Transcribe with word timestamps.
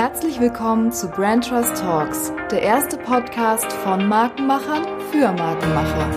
Herzlich 0.00 0.40
willkommen 0.40 0.92
zu 0.92 1.08
Brand 1.08 1.46
Trust 1.46 1.76
Talks, 1.76 2.32
der 2.50 2.62
erste 2.62 2.96
Podcast 2.96 3.70
von 3.70 4.08
Markenmachern 4.08 4.98
für 5.10 5.30
Markenmacher. 5.30 6.08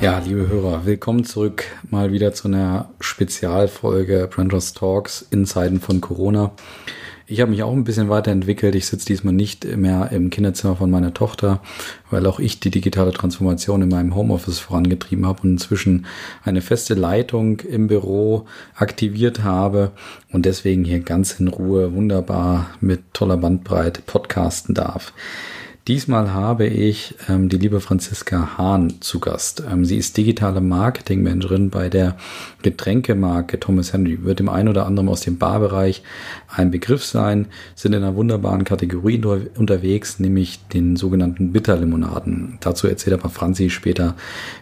Ja, 0.00 0.18
liebe 0.18 0.48
Hörer, 0.48 0.86
willkommen 0.86 1.22
zurück 1.24 1.64
mal 1.88 2.10
wieder 2.10 2.32
zu 2.34 2.48
einer 2.48 2.88
Spezialfolge 2.98 4.28
Brand 4.28 4.50
Trust 4.50 4.78
Talks 4.78 5.24
in 5.30 5.46
Zeiten 5.46 5.78
von 5.78 6.00
Corona. 6.00 6.50
Ich 7.30 7.40
habe 7.40 7.52
mich 7.52 7.62
auch 7.62 7.72
ein 7.72 7.84
bisschen 7.84 8.08
weiterentwickelt. 8.08 8.74
Ich 8.74 8.86
sitze 8.86 9.06
diesmal 9.06 9.32
nicht 9.32 9.64
mehr 9.64 10.10
im 10.10 10.30
Kinderzimmer 10.30 10.74
von 10.74 10.90
meiner 10.90 11.14
Tochter, 11.14 11.62
weil 12.10 12.26
auch 12.26 12.40
ich 12.40 12.58
die 12.58 12.72
digitale 12.72 13.12
Transformation 13.12 13.82
in 13.82 13.88
meinem 13.88 14.16
Homeoffice 14.16 14.58
vorangetrieben 14.58 15.24
habe 15.24 15.42
und 15.42 15.50
inzwischen 15.50 16.06
eine 16.42 16.60
feste 16.60 16.94
Leitung 16.94 17.60
im 17.60 17.86
Büro 17.86 18.46
aktiviert 18.74 19.44
habe 19.44 19.92
und 20.32 20.44
deswegen 20.44 20.84
hier 20.84 20.98
ganz 20.98 21.38
in 21.38 21.46
Ruhe 21.46 21.94
wunderbar 21.94 22.70
mit 22.80 23.14
toller 23.14 23.36
Bandbreite 23.36 24.02
podcasten 24.02 24.74
darf. 24.74 25.12
Diesmal 25.88 26.34
habe 26.34 26.66
ich 26.66 27.14
ähm, 27.28 27.48
die 27.48 27.56
liebe 27.56 27.80
Franziska 27.80 28.58
Hahn 28.58 29.00
zu 29.00 29.18
Gast. 29.18 29.62
Ähm, 29.68 29.86
sie 29.86 29.96
ist 29.96 30.16
digitale 30.16 30.60
Marketingmanagerin 30.60 31.70
bei 31.70 31.88
der 31.88 32.16
Getränkemarke 32.62 33.58
Thomas 33.58 33.94
Henry. 33.94 34.22
Wird 34.22 34.40
dem 34.40 34.50
einen 34.50 34.68
oder 34.68 34.84
anderen 34.86 35.08
aus 35.08 35.22
dem 35.22 35.38
Barbereich 35.38 36.02
ein 36.48 36.70
Begriff 36.70 37.04
sein, 37.04 37.46
sind 37.74 37.94
in 37.94 38.02
einer 38.02 38.14
wunderbaren 38.14 38.64
Kategorie 38.64 39.22
unterwegs, 39.56 40.18
nämlich 40.18 40.60
den 40.68 40.96
sogenannten 40.96 41.50
Bitterlimonaden. 41.52 42.58
Dazu 42.60 42.86
erzählt 42.86 43.18
aber 43.18 43.30
Franzi 43.30 43.70
später 43.70 44.16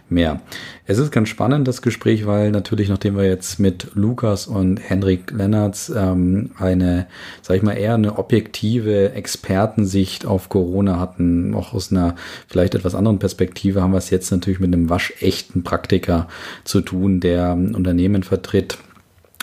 mehr. 0.07 0.41
Es 0.89 0.97
ist 0.97 1.11
ganz 1.11 1.29
spannend, 1.29 1.67
das 1.67 1.83
Gespräch, 1.83 2.25
weil 2.25 2.49
natürlich, 2.49 2.89
nachdem 2.89 3.15
wir 3.15 3.23
jetzt 3.23 3.59
mit 3.59 3.91
Lukas 3.93 4.47
und 4.47 4.77
Henrik 4.77 5.29
Lennartz 5.29 5.91
ähm, 5.95 6.49
eine, 6.57 7.05
sag 7.43 7.57
ich 7.57 7.61
mal, 7.61 7.73
eher 7.73 7.93
eine 7.93 8.17
objektive 8.17 9.11
Expertensicht 9.11 10.25
auf 10.25 10.49
Corona 10.49 10.99
hatten, 10.99 11.53
auch 11.53 11.75
aus 11.75 11.91
einer 11.91 12.15
vielleicht 12.47 12.73
etwas 12.73 12.95
anderen 12.95 13.19
Perspektive, 13.19 13.83
haben 13.83 13.91
wir 13.91 13.99
es 13.99 14.09
jetzt 14.09 14.31
natürlich 14.31 14.59
mit 14.59 14.73
einem 14.73 14.89
waschechten 14.89 15.61
Praktiker 15.61 16.27
zu 16.63 16.81
tun, 16.81 17.19
der 17.19 17.53
Unternehmen 17.53 18.23
vertritt 18.23 18.79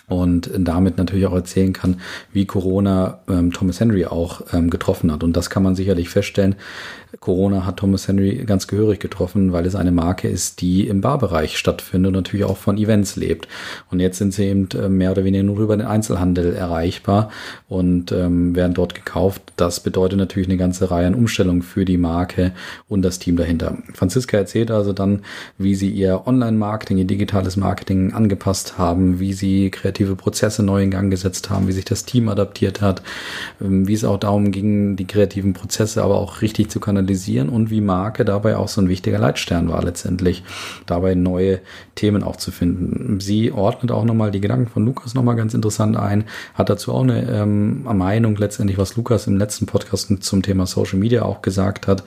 und 0.08 0.50
damit 0.56 0.98
natürlich 0.98 1.26
auch 1.26 1.34
erzählen 1.34 1.72
kann, 1.72 2.00
wie 2.32 2.46
Corona 2.46 3.20
ähm, 3.28 3.52
Thomas 3.52 3.80
Henry 3.80 4.06
auch 4.06 4.42
ähm, 4.52 4.70
getroffen 4.70 5.10
hat. 5.10 5.24
Und 5.24 5.36
das 5.36 5.50
kann 5.50 5.62
man 5.62 5.74
sicherlich 5.74 6.08
feststellen, 6.08 6.54
Corona 7.20 7.64
hat 7.64 7.78
Thomas 7.78 8.08
Henry 8.08 8.44
ganz 8.44 8.66
gehörig 8.66 8.98
getroffen, 9.00 9.52
weil 9.52 9.64
es 9.66 9.74
eine 9.74 9.92
Marke 9.92 10.28
ist, 10.28 10.60
die 10.60 10.88
im 10.88 11.00
Barbereich 11.00 11.56
stattfindet 11.56 12.08
und 12.08 12.14
natürlich 12.14 12.44
auch 12.44 12.56
von 12.56 12.76
Events 12.78 13.16
lebt. 13.16 13.46
Und 13.90 14.00
jetzt 14.00 14.18
sind 14.18 14.34
sie 14.34 14.46
eben 14.46 14.68
äh, 14.74 14.88
mehr 14.88 15.12
oder 15.12 15.24
weniger 15.24 15.44
nur 15.44 15.60
über 15.60 15.76
den 15.76 15.86
Einzelhandel 15.86 16.54
erreichbar 16.54 17.30
und 17.68 18.10
ähm, 18.12 18.56
werden 18.56 18.74
dort 18.74 18.94
gekauft. 18.94 19.42
Das 19.56 19.80
bedeutet 19.80 20.18
natürlich 20.18 20.48
eine 20.48 20.56
ganze 20.56 20.90
Reihe 20.90 21.06
an 21.06 21.14
Umstellungen 21.14 21.62
für 21.62 21.84
die 21.84 21.96
Marke 21.96 22.52
und 22.88 23.02
das 23.02 23.18
Team 23.18 23.36
dahinter. 23.36 23.78
Franziska 23.94 24.36
erzählt 24.36 24.70
also 24.70 24.92
dann, 24.92 25.20
wie 25.58 25.74
sie 25.74 25.90
ihr 25.90 26.26
Online-Marketing, 26.26 26.98
ihr 26.98 27.04
digitales 27.04 27.56
Marketing 27.56 28.12
angepasst 28.14 28.78
haben, 28.78 29.20
wie 29.20 29.32
sie 29.32 29.70
kreative 29.70 30.16
Prozesse 30.16 30.62
neu 30.62 30.82
in 30.82 30.90
Gang 30.90 31.10
gesetzt 31.10 31.50
haben, 31.50 31.68
wie 31.68 31.72
sich 31.72 31.84
das 31.84 32.04
Team 32.04 32.28
adaptiert 32.28 32.80
hat, 32.80 33.02
ähm, 33.60 33.86
wie 33.86 33.94
es 33.94 34.04
auch 34.04 34.18
darum 34.18 34.50
ging, 34.50 34.96
die 34.96 35.06
kreativen 35.06 35.52
Prozesse 35.52 36.02
aber 36.02 36.16
auch 36.16 36.42
richtig 36.42 36.70
zu 36.70 36.80
kanalisieren 36.80 36.95
kanalisieren 36.96 37.48
und 37.48 37.70
wie 37.70 37.80
Marke 37.80 38.24
dabei 38.24 38.56
auch 38.56 38.68
so 38.68 38.80
ein 38.80 38.88
wichtiger 38.88 39.18
Leitstern 39.18 39.68
war 39.68 39.82
letztendlich, 39.84 40.42
dabei 40.86 41.14
neue 41.14 41.60
Themen 41.94 42.22
auch 42.22 42.36
zu 42.36 42.50
finden. 42.50 43.20
Sie 43.20 43.52
ordnet 43.52 43.92
auch 43.92 44.04
nochmal 44.04 44.30
die 44.30 44.40
Gedanken 44.40 44.68
von 44.68 44.84
Lukas 44.84 45.14
nochmal 45.14 45.36
ganz 45.36 45.54
interessant 45.54 45.96
ein, 45.96 46.24
hat 46.54 46.68
dazu 46.68 46.92
auch 46.92 47.02
eine 47.02 47.30
ähm, 47.30 47.82
Meinung 47.84 48.36
letztendlich, 48.36 48.78
was 48.78 48.96
Lukas 48.96 49.26
im 49.26 49.36
letzten 49.36 49.66
Podcast 49.66 50.22
zum 50.22 50.42
Thema 50.42 50.66
Social 50.66 50.98
Media 50.98 51.22
auch 51.22 51.42
gesagt 51.42 51.86
hat. 51.86 52.04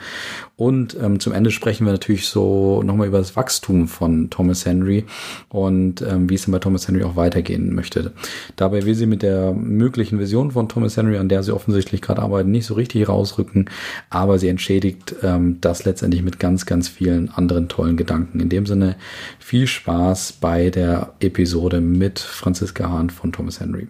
Und 0.56 0.98
ähm, 1.02 1.20
zum 1.22 1.32
Ende 1.32 1.52
sprechen 1.52 1.86
wir 1.86 1.94
natürlich 1.94 2.28
so 2.28 2.84
nochmal 2.84 3.08
über 3.08 3.20
das 3.20 3.36
Wachstum 3.38 3.88
von 3.88 4.30
Thomas 4.30 4.66
Henry 4.66 5.06
und 5.48 6.02
ähm, 6.02 6.30
wie 6.30 6.36
es 6.36 6.44
denn 6.44 6.52
bei 6.52 6.60
Thomas 6.60 6.88
Henry 6.88 7.04
auch 7.04 7.16
weitergehen 7.16 7.74
möchte. 7.74 8.12
Dabei 8.58 8.86
will 8.86 8.94
sie 8.94 9.06
mit 9.06 9.22
der 9.22 9.54
möglichen 9.54 10.20
Vision 10.20 10.52
von 10.52 10.68
Thomas 10.68 10.98
Henry, 10.98 11.18
an 11.18 11.30
der 11.30 11.44
sie 11.44 11.54
offensichtlich 11.54 12.02
gerade 12.02 12.22
arbeiten, 12.22 12.52
nicht 12.52 12.66
so 12.66 12.74
richtig 12.74 13.08
rausrücken, 13.08 13.70
aber 14.10 14.38
sie 14.38 14.50
entschädigt 14.50 14.79
bestätigt 14.80 15.16
ähm, 15.24 15.58
das 15.62 15.86
letztendlich 15.86 16.24
mit 16.24 16.40
ganz, 16.40 16.66
ganz 16.66 16.88
vielen 16.88 17.30
anderen 17.30 17.68
tollen 17.68 17.98
Gedanken. 17.98 18.40
In 18.40 18.50
dem 18.50 18.66
Sinne 18.66 18.96
viel 19.40 19.68
Spaß 19.68 20.34
bei 20.34 20.70
der 20.70 21.14
Episode 21.20 21.82
mit 21.82 22.20
Franziska 22.20 22.90
Hahn 22.90 23.10
von 23.10 23.32
Thomas 23.32 23.60
Henry. 23.60 23.88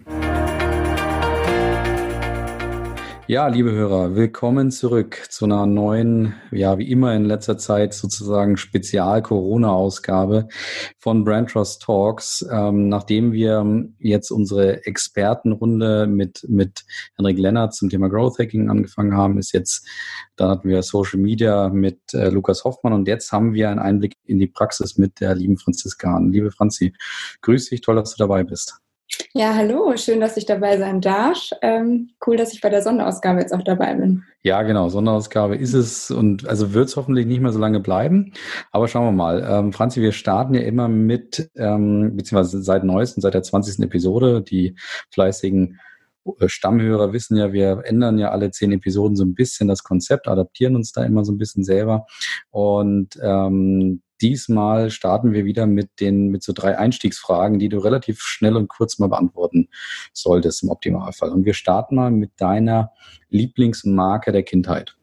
Ja, 3.30 3.46
liebe 3.46 3.70
Hörer, 3.70 4.16
willkommen 4.16 4.72
zurück 4.72 5.28
zu 5.28 5.44
einer 5.44 5.64
neuen, 5.64 6.34
ja, 6.50 6.78
wie 6.78 6.90
immer 6.90 7.14
in 7.14 7.26
letzter 7.26 7.58
Zeit 7.58 7.94
sozusagen 7.94 8.56
Spezial-Corona-Ausgabe 8.56 10.48
von 10.98 11.22
Brand 11.22 11.50
Trust 11.50 11.80
Talks. 11.80 12.44
Ähm, 12.50 12.88
nachdem 12.88 13.30
wir 13.30 13.84
jetzt 14.00 14.32
unsere 14.32 14.84
Expertenrunde 14.84 16.08
mit, 16.08 16.44
mit 16.48 16.84
Henrik 17.16 17.38
Lennart 17.38 17.72
zum 17.72 17.88
Thema 17.88 18.08
Growth 18.08 18.40
Hacking 18.40 18.68
angefangen 18.68 19.16
haben, 19.16 19.38
ist 19.38 19.52
jetzt, 19.52 19.86
dann 20.34 20.48
hatten 20.48 20.68
wir 20.68 20.82
Social 20.82 21.20
Media 21.20 21.68
mit 21.68 22.00
äh, 22.12 22.30
Lukas 22.30 22.64
Hoffmann 22.64 22.94
und 22.94 23.06
jetzt 23.06 23.30
haben 23.30 23.54
wir 23.54 23.70
einen 23.70 23.78
Einblick 23.78 24.14
in 24.24 24.40
die 24.40 24.48
Praxis 24.48 24.98
mit 24.98 25.20
der 25.20 25.36
lieben 25.36 25.56
Franziska 25.56 26.10
Hahn. 26.10 26.32
Liebe 26.32 26.50
Franzi, 26.50 26.94
grüß 27.42 27.70
dich, 27.70 27.80
toll, 27.80 27.94
dass 27.94 28.10
du 28.10 28.16
dabei 28.18 28.42
bist. 28.42 28.80
Ja, 29.32 29.54
hallo, 29.54 29.96
schön, 29.96 30.20
dass 30.20 30.36
ich 30.36 30.46
dabei 30.46 30.76
sein 30.78 31.00
darf. 31.00 31.50
Ähm, 31.62 32.10
cool, 32.26 32.36
dass 32.36 32.52
ich 32.52 32.60
bei 32.60 32.68
der 32.68 32.82
Sonderausgabe 32.82 33.40
jetzt 33.40 33.52
auch 33.52 33.62
dabei 33.62 33.94
bin. 33.94 34.24
Ja, 34.42 34.62
genau, 34.62 34.88
Sonderausgabe 34.88 35.56
ist 35.56 35.74
es 35.74 36.10
und 36.10 36.48
also 36.48 36.74
wird 36.74 36.88
es 36.88 36.96
hoffentlich 36.96 37.26
nicht 37.26 37.40
mehr 37.40 37.52
so 37.52 37.58
lange 37.58 37.80
bleiben. 37.80 38.32
Aber 38.72 38.88
schauen 38.88 39.04
wir 39.04 39.12
mal. 39.12 39.46
Ähm, 39.48 39.72
Franzi, 39.72 40.00
wir 40.00 40.12
starten 40.12 40.54
ja 40.54 40.62
immer 40.62 40.88
mit, 40.88 41.50
ähm, 41.56 42.16
beziehungsweise 42.16 42.62
seit 42.62 42.84
neuestem, 42.84 43.20
seit 43.20 43.34
der 43.34 43.42
20. 43.42 43.84
Episode, 43.84 44.42
die 44.42 44.76
fleißigen 45.12 45.78
äh, 46.38 46.48
Stammhörer 46.48 47.12
wissen 47.12 47.36
ja, 47.36 47.52
wir 47.52 47.82
ändern 47.84 48.18
ja 48.18 48.30
alle 48.30 48.50
zehn 48.50 48.72
Episoden 48.72 49.16
so 49.16 49.24
ein 49.24 49.34
bisschen 49.34 49.68
das 49.68 49.82
Konzept, 49.82 50.28
adaptieren 50.28 50.76
uns 50.76 50.92
da 50.92 51.04
immer 51.04 51.24
so 51.24 51.32
ein 51.32 51.38
bisschen 51.38 51.64
selber. 51.64 52.06
Und 52.50 53.18
ähm, 53.22 54.02
diesmal 54.22 54.90
starten 54.90 55.32
wir 55.32 55.44
wieder 55.44 55.66
mit 55.66 56.00
den, 56.00 56.28
mit 56.28 56.42
so 56.42 56.52
drei 56.52 56.78
Einstiegsfragen, 56.78 57.58
die 57.58 57.68
du 57.68 57.78
relativ 57.78 58.20
schnell 58.20 58.56
und 58.56 58.68
kurz 58.68 58.98
mal 58.98 59.08
beantworten 59.08 59.68
solltest 60.12 60.62
im 60.62 60.70
Optimalfall. 60.70 61.30
Und 61.30 61.44
wir 61.44 61.54
starten 61.54 61.96
mal 61.96 62.10
mit 62.10 62.32
deiner 62.36 62.92
Lieblingsmarke 63.28 64.32
der 64.32 64.42
Kindheit. 64.42 64.96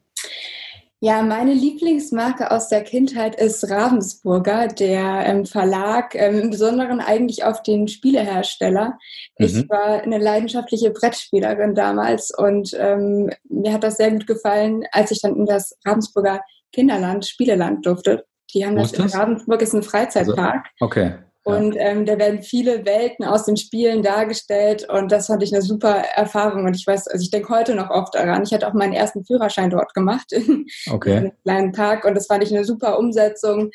Ja, 1.00 1.22
meine 1.22 1.54
Lieblingsmarke 1.54 2.50
aus 2.50 2.68
der 2.68 2.82
Kindheit 2.82 3.36
ist 3.36 3.70
Ravensburger, 3.70 4.66
der 4.66 5.26
ähm, 5.26 5.46
Verlag, 5.46 6.16
ähm, 6.16 6.40
im 6.40 6.50
Besonderen 6.50 7.00
eigentlich 7.00 7.44
auf 7.44 7.62
den 7.62 7.86
Spielehersteller. 7.86 8.98
Mhm. 9.38 9.46
Ich 9.46 9.68
war 9.68 10.02
eine 10.02 10.18
leidenschaftliche 10.18 10.90
Brettspielerin 10.90 11.76
damals 11.76 12.32
und 12.36 12.76
ähm, 12.76 13.30
mir 13.48 13.72
hat 13.72 13.84
das 13.84 13.96
sehr 13.96 14.10
gut 14.10 14.26
gefallen, 14.26 14.82
als 14.90 15.12
ich 15.12 15.20
dann 15.20 15.36
in 15.36 15.46
das 15.46 15.78
Ravensburger 15.86 16.40
Kinderland, 16.72 17.26
Spieleland 17.26 17.86
durfte. 17.86 18.26
Die 18.54 18.64
haben 18.64 18.76
das, 18.76 18.92
das 18.92 19.12
in 19.14 19.20
Ravensburg, 19.20 19.62
ist 19.62 19.74
ein 19.74 19.82
Freizeitpark. 19.82 20.66
Also, 20.80 20.86
okay. 20.86 21.14
Und 21.48 21.76
ähm, 21.78 22.04
da 22.04 22.18
werden 22.18 22.42
viele 22.42 22.84
Welten 22.84 23.24
aus 23.24 23.46
den 23.46 23.56
Spielen 23.56 24.02
dargestellt 24.02 24.86
und 24.90 25.10
das 25.10 25.28
fand 25.28 25.42
ich 25.42 25.50
eine 25.54 25.62
super 25.62 26.02
Erfahrung. 26.14 26.66
Und 26.66 26.76
ich 26.76 26.86
weiß, 26.86 27.08
also 27.08 27.22
ich 27.22 27.30
denke 27.30 27.48
heute 27.48 27.74
noch 27.74 27.88
oft 27.88 28.14
daran. 28.14 28.42
Ich 28.42 28.52
hatte 28.52 28.68
auch 28.68 28.74
meinen 28.74 28.92
ersten 28.92 29.24
Führerschein 29.24 29.70
dort 29.70 29.94
gemacht, 29.94 30.30
in, 30.32 30.66
okay. 30.90 31.12
in 31.12 31.16
einem 31.16 31.32
kleinen 31.42 31.72
Park 31.72 32.04
und 32.04 32.14
das 32.14 32.26
fand 32.26 32.44
ich 32.44 32.54
eine 32.54 32.66
super 32.66 32.98
Umsetzung 32.98 33.70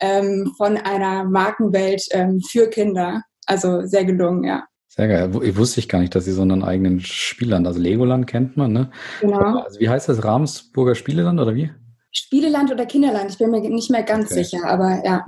ähm, 0.00 0.52
von 0.56 0.76
einer 0.76 1.22
Markenwelt 1.22 2.02
ähm, 2.10 2.40
für 2.40 2.68
Kinder. 2.68 3.22
Also 3.46 3.86
sehr 3.86 4.04
gelungen, 4.04 4.42
ja. 4.42 4.64
Sehr 4.88 5.08
geil. 5.08 5.30
Ich 5.42 5.56
wusste 5.56 5.80
ich 5.80 5.88
gar 5.88 6.00
nicht, 6.00 6.14
dass 6.14 6.24
sie 6.24 6.32
so 6.32 6.42
einen 6.42 6.64
eigenen 6.64 7.00
Spielland, 7.00 7.66
also 7.66 7.80
Legoland 7.80 8.26
kennt 8.26 8.56
man, 8.56 8.72
ne? 8.72 8.90
Genau. 9.20 9.60
Also 9.60 9.80
wie 9.80 9.88
heißt 9.88 10.08
das? 10.08 10.24
Ravensburger 10.24 10.96
Spieleland 10.96 11.40
oder 11.40 11.54
wie? 11.54 11.70
Spieleland 12.12 12.70
oder 12.70 12.86
Kinderland, 12.86 13.30
ich 13.30 13.38
bin 13.38 13.50
mir 13.50 13.60
nicht 13.60 13.90
mehr 13.90 14.02
ganz 14.02 14.30
okay. 14.30 14.44
sicher, 14.44 14.66
aber 14.66 15.02
ja. 15.04 15.24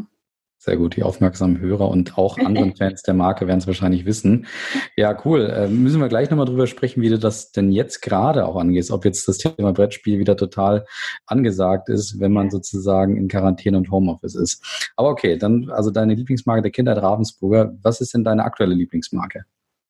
Sehr 0.58 0.78
gut, 0.78 0.96
die 0.96 1.02
aufmerksamen 1.02 1.58
Hörer 1.58 1.90
und 1.90 2.16
auch 2.16 2.38
anderen 2.38 2.75
Fans 2.76 3.02
der 3.02 3.12
Marke 3.12 3.46
werden 3.46 3.58
es 3.58 3.66
wahrscheinlich 3.66 4.06
wissen. 4.06 4.46
Ja, 4.96 5.14
cool. 5.26 5.50
Äh, 5.50 5.69
müssen 5.69 6.00
wir 6.00 6.08
gleich 6.08 6.31
nochmal 6.31 6.46
drüber 6.46 6.66
sprechen, 6.66 7.02
wie 7.02 7.10
du 7.10 7.19
das 7.19 7.52
denn 7.52 7.70
jetzt 7.70 8.00
gerade 8.00 8.46
auch 8.46 8.56
angehst, 8.56 8.90
ob 8.90 9.04
jetzt 9.04 9.28
das 9.28 9.36
Thema 9.36 9.75
Brettspiel 9.75 10.19
wieder 10.19 10.38
total 10.38 10.86
angesagt 11.26 11.90
ist, 11.90 12.19
wenn 12.19 12.32
man 12.32 12.50
sozusagen 12.50 13.19
in 13.19 13.28
Quarantäne 13.28 13.76
und 13.76 13.90
Homeoffice 13.90 14.37
ist. 14.37 14.92
Aber 14.96 15.10
okay, 15.10 15.37
dann 15.37 15.69
also 15.69 15.90
deine 15.90 16.14
Lieblingsmarke 16.14 16.62
der 16.62 16.70
Kindheit 16.70 16.96
Ravensburger. 16.96 17.76
Was 17.82 18.00
ist 18.00 18.14
denn 18.14 18.25
deine 18.25 18.44
aktuelle 18.44 18.75
Lieblingsmarke? 18.75 19.44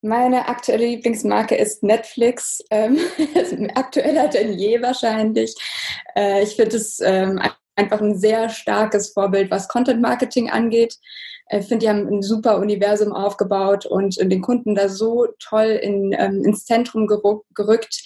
Meine 0.04 0.48
aktuelle 0.48 0.84
Lieblingsmarke 0.84 1.54
ist 1.54 1.82
Netflix. 1.82 2.62
Ähm, 2.70 2.98
aktueller 3.74 4.28
denn 4.28 4.52
je 4.52 4.82
wahrscheinlich. 4.82 5.54
Äh, 6.14 6.42
ich 6.42 6.56
finde 6.56 6.76
es 6.76 7.00
ähm, 7.00 7.40
einfach 7.74 8.02
ein 8.02 8.18
sehr 8.18 8.50
starkes 8.50 9.14
Vorbild, 9.14 9.50
was 9.50 9.66
Content 9.66 10.02
Marketing 10.02 10.50
angeht. 10.50 10.98
Ich 11.48 11.68
finde, 11.68 11.86
die 11.86 11.88
haben 11.88 12.06
ein 12.06 12.20
super 12.20 12.58
Universum 12.58 13.14
aufgebaut 13.14 13.86
und 13.86 14.18
den 14.20 14.42
Kunden 14.42 14.74
da 14.74 14.90
so 14.90 15.26
toll 15.38 15.80
in, 15.82 16.14
ähm, 16.18 16.44
ins 16.44 16.66
Zentrum 16.66 17.06
gerückt, 17.06 18.02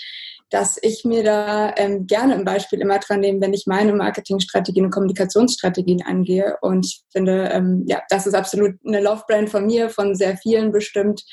dass 0.51 0.79
ich 0.81 1.05
mir 1.05 1.25
da 1.25 1.75
ähm, 1.77 2.07
gerne 2.07 2.35
ein 2.35 2.45
Beispiel 2.45 2.81
immer 2.81 3.01
dran 3.01 3.21
nehme, 3.21 3.41
wenn 3.41 3.55
ich 3.55 3.67
meine 3.67 3.93
Marketingstrategien 3.93 4.85
und 4.85 4.93
Kommunikationsstrategien 4.93 6.03
angehe. 6.07 6.59
Und 6.61 6.87
ich 6.87 7.03
finde, 7.11 7.49
ähm, 7.53 7.83
ja, 7.89 8.03
das 8.09 8.29
ist 8.29 8.35
absolut 8.35 8.77
eine 8.87 9.01
Love-Brand 9.01 9.51
von 9.51 9.67
mir, 9.67 9.91
von 9.91 10.15
sehr 10.15 10.37
vielen 10.37 10.71
bestimmt. 10.71 11.25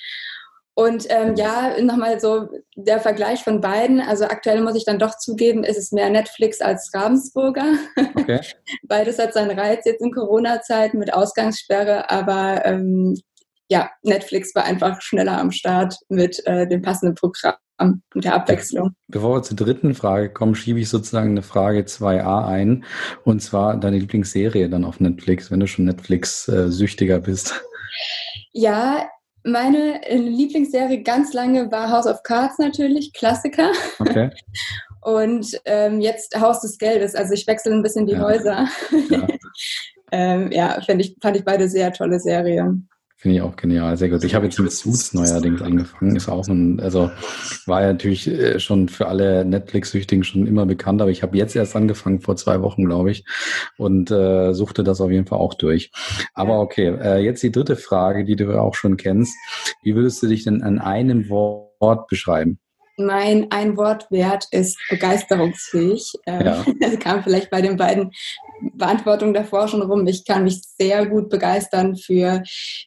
Und 0.77 1.07
ähm, 1.09 1.35
ja, 1.35 1.81
nochmal 1.81 2.19
so 2.19 2.49
der 2.75 2.99
Vergleich 2.99 3.43
von 3.43 3.61
beiden. 3.61 4.01
Also 4.01 4.25
aktuell 4.25 4.61
muss 4.61 4.75
ich 4.75 4.83
dann 4.83 4.99
doch 4.99 5.17
zugeben, 5.17 5.63
ist 5.63 5.77
es 5.77 5.93
mehr 5.93 6.09
Netflix 6.09 6.59
als 6.59 6.91
Ravensburger. 6.93 7.75
Okay. 8.15 8.41
Beides 8.83 9.17
hat 9.17 9.33
seinen 9.33 9.57
Reiz 9.57 9.85
jetzt 9.85 10.01
in 10.01 10.11
Corona-Zeiten 10.11 10.99
mit 10.99 11.13
Ausgangssperre, 11.13 12.09
aber 12.09 12.65
ähm, 12.65 13.15
ja, 13.69 13.89
Netflix 14.03 14.53
war 14.53 14.65
einfach 14.65 15.01
schneller 15.01 15.39
am 15.39 15.51
Start 15.51 15.95
mit 16.09 16.45
äh, 16.45 16.67
dem 16.67 16.81
passenden 16.81 17.15
Programm 17.15 17.55
mit 18.13 18.25
der 18.25 18.35
Abwechslung. 18.35 18.95
Bevor 19.07 19.37
wir 19.37 19.43
zur 19.43 19.57
dritten 19.57 19.95
Frage 19.95 20.29
kommen, 20.29 20.55
schiebe 20.55 20.79
ich 20.79 20.89
sozusagen 20.89 21.31
eine 21.31 21.41
Frage 21.41 21.81
2a 21.81 22.45
ein. 22.47 22.85
Und 23.23 23.41
zwar 23.41 23.77
deine 23.77 23.97
Lieblingsserie 23.97 24.69
dann 24.69 24.85
auf 24.85 24.99
Netflix, 24.99 25.51
wenn 25.51 25.61
du 25.61 25.67
schon 25.67 25.85
Netflix-süchtiger 25.85 27.19
bist. 27.19 27.63
Ja, 28.51 29.09
meine 29.45 30.03
äh, 30.07 30.17
Lieblingsserie 30.17 31.03
ganz 31.03 31.33
lange 31.33 31.71
war 31.71 31.89
House 31.89 32.07
of 32.07 32.23
Cards 32.23 32.57
natürlich, 32.57 33.13
Klassiker. 33.13 33.71
Okay. 33.99 34.29
Und 35.01 35.61
ähm, 35.65 36.01
jetzt 36.01 36.39
Haus 36.39 36.61
des 36.61 36.79
Geldes. 36.79 37.13
Also 37.13 37.33
ich 37.33 37.45
wechsle 37.45 37.71
ein 37.71 37.83
bisschen 37.83 38.07
die 38.07 38.13
ja. 38.13 38.21
Häuser. 38.21 38.67
Ja, 39.09 39.27
ähm, 40.11 40.51
ja 40.51 40.79
ich, 40.87 41.15
fand 41.21 41.37
ich 41.37 41.45
beide 41.45 41.69
sehr 41.69 41.93
tolle 41.93 42.19
Serien. 42.19 42.89
Finde 43.25 43.37
ich 43.37 43.41
auch 43.41 43.55
genial, 43.55 43.97
sehr 43.97 44.09
gut. 44.09 44.23
Ich 44.23 44.35
habe 44.35 44.45
jetzt 44.45 44.59
mit 44.59 44.71
Suits 44.71 45.15
neuerdings 45.15 45.59
angefangen. 45.63 46.15
Ist 46.15 46.29
auch 46.29 46.47
ein, 46.47 46.79
also 46.79 47.09
war 47.65 47.81
ja 47.81 47.87
natürlich 47.87 48.27
äh, 48.27 48.59
schon 48.59 48.87
für 48.87 49.07
alle 49.07 49.43
Netflix-Süchtigen 49.43 50.23
schon 50.23 50.45
immer 50.45 50.67
bekannt, 50.67 51.01
aber 51.01 51.09
ich 51.09 51.23
habe 51.23 51.35
jetzt 51.35 51.55
erst 51.55 51.75
angefangen, 51.75 52.21
vor 52.21 52.35
zwei 52.35 52.61
Wochen, 52.61 52.85
glaube 52.85 53.09
ich, 53.09 53.25
und 53.79 54.11
äh, 54.11 54.53
suchte 54.53 54.83
das 54.83 55.01
auf 55.01 55.09
jeden 55.09 55.25
Fall 55.25 55.39
auch 55.39 55.55
durch. 55.55 55.91
Aber 56.35 56.59
okay, 56.59 56.95
äh, 57.01 57.17
jetzt 57.17 57.41
die 57.41 57.51
dritte 57.51 57.77
Frage, 57.77 58.25
die 58.25 58.35
du 58.35 58.61
auch 58.61 58.75
schon 58.75 58.95
kennst. 58.95 59.35
Wie 59.81 59.95
würdest 59.95 60.21
du 60.21 60.27
dich 60.27 60.43
denn 60.43 60.61
an 60.61 60.77
einem 60.77 61.27
Wort 61.27 62.05
beschreiben? 62.07 62.59
Mein 62.97 63.51
Ein-Wort-Wert 63.51 64.47
ist 64.51 64.77
begeisterungsfähig. 64.89 66.13
Ja. 66.25 66.63
Das 66.79 66.99
kam 66.99 67.23
vielleicht 67.23 67.49
bei 67.49 67.61
den 67.61 67.77
beiden 67.77 68.11
Beantwortungen 68.73 69.33
davor 69.33 69.67
schon 69.67 69.81
rum. 69.81 70.05
Ich 70.07 70.25
kann 70.25 70.43
mich 70.43 70.61
sehr 70.77 71.05
gut 71.05 71.29
begeistern 71.29 71.95
für 71.95 72.43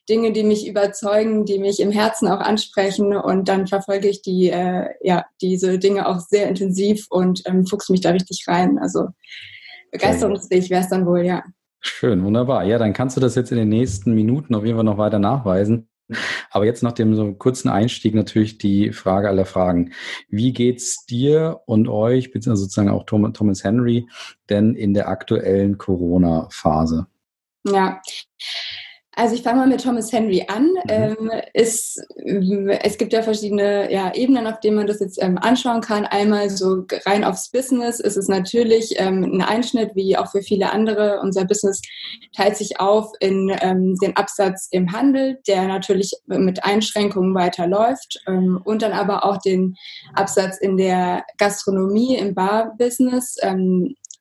Dinge, 0.09 0.33
die 0.33 0.45
mich 0.45 0.67
überzeugen, 0.67 1.45
die 1.45 1.59
mich 1.59 1.81
im 1.81 1.91
Herzen 1.91 2.29
auch 2.29 2.41
ansprechen 2.41 3.17
und 3.17 3.49
dann 3.49 3.67
verfolge 3.67 4.09
ich 4.09 4.23
die, 4.23 4.51
äh, 4.51 4.89
ja, 5.03 5.27
diese 5.41 5.79
Dinge 5.79 6.09
auch 6.09 6.21
sehr 6.21 6.49
intensiv 6.49 7.07
und 7.11 7.43
ähm, 7.47 7.67
fuchs 7.67 7.89
mich 7.89 8.01
da 8.01 8.11
richtig 8.11 8.45
rein. 8.49 8.79
Also 8.79 9.09
begeisterungsfähig 9.91 10.71
wäre 10.71 10.83
es 10.83 10.89
dann 10.89 11.07
wohl, 11.07 11.25
ja. 11.25 11.43
Schön, 11.81 12.25
wunderbar. 12.25 12.65
Ja, 12.65 12.79
dann 12.79 12.93
kannst 12.93 13.17
du 13.17 13.21
das 13.21 13.35
jetzt 13.35 13.53
in 13.53 13.59
den 13.59 13.69
nächsten 13.69 14.15
Minuten 14.15 14.55
auf 14.55 14.65
jeden 14.65 14.77
Fall 14.77 14.85
noch 14.85 14.99
weiter 14.99 15.19
nachweisen. 15.19 15.88
Aber 16.51 16.65
jetzt 16.65 16.83
nach 16.83 16.93
dem 16.93 17.15
so 17.15 17.35
kurzen 17.35 17.69
Einstieg 17.69 18.15
natürlich 18.15 18.59
die 18.59 18.93
Frage 18.93 19.29
aller 19.29 19.45
Fragen. 19.45 19.93
Wie 20.29 20.53
geht's 20.53 21.05
dir 21.07 21.61
und 21.67 21.89
euch, 21.89 22.31
beziehungsweise 22.31 22.63
sozusagen 22.63 22.91
auch 22.91 23.05
Thomas 23.05 23.65
Henry, 23.65 24.09
denn 24.49 24.75
in 24.75 24.95
der 24.95 25.09
aktuellen 25.09 25.79
Corona-Phase? 25.79 27.07
Ja, 27.65 28.01
also 29.19 29.35
ich 29.35 29.43
fange 29.43 29.59
mal 29.59 29.67
mit 29.67 29.83
Thomas 29.83 30.13
Henry 30.13 30.47
an. 30.47 30.69
Mhm. 30.69 30.79
Ähm, 30.87 31.31
ist, 31.53 32.01
es 32.15 32.99
gibt 32.99 33.13
ja 33.13 33.23
verschiedene 33.23 33.93
ja, 33.93 34.15
Ebenen, 34.15 34.47
auf 34.47 34.61
denen 34.61 34.77
man 34.77 34.87
das 34.87 35.01
jetzt 35.01 35.21
ähm, 35.21 35.39
anschauen 35.39 35.81
kann. 35.81 36.07
Einmal 36.07 36.51
so 36.51 36.85
rein 37.05 37.25
aufs 37.25 37.51
Business 37.51 37.99
ist 37.99 38.17
es 38.17 38.29
natürlich 38.29 38.95
ähm, 38.97 39.25
ein 39.25 39.43
Einschnitt, 39.43 39.97
wie 39.97 40.17
auch 40.17 40.31
für 40.31 40.43
viele 40.43 40.71
andere. 40.71 41.19
Unser 41.21 41.45
Business 41.47 41.83
teilt 42.37 42.57
sich 42.57 42.79
auf 42.79 43.11
in 43.19 43.53
ähm, 43.61 43.97
den 44.01 44.17
Absatz 44.17 44.69
im 44.71 44.93
Handel, 44.93 45.39
der 45.49 45.67
natürlich 45.67 46.13
mit 46.27 46.65
Einschränkungen 46.65 47.35
weiterläuft 47.35 48.23
ähm, 48.29 48.61
und 48.65 48.83
dann 48.83 48.93
aber 48.93 49.25
auch 49.25 49.39
den 49.39 49.75
Absatz 50.15 50.59
in 50.59 50.77
der 50.77 51.25
Gastronomie, 51.39 52.17
im 52.17 52.35
Bar-Business. 52.35 53.35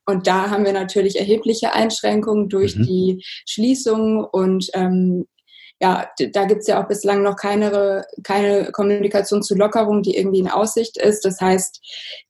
Und 0.07 0.25
da 0.25 0.50
haben 0.50 0.65
wir 0.65 0.74
natürlich 0.74 1.19
erhebliche 1.19 1.74
Einschränkungen 1.74 2.50
durch 2.50 2.75
mhm. 2.75 2.83
die 2.83 3.24
Schließung 3.45 4.24
und 4.24 4.69
ähm, 4.74 5.27
ja, 5.80 6.09
da 6.33 6.45
gibt's 6.45 6.65
ja 6.65 6.81
auch 6.81 6.88
bislang 6.88 7.21
noch 7.21 7.36
keine, 7.36 8.04
keine 8.24 8.71
Kommunikation 8.71 9.44
zu 9.44 9.54
Lockerung, 9.54 10.01
die 10.01 10.18
irgendwie 10.18 10.39
in 10.39 10.50
Aussicht 10.50 10.98
ist. 10.98 11.24
Das 11.24 11.39
heißt, 11.39 11.80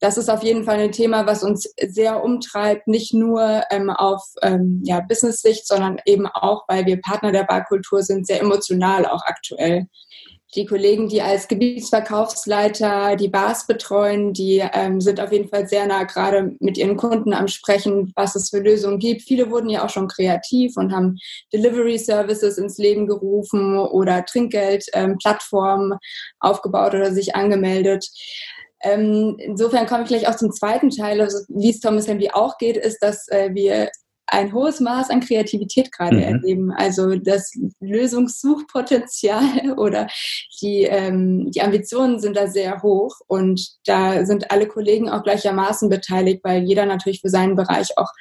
das 0.01 0.17
ist 0.17 0.29
auf 0.29 0.43
jeden 0.43 0.65
Fall 0.65 0.79
ein 0.79 0.91
Thema, 0.91 1.25
was 1.25 1.43
uns 1.43 1.71
sehr 1.87 2.23
umtreibt, 2.23 2.87
nicht 2.87 3.13
nur 3.13 3.63
ähm, 3.71 3.89
auf 3.89 4.21
ähm, 4.41 4.81
ja, 4.83 4.99
Business-Sicht, 4.99 5.65
sondern 5.65 5.97
eben 6.05 6.27
auch, 6.27 6.65
weil 6.67 6.85
wir 6.85 6.99
Partner 6.99 7.31
der 7.31 7.45
Barkultur 7.45 8.03
sind, 8.03 8.27
sehr 8.27 8.41
emotional 8.41 9.05
auch 9.05 9.21
aktuell 9.25 9.87
die 10.55 10.65
Kollegen, 10.65 11.09
die 11.09 11.21
als 11.21 11.47
Gebietsverkaufsleiter 11.47 13.15
die 13.17 13.27
Bars 13.27 13.67
betreuen, 13.67 14.33
die 14.33 14.63
ähm, 14.73 15.01
sind 15.01 15.19
auf 15.19 15.31
jeden 15.31 15.49
Fall 15.49 15.67
sehr 15.67 15.85
nah 15.85 16.03
gerade 16.03 16.55
mit 16.59 16.77
ihren 16.77 16.95
Kunden 16.95 17.33
am 17.33 17.47
Sprechen, 17.47 18.13
was 18.15 18.35
es 18.35 18.49
für 18.49 18.59
Lösungen 18.59 18.99
gibt. 18.99 19.23
Viele 19.23 19.51
wurden 19.51 19.69
ja 19.69 19.83
auch 19.83 19.89
schon 19.89 20.07
kreativ 20.07 20.77
und 20.77 20.93
haben 20.93 21.17
Delivery 21.51 21.97
Services 21.97 22.57
ins 22.57 22.77
Leben 22.77 23.07
gerufen 23.07 23.77
oder 23.77 24.23
Trinkgeldplattformen 24.23 25.91
ähm, 25.91 25.97
aufgebaut 26.39 26.93
oder 26.93 27.11
sich 27.11 27.35
angemeldet. 27.35 28.07
Ähm, 28.81 29.35
insofern 29.39 29.85
komme 29.85 30.03
ich 30.03 30.09
gleich 30.09 30.27
auch 30.27 30.35
zum 30.35 30.51
zweiten 30.51 30.91
Teil. 30.91 31.19
Also, 31.19 31.39
wie 31.49 31.71
es 31.71 31.81
Thomas 31.81 32.07
Henry 32.07 32.29
auch 32.31 32.57
geht, 32.57 32.77
ist, 32.77 32.99
dass 32.99 33.27
äh, 33.29 33.49
wir 33.53 33.89
ein 34.27 34.53
hohes 34.53 34.79
Maß 34.79 35.09
an 35.09 35.21
Kreativität 35.21 35.91
gerade 35.91 36.17
mhm. 36.17 36.21
erleben. 36.23 36.71
Also 36.71 37.15
das 37.15 37.51
Lösungssuchpotenzial 37.79 39.73
oder 39.77 40.07
die, 40.61 40.83
ähm, 40.83 41.49
die 41.51 41.61
Ambitionen 41.61 42.19
sind 42.19 42.35
da 42.35 42.47
sehr 42.47 42.81
hoch 42.83 43.15
und 43.27 43.67
da 43.85 44.25
sind 44.25 44.51
alle 44.51 44.67
Kollegen 44.67 45.09
auch 45.09 45.23
gleichermaßen 45.23 45.89
beteiligt, 45.89 46.41
weil 46.43 46.63
jeder 46.63 46.85
natürlich 46.85 47.21
für 47.21 47.29
seinen 47.29 47.55
Bereich 47.55 47.97
auch 47.97 48.11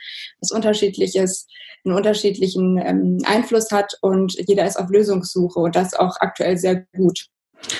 was 0.41 0.51
Unterschiedliches, 0.51 1.47
einen 1.85 1.95
unterschiedlichen 1.95 2.79
ähm, 2.79 3.19
Einfluss 3.27 3.71
hat 3.71 3.95
und 4.01 4.35
jeder 4.47 4.67
ist 4.67 4.77
auf 4.77 4.89
Lösungssuche 4.91 5.59
und 5.59 5.77
das 5.77 5.95
auch 5.95 6.17
aktuell 6.21 6.57
sehr 6.57 6.87
gut. 6.97 7.27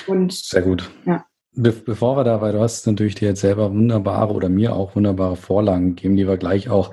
Und, 0.07 0.33
sehr 0.33 0.61
gut. 0.61 0.89
Ja. 1.05 1.25
Be 1.59 1.71
bevor 1.71 2.15
wir 2.15 2.23
da, 2.23 2.39
weil 2.39 2.53
du 2.53 2.59
hast 2.59 2.85
natürlich 2.85 3.15
dir 3.15 3.29
jetzt 3.29 3.41
selber 3.41 3.71
wunderbare 3.71 4.31
oder 4.31 4.47
mir 4.47 4.75
auch 4.75 4.95
wunderbare 4.95 5.35
Vorlagen 5.35 5.95
gegeben, 5.95 6.15
die 6.15 6.27
wir 6.27 6.37
gleich 6.37 6.69
auch 6.69 6.91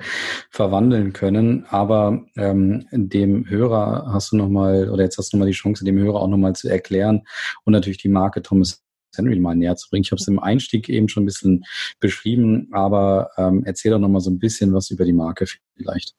verwandeln 0.49 1.13
können. 1.13 1.67
Aber 1.69 2.25
ähm, 2.35 2.87
dem 2.91 3.47
Hörer 3.47 4.07
hast 4.11 4.31
du 4.31 4.37
nochmal, 4.37 4.89
oder 4.89 5.03
jetzt 5.03 5.19
hast 5.19 5.31
du 5.31 5.37
nochmal 5.37 5.49
die 5.49 5.53
Chance, 5.53 5.85
dem 5.85 5.99
Hörer 5.99 6.19
auch 6.19 6.27
nochmal 6.27 6.55
zu 6.55 6.67
erklären 6.67 7.21
und 7.63 7.73
natürlich 7.73 7.99
die 7.99 8.09
Marke 8.09 8.41
Thomas 8.41 8.81
Henry 9.15 9.39
mal 9.39 9.55
näher 9.55 9.75
zu 9.75 9.87
bringen. 9.87 10.03
Ich 10.03 10.11
habe 10.11 10.19
es 10.19 10.27
im 10.27 10.39
Einstieg 10.39 10.89
eben 10.89 11.09
schon 11.09 11.23
ein 11.23 11.27
bisschen 11.27 11.63
beschrieben, 11.99 12.69
aber 12.71 13.29
ähm, 13.37 13.61
erzähl 13.65 13.91
doch 13.91 13.99
nochmal 13.99 14.21
so 14.21 14.31
ein 14.31 14.39
bisschen 14.39 14.73
was 14.73 14.89
über 14.89 15.05
die 15.05 15.13
Marke 15.13 15.45
vielleicht. 15.75 16.15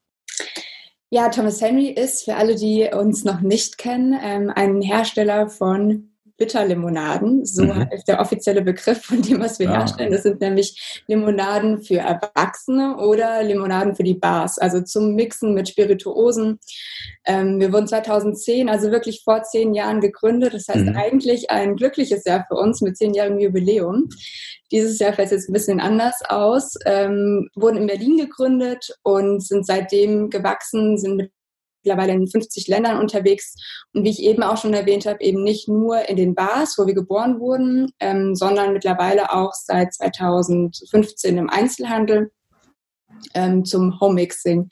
Ja, 1.11 1.31
Thomas 1.31 1.61
Henry 1.61 1.89
ist 1.89 2.25
für 2.25 2.37
alle, 2.37 2.55
die 2.55 2.89
uns 2.93 3.25
noch 3.25 3.41
nicht 3.41 3.77
kennen, 3.77 4.17
ähm, 4.23 4.53
ein 4.55 4.83
Hersteller 4.83 5.49
von 5.49 6.16
Bitterlimonaden. 6.37 7.45
So 7.45 7.65
mhm. 7.65 7.89
ist 7.91 8.09
der 8.09 8.21
offizielle 8.21 8.63
Begriff 8.63 9.03
von 9.03 9.23
dem, 9.23 9.41
was 9.41 9.59
wir 9.59 9.67
ja. 9.67 9.79
herstellen. 9.79 10.13
Das 10.13 10.23
sind 10.23 10.41
nämlich 10.41 11.03
Limonaden 11.07 11.83
für 11.83 11.99
Erwachsene 11.99 12.97
oder 12.99 13.43
Limonaden 13.43 13.95
für 13.95 14.03
die 14.03 14.15
Bars, 14.15 14.59
also 14.59 14.81
zum 14.83 15.15
Mixen 15.15 15.55
mit 15.55 15.69
Spirituosen. 15.69 16.59
Ähm, 17.25 17.61
wir 17.61 17.73
wurden 17.73 17.89
2010, 17.89 18.69
also 18.69 18.91
wirklich 18.91 19.23
vor 19.25 19.43
zehn 19.43 19.75
Jahren 19.75 20.01
gegründet. 20.01 20.55
Das 20.55 20.69
heißt 20.69 20.87
mhm. 20.87 20.97
eigentlich 20.97 21.51
ein 21.51 21.77
glückliches 21.77 22.25
Jahr 22.25 22.45
für 22.49 22.57
uns 22.57 22.81
mit 22.81 22.97
zehnjährigem 22.97 23.39
Jubiläum. 23.39 24.09
Dieses 24.73 24.99
Jahr 24.99 25.13
fällt 25.13 25.27
es 25.27 25.33
jetzt 25.33 25.49
ein 25.49 25.53
bisschen 25.53 25.81
anders 25.81 26.23
aus. 26.29 26.75
Ähm, 26.87 27.49
wurden 27.55 27.79
in 27.79 27.87
Berlin 27.87 28.19
gegründet 28.19 28.97
und 29.03 29.43
sind 29.43 29.65
seitdem 29.65 30.29
gewachsen, 30.29 30.99
sind 30.99 31.17
mit 31.17 31.33
mittlerweile 31.87 32.13
in 32.13 32.27
50 32.27 32.67
Ländern 32.67 32.99
unterwegs 32.99 33.55
und 33.95 34.05
wie 34.05 34.11
ich 34.11 34.23
eben 34.23 34.43
auch 34.43 34.57
schon 34.57 34.75
erwähnt 34.75 35.07
habe, 35.07 35.23
eben 35.23 35.45
nicht 35.45 35.69
nur 35.69 36.09
in 36.09 36.17
den 36.17 36.35
Bars, 36.35 36.77
wo 36.79 36.87
wir 36.87 36.95
geboren 36.95 37.39
wurden, 37.39 37.93
ähm, 38.01 38.35
sondern 38.35 38.73
mittlerweile 38.73 39.33
auch 39.33 39.53
seit 39.55 39.95
2015 39.95 41.39
im 41.39 41.49
Einzelhandel 41.49 42.33
ähm, 43.35 43.65
zum 43.65 44.01
Homemixing 44.01 44.69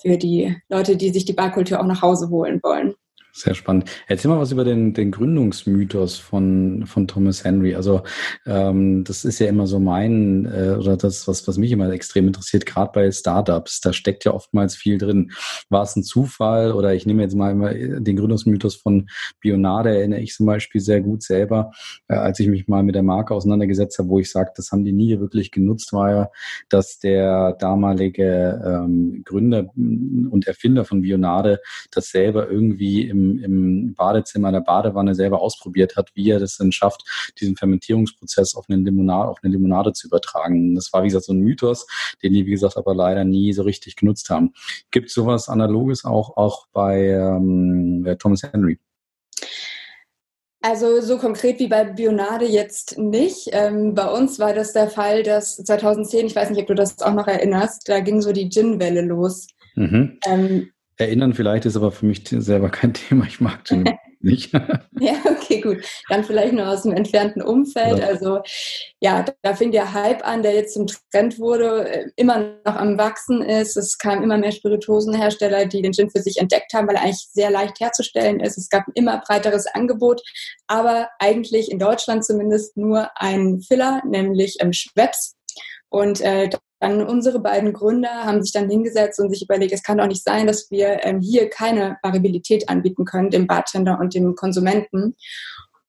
für 0.00 0.16
die 0.16 0.56
Leute, 0.68 0.96
die 0.96 1.10
sich 1.10 1.26
die 1.26 1.34
Barkultur 1.34 1.80
auch 1.80 1.86
nach 1.86 2.02
Hause 2.02 2.30
holen 2.30 2.60
wollen. 2.62 2.94
Sehr 3.36 3.56
spannend. 3.56 3.90
Erzähl 4.06 4.30
mal 4.30 4.38
was 4.38 4.52
über 4.52 4.62
den, 4.62 4.94
den 4.94 5.10
Gründungsmythos 5.10 6.18
von, 6.18 6.84
von 6.86 7.08
Thomas 7.08 7.42
Henry. 7.42 7.74
Also 7.74 8.04
ähm, 8.46 9.02
das 9.02 9.24
ist 9.24 9.40
ja 9.40 9.48
immer 9.48 9.66
so 9.66 9.80
mein, 9.80 10.46
äh, 10.46 10.76
oder 10.78 10.96
das, 10.96 11.26
was, 11.26 11.48
was 11.48 11.58
mich 11.58 11.72
immer 11.72 11.90
extrem 11.90 12.28
interessiert, 12.28 12.64
gerade 12.64 12.92
bei 12.94 13.10
Startups. 13.10 13.80
Da 13.80 13.92
steckt 13.92 14.24
ja 14.24 14.32
oftmals 14.32 14.76
viel 14.76 14.98
drin. 14.98 15.32
War 15.68 15.82
es 15.82 15.96
ein 15.96 16.04
Zufall 16.04 16.70
oder 16.70 16.94
ich 16.94 17.06
nehme 17.06 17.22
jetzt 17.22 17.34
mal 17.34 17.50
immer 17.50 17.74
den 17.74 18.14
Gründungsmythos 18.14 18.76
von 18.76 19.08
Bionade, 19.40 19.98
erinnere 19.98 20.20
ich 20.20 20.32
zum 20.32 20.46
Beispiel 20.46 20.80
sehr 20.80 21.00
gut 21.00 21.24
selber, 21.24 21.72
äh, 22.06 22.14
als 22.14 22.38
ich 22.38 22.46
mich 22.46 22.68
mal 22.68 22.84
mit 22.84 22.94
der 22.94 23.02
Marke 23.02 23.34
auseinandergesetzt 23.34 23.98
habe, 23.98 24.10
wo 24.10 24.20
ich 24.20 24.30
sage, 24.30 24.52
das 24.54 24.70
haben 24.70 24.84
die 24.84 24.92
nie 24.92 25.18
wirklich 25.18 25.50
genutzt, 25.50 25.92
war 25.92 26.10
ja, 26.12 26.30
dass 26.68 27.00
der 27.00 27.54
damalige 27.54 28.62
ähm, 28.64 29.22
Gründer 29.24 29.72
und 29.74 30.46
Erfinder 30.46 30.84
von 30.84 31.02
Bionade 31.02 31.58
das 31.90 32.10
selber 32.10 32.48
irgendwie 32.48 33.08
im 33.08 33.23
im, 33.42 33.94
Badezimmer, 33.94 34.52
der 34.52 34.60
Badewanne 34.60 35.14
selber 35.14 35.40
ausprobiert 35.40 35.96
hat, 35.96 36.10
wie 36.14 36.30
er 36.30 36.40
das 36.40 36.56
denn 36.56 36.72
schafft, 36.72 37.04
diesen 37.40 37.56
Fermentierungsprozess 37.56 38.54
auf 38.54 38.66
eine 38.68 38.82
Limonade, 38.82 39.28
auf 39.28 39.38
eine 39.42 39.52
Limonade 39.52 39.92
zu 39.92 40.06
übertragen. 40.08 40.74
Das 40.74 40.92
war, 40.92 41.02
wie 41.02 41.08
gesagt, 41.08 41.26
so 41.26 41.32
ein 41.32 41.40
Mythos, 41.40 41.86
den 42.22 42.32
die, 42.32 42.46
wie 42.46 42.50
gesagt, 42.50 42.76
aber 42.76 42.94
leider 42.94 43.24
nie 43.24 43.52
so 43.52 43.62
richtig 43.62 43.96
genutzt 43.96 44.30
haben. 44.30 44.52
Gibt 44.90 45.08
es 45.08 45.14
sowas 45.14 45.48
Analoges 45.48 46.04
auch, 46.04 46.36
auch 46.36 46.66
bei 46.72 47.08
ähm, 47.10 48.16
Thomas 48.18 48.42
Henry? 48.42 48.78
Also 50.66 51.02
so 51.02 51.18
konkret 51.18 51.58
wie 51.58 51.68
bei 51.68 51.84
Bionade 51.84 52.46
jetzt 52.46 52.96
nicht. 52.96 53.50
Ähm, 53.52 53.92
bei 53.92 54.06
uns 54.06 54.38
war 54.38 54.54
das 54.54 54.72
der 54.72 54.88
Fall, 54.88 55.22
dass 55.22 55.56
2010, 55.56 56.24
ich 56.24 56.34
weiß 56.34 56.48
nicht, 56.48 56.62
ob 56.62 56.68
du 56.68 56.74
das 56.74 57.02
auch 57.02 57.12
noch 57.12 57.26
erinnerst, 57.26 57.86
da 57.86 58.00
ging 58.00 58.22
so 58.22 58.32
die 58.32 58.48
Gin-Welle 58.48 59.02
los. 59.02 59.48
Mhm. 59.74 60.18
Ähm, 60.24 60.70
Erinnern 60.96 61.34
vielleicht 61.34 61.66
ist 61.66 61.76
aber 61.76 61.90
für 61.92 62.06
mich 62.06 62.22
selber 62.28 62.70
kein 62.70 62.94
Thema. 62.94 63.26
Ich 63.26 63.40
mag 63.40 63.64
Gin 63.64 63.84
nicht. 64.20 64.52
ja, 64.54 65.14
okay, 65.26 65.60
gut. 65.60 65.84
Dann 66.08 66.24
vielleicht 66.24 66.54
nur 66.54 66.66
aus 66.66 66.82
dem 66.82 66.92
entfernten 66.92 67.42
Umfeld. 67.42 67.98
Ja. 67.98 68.06
Also 68.06 68.40
ja, 69.00 69.24
da 69.42 69.54
fing 69.54 69.70
der 69.70 69.92
Hype 69.92 70.26
an, 70.26 70.42
der 70.42 70.54
jetzt 70.54 70.74
zum 70.74 70.86
Trend 71.12 71.38
wurde, 71.38 71.88
äh, 71.88 72.06
immer 72.16 72.54
noch 72.64 72.76
am 72.76 72.96
Wachsen 72.96 73.42
ist. 73.42 73.76
Es 73.76 73.98
kamen 73.98 74.22
immer 74.22 74.38
mehr 74.38 74.52
Spirituosenhersteller, 74.52 75.66
die 75.66 75.82
den 75.82 75.92
Gin 75.92 76.10
für 76.10 76.22
sich 76.22 76.38
entdeckt 76.38 76.72
haben, 76.72 76.88
weil 76.88 76.96
er 76.96 77.02
eigentlich 77.02 77.28
sehr 77.32 77.50
leicht 77.50 77.80
herzustellen 77.80 78.40
ist. 78.40 78.56
Es 78.56 78.70
gab 78.70 78.86
ein 78.86 78.92
immer 78.94 79.20
breiteres 79.26 79.66
Angebot, 79.66 80.22
aber 80.68 81.10
eigentlich 81.18 81.70
in 81.70 81.78
Deutschland 81.78 82.24
zumindest 82.24 82.76
nur 82.76 83.10
ein 83.16 83.60
Filler, 83.60 84.00
nämlich 84.06 84.56
ähm, 84.60 84.72
Schweppes. 84.72 85.36
Und 85.90 86.20
äh, 86.22 86.48
dann 86.80 87.02
unsere 87.02 87.40
beiden 87.40 87.72
Gründer 87.72 88.24
haben 88.24 88.42
sich 88.42 88.52
dann 88.52 88.68
hingesetzt 88.68 89.20
und 89.20 89.30
sich 89.30 89.42
überlegt, 89.42 89.72
es 89.72 89.82
kann 89.82 89.98
doch 89.98 90.06
nicht 90.06 90.24
sein, 90.24 90.46
dass 90.46 90.70
wir 90.70 91.04
ähm, 91.04 91.20
hier 91.20 91.48
keine 91.48 91.96
Variabilität 92.02 92.68
anbieten 92.68 93.04
können, 93.04 93.30
dem 93.30 93.46
Bartender 93.46 93.98
und 93.98 94.14
dem 94.14 94.34
Konsumenten 94.34 95.16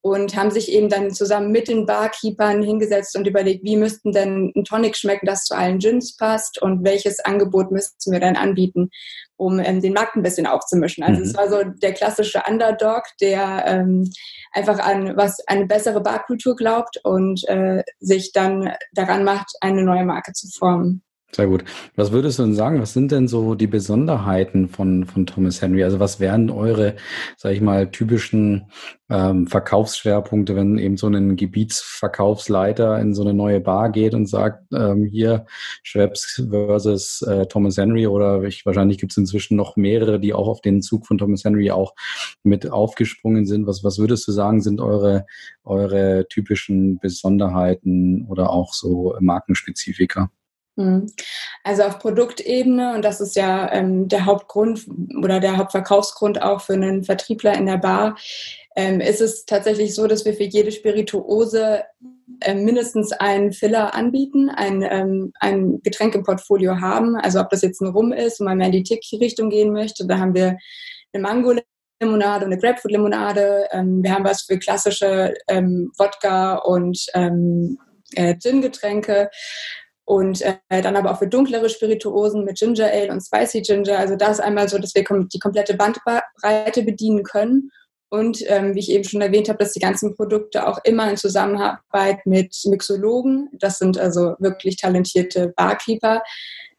und 0.06 0.36
haben 0.36 0.52
sich 0.52 0.70
eben 0.70 0.88
dann 0.88 1.10
zusammen 1.10 1.50
mit 1.50 1.66
den 1.66 1.84
Barkeepern 1.84 2.62
hingesetzt 2.62 3.16
und 3.16 3.26
überlegt, 3.26 3.64
wie 3.64 3.76
müssten 3.76 4.12
denn 4.12 4.52
ein 4.54 4.62
Tonic 4.62 4.96
schmecken, 4.96 5.26
das 5.26 5.42
zu 5.42 5.56
allen 5.56 5.80
Gins 5.80 6.16
passt 6.16 6.62
und 6.62 6.84
welches 6.84 7.18
Angebot 7.18 7.72
müssten 7.72 8.12
wir 8.12 8.20
dann 8.20 8.36
anbieten, 8.36 8.90
um 9.34 9.58
ähm, 9.58 9.82
den 9.82 9.94
Markt 9.94 10.14
ein 10.14 10.22
bisschen 10.22 10.46
aufzumischen. 10.46 11.02
Also 11.02 11.18
mhm. 11.18 11.26
es 11.26 11.36
war 11.36 11.50
so 11.50 11.64
der 11.64 11.92
klassische 11.92 12.44
Underdog, 12.48 13.02
der 13.20 13.64
ähm, 13.66 14.08
einfach 14.52 14.78
an 14.78 15.16
was 15.16 15.40
eine 15.48 15.66
bessere 15.66 16.00
Barkultur 16.00 16.54
glaubt 16.54 17.00
und 17.02 17.42
äh, 17.48 17.82
sich 17.98 18.30
dann 18.30 18.74
daran 18.92 19.24
macht, 19.24 19.56
eine 19.60 19.82
neue 19.82 20.04
Marke 20.04 20.32
zu 20.34 20.46
formen. 20.56 21.02
Sehr 21.32 21.48
gut. 21.48 21.64
Was 21.96 22.12
würdest 22.12 22.38
du 22.38 22.44
denn 22.44 22.54
sagen? 22.54 22.80
Was 22.80 22.94
sind 22.94 23.12
denn 23.12 23.28
so 23.28 23.54
die 23.56 23.66
Besonderheiten 23.66 24.68
von, 24.68 25.04
von 25.04 25.26
Thomas 25.26 25.60
Henry? 25.60 25.84
Also 25.84 26.00
was 26.00 26.18
wären 26.20 26.50
eure, 26.50 26.96
sag 27.36 27.52
ich 27.52 27.60
mal, 27.60 27.90
typischen 27.90 28.70
ähm, 29.10 29.46
Verkaufsschwerpunkte, 29.46 30.56
wenn 30.56 30.78
eben 30.78 30.96
so 30.96 31.08
ein 31.08 31.36
Gebietsverkaufsleiter 31.36 32.98
in 33.00 33.12
so 33.12 33.22
eine 33.22 33.34
neue 33.34 33.60
Bar 33.60 33.90
geht 33.90 34.14
und 34.14 34.26
sagt, 34.26 34.64
ähm, 34.72 35.04
hier 35.04 35.46
Schweppes 35.82 36.46
versus 36.48 37.20
äh, 37.22 37.46
Thomas 37.46 37.76
Henry 37.76 38.06
oder 38.06 38.42
ich, 38.44 38.64
wahrscheinlich 38.64 38.96
gibt 38.98 39.12
es 39.12 39.18
inzwischen 39.18 39.56
noch 39.56 39.76
mehrere, 39.76 40.18
die 40.20 40.32
auch 40.32 40.48
auf 40.48 40.60
den 40.62 40.80
Zug 40.80 41.06
von 41.06 41.18
Thomas 41.18 41.44
Henry 41.44 41.70
auch 41.70 41.94
mit 42.44 42.70
aufgesprungen 42.70 43.46
sind. 43.46 43.66
Was, 43.66 43.84
was 43.84 43.98
würdest 43.98 44.26
du 44.26 44.32
sagen, 44.32 44.62
sind 44.62 44.80
eure, 44.80 45.26
eure 45.64 46.26
typischen 46.30 46.98
Besonderheiten 46.98 48.26
oder 48.28 48.50
auch 48.50 48.72
so 48.72 49.16
Markenspezifika? 49.20 50.30
Mhm. 50.76 51.10
Also 51.64 51.82
auf 51.82 51.98
Produktebene, 51.98 52.94
und 52.94 53.04
das 53.04 53.20
ist 53.20 53.34
ja 53.34 53.72
ähm, 53.72 54.08
der 54.08 54.26
Hauptgrund 54.26 54.86
oder 55.22 55.40
der 55.40 55.56
Hauptverkaufsgrund 55.56 56.42
auch 56.42 56.60
für 56.60 56.74
einen 56.74 57.02
Vertriebler 57.02 57.54
in 57.54 57.66
der 57.66 57.78
Bar, 57.78 58.16
ähm, 58.76 59.00
ist 59.00 59.22
es 59.22 59.46
tatsächlich 59.46 59.94
so, 59.94 60.06
dass 60.06 60.26
wir 60.26 60.34
für 60.34 60.44
jede 60.44 60.70
Spirituose 60.70 61.82
äh, 62.40 62.54
mindestens 62.54 63.12
einen 63.12 63.52
Filler 63.52 63.94
anbieten, 63.94 64.50
ein, 64.50 64.82
ähm, 64.82 65.32
ein 65.40 65.80
Getränk 65.82 66.14
haben. 66.14 67.16
Also 67.16 67.40
ob 67.40 67.48
das 67.48 67.62
jetzt 67.62 67.80
ein 67.80 67.88
Rum 67.88 68.12
ist, 68.12 68.38
wo 68.38 68.44
man 68.44 68.58
mehr 68.58 68.66
in 68.66 68.72
die 68.72 68.82
Tiki-Richtung 68.82 69.48
gehen 69.48 69.72
möchte, 69.72 70.06
da 70.06 70.18
haben 70.18 70.34
wir 70.34 70.58
eine 71.14 71.22
Mango-Limonade 71.22 72.44
und 72.44 72.52
eine 72.52 72.60
Grapefruit-Limonade. 72.60 73.68
Ähm, 73.70 74.02
wir 74.02 74.12
haben 74.12 74.24
was 74.24 74.42
für 74.42 74.58
klassische 74.58 75.32
ähm, 75.48 75.90
Wodka 75.96 76.56
und 76.56 77.06
ähm, 77.14 77.78
äh, 78.14 78.36
Gin-Getränke 78.36 79.30
und 80.06 80.40
äh, 80.40 80.82
dann 80.82 80.96
aber 80.96 81.10
auch 81.10 81.18
für 81.18 81.26
dunklere 81.26 81.68
Spirituosen 81.68 82.44
mit 82.44 82.58
Ginger 82.58 82.86
Ale 82.86 83.10
und 83.10 83.20
Spicy 83.20 83.60
Ginger. 83.62 83.98
Also 83.98 84.14
das 84.16 84.40
einmal 84.40 84.68
so, 84.68 84.78
dass 84.78 84.94
wir 84.94 85.04
die 85.04 85.38
komplette 85.38 85.74
Bandbreite 85.74 86.82
bedienen 86.84 87.24
können. 87.24 87.70
Und 88.08 88.38
ähm, 88.46 88.76
wie 88.76 88.78
ich 88.78 88.90
eben 88.92 89.02
schon 89.02 89.20
erwähnt 89.20 89.48
habe, 89.48 89.58
dass 89.58 89.72
die 89.72 89.80
ganzen 89.80 90.14
Produkte 90.14 90.68
auch 90.68 90.78
immer 90.84 91.10
in 91.10 91.16
Zusammenarbeit 91.16 92.24
mit 92.24 92.56
Mixologen, 92.66 93.48
das 93.58 93.78
sind 93.78 93.98
also 93.98 94.36
wirklich 94.38 94.76
talentierte 94.76 95.52
Barkeeper, 95.56 96.22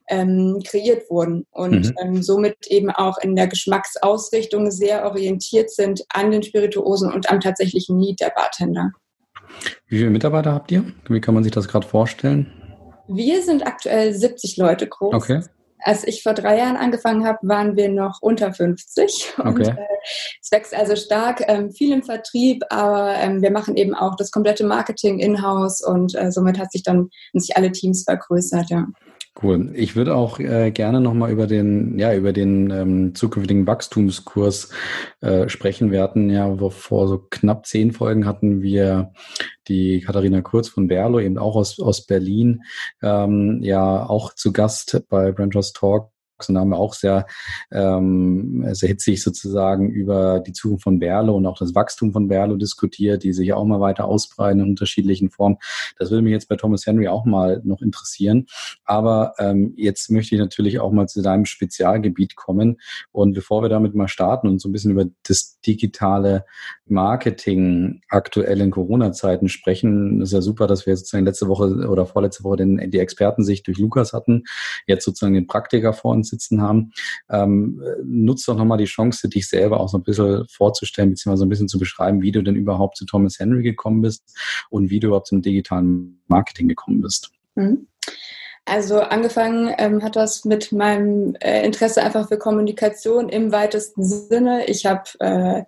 ähm, 0.10 0.62
kreiert 0.66 1.10
wurden 1.10 1.46
und 1.52 1.88
mhm. 1.88 1.96
ähm, 2.02 2.24
somit 2.24 2.56
eben 2.68 2.90
auch 2.90 3.18
in 3.18 3.36
der 3.36 3.48
Geschmacksausrichtung 3.48 4.72
sehr 4.72 5.04
orientiert 5.04 5.70
sind 5.70 6.06
an 6.08 6.32
den 6.32 6.44
Spirituosen 6.44 7.12
und 7.12 7.30
am 7.30 7.42
tatsächlichen 7.42 7.98
Need 7.98 8.22
der 8.22 8.32
Bartender. 8.34 8.92
Wie 9.88 9.98
viele 9.98 10.10
Mitarbeiter 10.10 10.54
habt 10.54 10.72
ihr? 10.72 10.86
Wie 11.10 11.20
kann 11.20 11.34
man 11.34 11.44
sich 11.44 11.52
das 11.52 11.68
gerade 11.68 11.86
vorstellen? 11.86 12.54
Wir 13.08 13.42
sind 13.42 13.66
aktuell 13.66 14.14
70 14.14 14.58
Leute 14.58 14.88
groß. 14.88 15.14
Okay. 15.14 15.42
Als 15.80 16.06
ich 16.06 16.24
vor 16.24 16.34
drei 16.34 16.58
Jahren 16.58 16.76
angefangen 16.76 17.26
habe, 17.26 17.40
waren 17.44 17.76
wir 17.76 17.90
noch 17.90 18.18
unter 18.22 18.52
50. 18.54 19.36
Und, 19.38 19.48
okay. 19.48 19.70
Äh, 19.70 19.98
es 20.42 20.52
wächst 20.52 20.76
also 20.76 20.96
stark, 20.96 21.44
ähm, 21.48 21.72
viel 21.72 21.94
im 21.94 22.04
Vertrieb, 22.04 22.64
aber 22.70 23.14
ähm, 23.16 23.42
wir 23.42 23.52
machen 23.52 23.78
eben 23.78 23.94
auch 23.94 24.16
das 24.16 24.32
komplette 24.32 24.66
Marketing 24.66 25.20
in-house 25.20 25.82
und 25.82 26.16
äh, 26.16 26.32
somit 26.32 26.58
hat 26.58 26.72
sich 26.72 26.84
dann 26.84 27.10
sich 27.34 27.56
alle 27.56 27.72
Teams 27.72 28.04
vergrößert, 28.04 28.70
ja. 28.70 28.88
Cool. 29.40 29.72
Ich 29.76 29.96
würde 29.96 30.16
auch 30.16 30.40
äh, 30.40 30.72
gerne 30.72 31.00
nochmal 31.00 31.32
über 31.32 31.46
den, 31.46 32.00
ja, 32.00 32.16
über 32.16 32.34
den 32.34 32.72
ähm, 32.72 33.14
zukünftigen 33.14 33.68
Wachstumskurs 33.68 34.72
äh, 35.22 35.48
sprechen. 35.48 35.92
Wir 35.92 36.02
hatten 36.02 36.32
ja 36.32 36.58
vor 36.70 37.08
so 37.08 37.20
knapp 37.30 37.68
zehn 37.68 37.92
Folgen 37.92 38.26
hatten 38.26 38.64
wir 38.64 39.12
die 39.68 40.02
Katharina 40.02 40.42
Kurz 40.42 40.70
von 40.70 40.88
Berlo, 40.88 41.20
eben 41.20 41.38
auch 41.38 41.56
aus, 41.56 41.80
aus 41.80 42.08
Berlin, 42.08 42.64
ähm, 43.04 43.60
ja 43.62 44.08
auch 44.08 44.34
zu 44.34 44.52
Gast 44.52 45.04
bei 45.08 45.32
Brandros 45.32 45.72
Talk 45.72 46.10
da 46.40 46.60
haben 46.60 46.70
wir 46.70 46.78
auch 46.78 46.94
sehr, 46.94 47.26
ähm, 47.72 48.66
sehr 48.72 48.90
hitzig 48.90 49.24
sozusagen 49.24 49.90
über 49.90 50.40
die 50.40 50.54
Zukunft 50.54 50.84
von 50.84 51.00
Berlo 51.00 51.36
und 51.36 51.46
auch 51.46 51.58
das 51.58 51.76
Wachstum 51.76 52.12
von 52.14 52.28
Berlo 52.28 52.56
diskutiert, 52.56 53.24
die 53.24 53.34
sich 53.34 53.54
auch 53.54 53.66
mal 53.66 53.80
weiter 53.80 54.06
ausbreiten 54.06 54.60
in 54.60 54.70
unterschiedlichen 54.70 55.30
Formen. 55.30 55.58
Das 55.98 56.12
würde 56.12 56.24
mich 56.24 56.32
jetzt 56.32 56.50
bei 56.50 56.56
Thomas 56.56 56.86
Henry 56.86 57.08
auch 57.08 57.26
mal 57.26 57.62
noch 57.64 57.82
interessieren. 57.82 58.46
Aber 58.84 59.34
ähm, 59.40 59.74
jetzt 59.78 60.12
möchte 60.12 60.36
ich 60.36 60.42
natürlich 60.42 60.80
auch 60.80 60.92
mal 60.92 61.08
zu 61.08 61.22
deinem 61.22 61.46
Spezialgebiet 61.46 62.36
kommen. 62.36 62.78
Und 63.12 63.34
bevor 63.34 63.62
wir 63.62 63.70
damit 63.70 63.96
mal 63.96 64.08
starten 64.08 64.48
und 64.48 64.60
so 64.60 64.70
ein 64.70 64.72
bisschen 64.72 64.92
über 64.92 65.06
das 65.28 65.60
digitale 65.66 66.46
Marketing 66.86 68.02
aktuell 68.10 68.62
in 68.62 68.72
Corona-Zeiten 68.72 69.50
sprechen, 69.50 70.22
ist 70.22 70.34
ja 70.34 70.42
super, 70.42 70.68
dass 70.68 70.86
wir 70.86 70.96
sozusagen 70.96 71.26
letzte 71.26 71.48
Woche 71.48 71.88
oder 71.88 72.06
vorletzte 72.06 72.44
Woche 72.44 72.58
den, 72.58 72.92
die 72.92 73.00
Expertensicht 73.00 73.68
durch 73.68 73.78
Lukas 73.78 74.14
hatten, 74.14 74.44
jetzt 74.86 75.06
sozusagen 75.06 75.34
den 75.34 75.48
Praktiker 75.48 75.94
vor 75.94 76.12
uns 76.12 76.27
sitzen 76.28 76.62
haben. 76.62 76.92
Ähm, 77.30 77.82
nutzt 78.04 78.48
doch 78.48 78.58
nochmal 78.58 78.78
die 78.78 78.86
Chance, 78.86 79.30
dich 79.30 79.48
selber 79.48 79.80
auch 79.80 79.90
so 79.90 79.98
ein 79.98 80.04
bisschen 80.04 80.46
vorzustellen, 80.50 81.10
beziehungsweise 81.10 81.46
ein 81.46 81.50
bisschen 81.50 81.68
zu 81.68 81.80
beschreiben, 81.80 82.22
wie 82.22 82.32
du 82.32 82.42
denn 82.42 82.56
überhaupt 82.56 82.98
zu 82.98 83.06
Thomas 83.06 83.40
Henry 83.40 83.64
gekommen 83.64 84.02
bist 84.02 84.38
und 84.70 84.90
wie 84.90 85.00
du 85.00 85.08
überhaupt 85.08 85.28
zum 85.28 85.42
digitalen 85.42 86.22
Marketing 86.28 86.68
gekommen 86.68 87.02
bist. 87.02 87.32
Mhm. 87.56 87.88
Also 88.70 89.00
angefangen 89.00 89.74
ähm, 89.78 90.04
hat 90.04 90.18
das 90.18 90.44
mit 90.44 90.74
meinem 90.74 91.36
äh, 91.40 91.66
Interesse 91.66 92.04
einfach 92.04 92.28
für 92.28 92.38
Kommunikation 92.38 93.30
im 93.30 93.54
weitesten 93.54 94.04
Sinne. 94.04 94.66
Ich 94.66 94.86
habe 94.86 95.04
äh, 95.20 95.64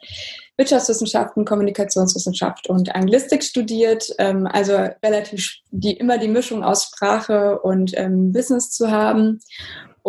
Wirtschaftswissenschaften, 0.58 1.46
Kommunikationswissenschaft 1.46 2.68
und 2.68 2.94
Anglistik 2.94 3.46
studiert, 3.46 4.14
ähm, 4.18 4.46
also 4.52 4.74
relativ 5.02 5.60
die 5.72 5.94
immer 5.94 6.18
die 6.18 6.28
Mischung 6.28 6.62
aus 6.62 6.84
Sprache 6.84 7.60
und 7.60 7.98
ähm, 7.98 8.34
Business 8.34 8.70
zu 8.72 8.92
haben 8.92 9.40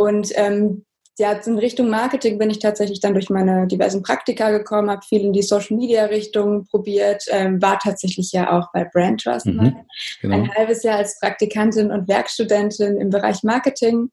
und 0.00 0.33
ähm, 0.35 0.87
ja, 1.19 1.33
in 1.33 1.59
Richtung 1.59 1.90
Marketing 1.90 2.38
bin 2.38 2.49
ich 2.49 2.59
tatsächlich 2.59 3.00
dann 3.00 3.12
durch 3.12 3.28
meine 3.28 3.66
diversen 3.66 4.02
Praktika 4.02 4.50
gekommen, 4.50 4.90
habe 4.90 5.02
viel 5.07 5.21
in 5.21 5.35
die 5.35 5.42
Social 5.42 5.76
Media 5.76 6.07
Richtung 6.07 6.64
probiert, 6.64 7.25
ähm, 7.28 7.61
war 7.61 7.78
tatsächlich 7.78 8.33
ja 8.33 8.59
auch 8.59 8.73
bei 8.73 8.85
Brand 8.85 9.23
Trust 9.23 9.45
mhm, 9.45 9.76
genau. 10.23 10.37
ein 10.37 10.54
halbes 10.54 10.83
Jahr 10.85 10.97
als 10.97 11.21
Praktikantin 11.21 11.90
und 11.90 12.09
Werkstudentin 12.09 12.97
im 12.97 13.11
Bereich 13.11 13.42
Marketing 13.42 14.11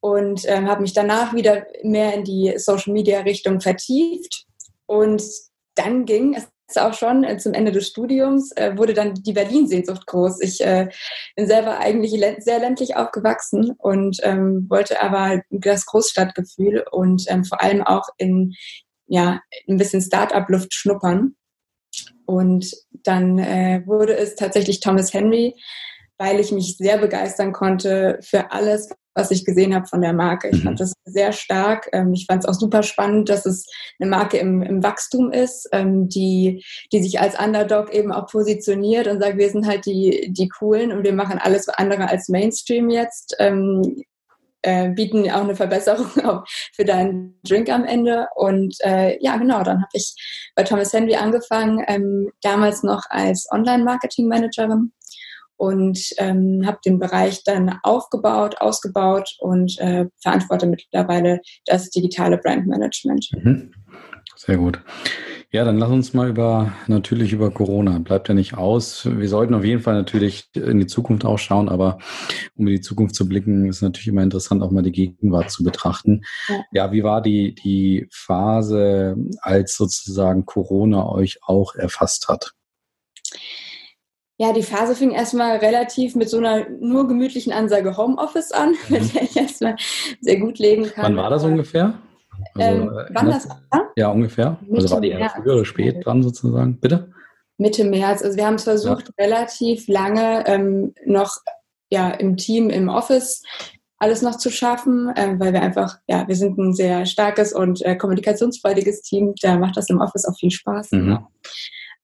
und 0.00 0.42
ähm, 0.44 0.68
habe 0.68 0.82
mich 0.82 0.92
danach 0.92 1.32
wieder 1.32 1.66
mehr 1.82 2.12
in 2.12 2.24
die 2.24 2.52
Social 2.58 2.92
Media 2.92 3.20
Richtung 3.20 3.62
vertieft 3.62 4.44
und 4.84 5.22
dann 5.76 6.04
ging 6.04 6.34
es 6.34 6.46
auch 6.74 6.94
schon 6.94 7.22
äh, 7.22 7.38
zum 7.38 7.54
Ende 7.54 7.70
des 7.70 7.86
Studiums, 7.86 8.50
äh, 8.52 8.76
wurde 8.76 8.94
dann 8.94 9.14
die 9.14 9.32
Berlin-Sehnsucht 9.32 10.06
groß. 10.06 10.40
Ich 10.40 10.60
äh, 10.64 10.88
bin 11.36 11.46
selber 11.46 11.78
eigentlich 11.78 12.12
sehr 12.38 12.58
ländlich 12.58 12.96
aufgewachsen 12.96 13.72
und 13.78 14.18
ähm, 14.22 14.66
wollte 14.68 15.00
aber 15.00 15.42
das 15.50 15.86
Großstadtgefühl 15.86 16.84
und 16.90 17.24
ähm, 17.28 17.44
vor 17.44 17.62
allem 17.62 17.82
auch 17.82 18.08
in 18.18 18.54
ja, 19.06 19.40
ein 19.68 19.76
bisschen 19.76 20.00
Start-up-Luft 20.00 20.74
schnuppern. 20.74 21.36
Und 22.26 22.72
dann 23.04 23.38
äh, 23.38 23.82
wurde 23.86 24.16
es 24.16 24.34
tatsächlich 24.34 24.80
Thomas 24.80 25.14
Henry, 25.14 25.54
weil 26.18 26.40
ich 26.40 26.50
mich 26.50 26.76
sehr 26.76 26.98
begeistern 26.98 27.52
konnte 27.52 28.18
für 28.22 28.50
alles, 28.50 28.90
was 29.16 29.30
ich 29.30 29.44
gesehen 29.44 29.74
habe 29.74 29.86
von 29.86 30.02
der 30.02 30.12
Marke. 30.12 30.50
Ich 30.50 30.62
fand 30.62 30.76
mhm. 30.76 30.78
das 30.78 30.92
sehr 31.04 31.32
stark. 31.32 31.88
Ähm, 31.92 32.12
ich 32.12 32.26
fand 32.26 32.44
es 32.44 32.48
auch 32.48 32.54
super 32.54 32.82
spannend, 32.82 33.28
dass 33.30 33.46
es 33.46 33.66
eine 33.98 34.10
Marke 34.10 34.36
im, 34.36 34.62
im 34.62 34.82
Wachstum 34.82 35.32
ist, 35.32 35.68
ähm, 35.72 36.08
die, 36.08 36.62
die 36.92 37.02
sich 37.02 37.18
als 37.18 37.38
Underdog 37.38 37.92
eben 37.92 38.12
auch 38.12 38.26
positioniert 38.26 39.08
und 39.08 39.20
sagt, 39.20 39.38
wir 39.38 39.50
sind 39.50 39.66
halt 39.66 39.86
die, 39.86 40.28
die 40.30 40.48
Coolen 40.48 40.92
und 40.92 41.02
wir 41.02 41.14
machen 41.14 41.40
alles 41.42 41.68
andere 41.68 42.08
als 42.08 42.28
Mainstream 42.28 42.90
jetzt. 42.90 43.34
Ähm, 43.38 44.04
äh, 44.62 44.90
bieten 44.90 45.30
auch 45.30 45.42
eine 45.42 45.54
Verbesserung 45.54 46.08
für 46.74 46.84
deinen 46.84 47.38
Drink 47.44 47.70
am 47.70 47.84
Ende. 47.84 48.26
Und 48.34 48.76
äh, 48.80 49.16
ja, 49.22 49.36
genau, 49.36 49.62
dann 49.62 49.78
habe 49.78 49.90
ich 49.92 50.14
bei 50.54 50.64
Thomas 50.64 50.92
Henry 50.92 51.14
angefangen, 51.14 51.84
ähm, 51.86 52.30
damals 52.42 52.82
noch 52.82 53.04
als 53.08 53.46
Online-Marketing-Managerin 53.50 54.92
und 55.56 55.98
ähm, 56.18 56.62
habe 56.66 56.78
den 56.84 56.98
Bereich 56.98 57.42
dann 57.44 57.78
aufgebaut, 57.82 58.56
ausgebaut 58.60 59.34
und 59.38 59.78
äh, 59.78 60.06
verantworte 60.22 60.66
mittlerweile 60.66 61.40
das 61.64 61.90
digitale 61.90 62.38
Brandmanagement. 62.38 63.28
Mhm. 63.32 63.72
Sehr 64.36 64.58
gut. 64.58 64.80
Ja, 65.50 65.64
dann 65.64 65.78
lass 65.78 65.90
uns 65.90 66.12
mal 66.12 66.28
über 66.28 66.72
natürlich 66.88 67.32
über 67.32 67.50
Corona. 67.50 67.98
Bleibt 68.00 68.28
ja 68.28 68.34
nicht 68.34 68.54
aus. 68.54 69.08
Wir 69.10 69.28
sollten 69.28 69.54
auf 69.54 69.64
jeden 69.64 69.80
Fall 69.80 69.94
natürlich 69.94 70.48
in 70.54 70.80
die 70.80 70.86
Zukunft 70.86 71.24
auch 71.24 71.38
schauen, 71.38 71.68
aber 71.68 71.98
um 72.56 72.66
in 72.66 72.74
die 72.74 72.80
Zukunft 72.80 73.14
zu 73.14 73.28
blicken, 73.28 73.66
ist 73.66 73.80
natürlich 73.80 74.08
immer 74.08 74.22
interessant, 74.22 74.62
auch 74.62 74.70
mal 74.70 74.82
die 74.82 74.92
Gegenwart 74.92 75.50
zu 75.50 75.64
betrachten. 75.64 76.22
Ja, 76.48 76.64
ja 76.72 76.92
wie 76.92 77.04
war 77.04 77.22
die, 77.22 77.54
die 77.54 78.08
Phase, 78.12 79.16
als 79.40 79.76
sozusagen 79.76 80.44
Corona 80.44 81.08
euch 81.08 81.38
auch 81.42 81.74
erfasst 81.74 82.28
hat? 82.28 82.52
Ja, 84.38 84.52
die 84.52 84.62
Phase 84.62 84.94
fing 84.94 85.12
erstmal 85.12 85.56
relativ 85.58 86.14
mit 86.14 86.28
so 86.28 86.36
einer 86.36 86.68
nur 86.68 87.08
gemütlichen 87.08 87.52
Ansage 87.52 87.96
Homeoffice 87.96 88.52
an, 88.52 88.70
mhm. 88.70 88.76
mit 88.88 89.14
der 89.14 89.22
ich 89.22 89.36
erstmal 89.36 89.76
sehr 90.20 90.38
gut 90.38 90.58
leben 90.58 90.84
kann. 90.84 91.04
Wann 91.04 91.16
war 91.16 91.30
das 91.30 91.44
ungefähr? 91.44 91.94
Also, 92.54 92.82
ähm, 92.82 92.88
äh, 92.88 93.04
wann 93.14 93.26
das 93.30 93.48
war? 93.48 93.90
Ja, 93.96 94.10
ungefähr. 94.10 94.58
Mitte 94.62 94.82
also 94.82 94.94
war 94.94 95.00
die 95.00 95.10
eher 95.10 95.30
früh 95.30 95.50
oder 95.50 95.64
spät 95.64 96.04
dran 96.04 96.22
sozusagen? 96.22 96.78
Bitte? 96.78 97.10
Mitte 97.58 97.84
März. 97.84 98.22
Also 98.22 98.36
wir 98.36 98.46
haben 98.46 98.56
es 98.56 98.64
versucht, 98.64 99.08
ja. 99.08 99.24
relativ 99.24 99.88
lange 99.88 100.46
ähm, 100.46 100.94
noch 101.06 101.38
ja, 101.88 102.10
im 102.10 102.36
Team, 102.36 102.68
im 102.68 102.88
Office 102.88 103.42
alles 103.98 104.20
noch 104.20 104.36
zu 104.36 104.50
schaffen, 104.50 105.10
ähm, 105.16 105.40
weil 105.40 105.54
wir 105.54 105.62
einfach, 105.62 105.98
ja, 106.06 106.28
wir 106.28 106.36
sind 106.36 106.58
ein 106.58 106.74
sehr 106.74 107.06
starkes 107.06 107.54
und 107.54 107.82
äh, 107.82 107.96
kommunikationsfreudiges 107.96 109.00
Team. 109.00 109.34
Da 109.40 109.56
macht 109.56 109.76
das 109.76 109.88
im 109.88 110.00
Office 110.00 110.26
auch 110.26 110.36
viel 110.38 110.50
Spaß. 110.50 110.92
Mhm. 110.92 111.26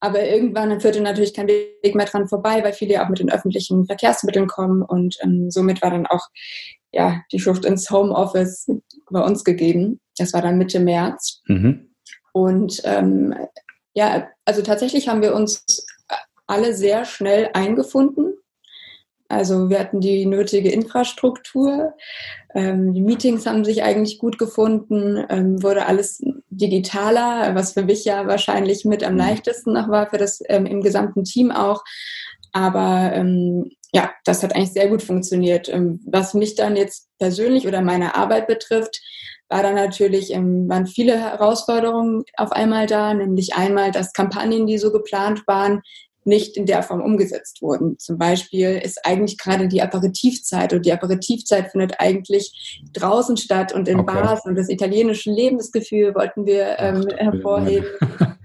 Aber 0.03 0.25
irgendwann 0.25 0.81
führte 0.81 1.01
natürlich 1.01 1.33
kein 1.33 1.47
Weg 1.47 1.95
mehr 1.95 2.07
dran 2.07 2.27
vorbei, 2.27 2.65
weil 2.65 2.73
viele 2.73 2.95
ja 2.95 3.05
auch 3.05 3.09
mit 3.09 3.21
den 3.21 3.31
öffentlichen 3.31 3.87
Verkehrsmitteln 3.87 4.49
kommen 4.49 4.83
und 4.83 5.17
ähm, 5.23 5.49
somit 5.49 5.81
war 5.81 5.91
dann 5.91 6.09
auch 6.09 6.27
ja, 6.91 7.23
die 7.31 7.39
Schlucht 7.39 7.65
ins 7.65 7.89
Homeoffice 7.89 8.67
bei 9.11 9.21
uns 9.21 9.45
gegeben. 9.45 10.01
Das 10.19 10.33
war 10.33 10.43
dann 10.43 10.59
Mitte 10.59 10.81
März. 10.81 11.41
Mhm. 11.47 11.95
Und 12.33 12.81
ähm, 12.83 13.33
ja, 13.95 14.29
also 14.45 14.63
tatsächlich 14.63 15.07
haben 15.07 15.23
wir 15.23 15.37
uns 15.37 15.65
alle 16.49 16.75
sehr 16.75 17.05
schnell 17.05 17.51
eingefunden. 17.55 18.35
Also 19.33 19.71
wir 19.71 19.79
hatten 19.79 20.01
die 20.01 20.27
nötige 20.27 20.71
Infrastruktur. 20.71 21.95
Ähm, 22.55 22.93
die 22.93 23.01
Meetings 23.01 23.47
haben 23.47 23.65
sich 23.65 23.83
eigentlich 23.83 24.19
gut 24.19 24.39
gefunden, 24.39 25.25
ähm, 25.31 25.63
wurde 25.63 25.87
alles 25.87 26.23
digitaler, 26.51 27.55
was 27.55 27.73
für 27.73 27.83
mich 27.83 28.05
ja 28.05 28.27
wahrscheinlich 28.27 28.85
mit 28.85 29.03
am 29.03 29.15
mhm. 29.15 29.21
leichtesten 29.21 29.73
noch 29.73 29.89
war, 29.89 30.11
für 30.11 30.19
das 30.19 30.43
ähm, 30.49 30.67
im 30.67 30.83
gesamten 30.83 31.25
Team 31.25 31.51
auch. 31.51 31.83
Aber 32.53 33.11
ähm, 33.15 33.71
ja, 33.95 34.11
das 34.25 34.43
hat 34.43 34.55
eigentlich 34.55 34.73
sehr 34.73 34.89
gut 34.89 35.03
funktioniert. 35.03 35.69
Ähm, 35.71 36.01
was 36.07 36.35
mich 36.35 36.55
dann 36.55 36.77
jetzt 36.77 37.09
persönlich 37.19 37.67
oder 37.67 37.81
meine 37.81 38.15
Arbeit 38.15 38.47
betrifft, 38.47 39.01
war 39.49 39.63
dann 39.63 39.75
natürlich, 39.75 40.33
ähm, 40.33 40.69
waren 40.69 40.87
viele 40.87 41.19
Herausforderungen 41.19 42.25
auf 42.37 42.53
einmal 42.53 42.87
da, 42.87 43.15
nämlich 43.15 43.55
einmal, 43.55 43.93
dass 43.93 44.13
Kampagnen, 44.13 44.67
die 44.67 44.79
so 44.79 44.93
geplant 44.93 45.43
waren, 45.47 45.83
nicht 46.25 46.57
in 46.57 46.67
der 46.67 46.83
Form 46.83 47.01
umgesetzt 47.01 47.63
wurden. 47.63 47.99
Zum 47.99 48.19
Beispiel 48.19 48.81
ist 48.83 49.05
eigentlich 49.05 49.39
gerade 49.39 49.69
die 49.69 49.83
Aperitivzeit 49.83 50.73
und 50.73 50.87
die 50.87 50.93
Aperitivzeit 50.93 51.71
findet 51.71 52.01
eigentlich 52.01 52.83
draußen 52.93 53.37
statt 53.37 53.73
und 53.73 53.89
in 53.89 54.01
okay. 54.01 54.15
Bars 54.15 54.45
und 54.45 54.57
das 54.57 54.69
italienische 54.69 55.31
Lebensgefühl 55.31 56.15
wollten 56.15 56.47
wir 56.47 56.79
ähm, 56.79 57.07
Ach, 57.13 57.19
hervorheben. 57.19 57.87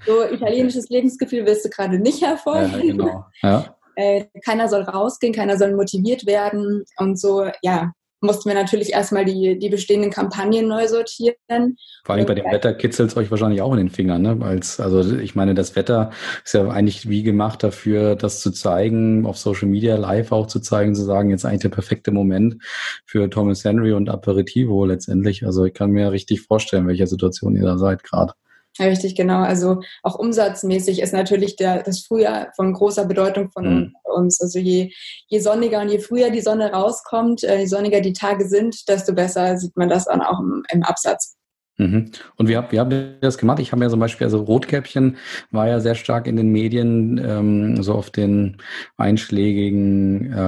so 0.05 0.23
italienisches 0.23 0.89
Lebensgefühl 0.89 1.45
willst 1.45 1.65
du 1.65 1.69
gerade 1.69 1.99
nicht 1.99 2.21
hervorheben. 2.21 2.99
Ja, 2.99 3.05
genau. 3.05 3.25
Ja. 3.41 3.75
Äh, 3.95 4.25
keiner 4.45 4.69
soll 4.69 4.83
rausgehen, 4.83 5.33
keiner 5.33 5.57
soll 5.57 5.75
motiviert 5.75 6.27
werden 6.27 6.85
und 6.97 7.19
so, 7.19 7.49
ja, 7.63 7.93
mussten 8.21 8.49
wir 8.49 8.55
natürlich 8.55 8.93
erstmal 8.93 9.25
die, 9.25 9.59
die 9.59 9.69
bestehenden 9.69 10.11
Kampagnen 10.11 10.67
neu 10.67 10.87
sortieren. 10.87 11.77
Vor 12.03 12.15
allem 12.15 12.25
bei 12.25 12.35
dem 12.35 12.45
Wetter 12.45 12.73
kitzelt 12.73 13.11
es 13.11 13.17
euch 13.17 13.29
wahrscheinlich 13.29 13.61
auch 13.61 13.71
in 13.71 13.77
den 13.77 13.89
Fingern, 13.89 14.21
ne? 14.21 14.37
Als, 14.41 14.79
also 14.79 15.17
ich 15.17 15.35
meine, 15.35 15.53
das 15.53 15.75
Wetter 15.75 16.11
ist 16.43 16.53
ja 16.53 16.67
eigentlich 16.67 17.09
wie 17.09 17.23
gemacht 17.23 17.63
dafür, 17.63 18.15
das 18.15 18.41
zu 18.41 18.51
zeigen, 18.51 19.25
auf 19.25 19.37
Social 19.37 19.67
Media 19.67 19.95
live 19.95 20.31
auch 20.31 20.47
zu 20.47 20.59
zeigen, 20.59 20.95
zu 20.95 21.03
sagen, 21.03 21.29
jetzt 21.29 21.45
eigentlich 21.45 21.61
der 21.61 21.69
perfekte 21.69 22.11
Moment 22.11 22.63
für 23.05 23.29
Thomas 23.29 23.63
Henry 23.63 23.93
und 23.93 24.09
Aperitivo 24.09 24.85
letztendlich. 24.85 25.45
Also 25.45 25.65
ich 25.65 25.73
kann 25.73 25.91
mir 25.91 26.11
richtig 26.11 26.41
vorstellen, 26.41 26.87
welche 26.87 27.07
Situation 27.07 27.55
ihr 27.55 27.63
da 27.63 27.77
seid 27.77 28.03
gerade. 28.03 28.33
Ja, 28.77 28.85
richtig, 28.85 29.15
genau. 29.15 29.41
Also 29.41 29.81
auch 30.03 30.19
umsatzmäßig 30.19 31.01
ist 31.01 31.13
natürlich 31.13 31.55
der, 31.55 31.83
das 31.83 32.01
Frühjahr 32.01 32.49
von 32.55 32.73
großer 32.73 33.05
Bedeutung 33.05 33.49
von 33.51 33.65
mhm. 33.65 33.95
uns. 34.03 34.39
Also 34.41 34.59
je, 34.59 34.91
je 35.27 35.39
sonniger 35.39 35.81
und 35.81 35.89
je 35.89 35.99
früher 35.99 36.29
die 36.29 36.41
Sonne 36.41 36.71
rauskommt, 36.71 37.43
äh, 37.43 37.59
je 37.59 37.65
sonniger 37.65 38.01
die 38.01 38.13
Tage 38.13 38.47
sind, 38.47 38.87
desto 38.87 39.13
besser 39.13 39.57
sieht 39.57 39.75
man 39.77 39.89
das 39.89 40.05
dann 40.05 40.21
auch 40.21 40.39
im, 40.39 40.63
im 40.71 40.83
Absatz. 40.83 41.37
Mhm. 41.77 42.11
Und 42.37 42.47
wie 42.47 42.57
habt, 42.57 42.71
wie 42.71 42.79
habt 42.79 42.91
ihr 42.91 43.17
das 43.21 43.37
gemacht? 43.37 43.59
Ich 43.59 43.71
habe 43.71 43.83
ja 43.83 43.89
zum 43.89 43.99
Beispiel, 43.99 44.25
also 44.25 44.39
Rotkäppchen 44.39 45.17
war 45.51 45.67
ja 45.67 45.79
sehr 45.79 45.93
stark 45.93 46.25
in 46.25 46.35
den 46.35 46.49
Medien, 46.51 47.21
ähm, 47.23 47.83
so 47.83 47.93
auf 47.93 48.09
den 48.09 48.57
einschlägigen 48.97 50.33
äh, 50.33 50.39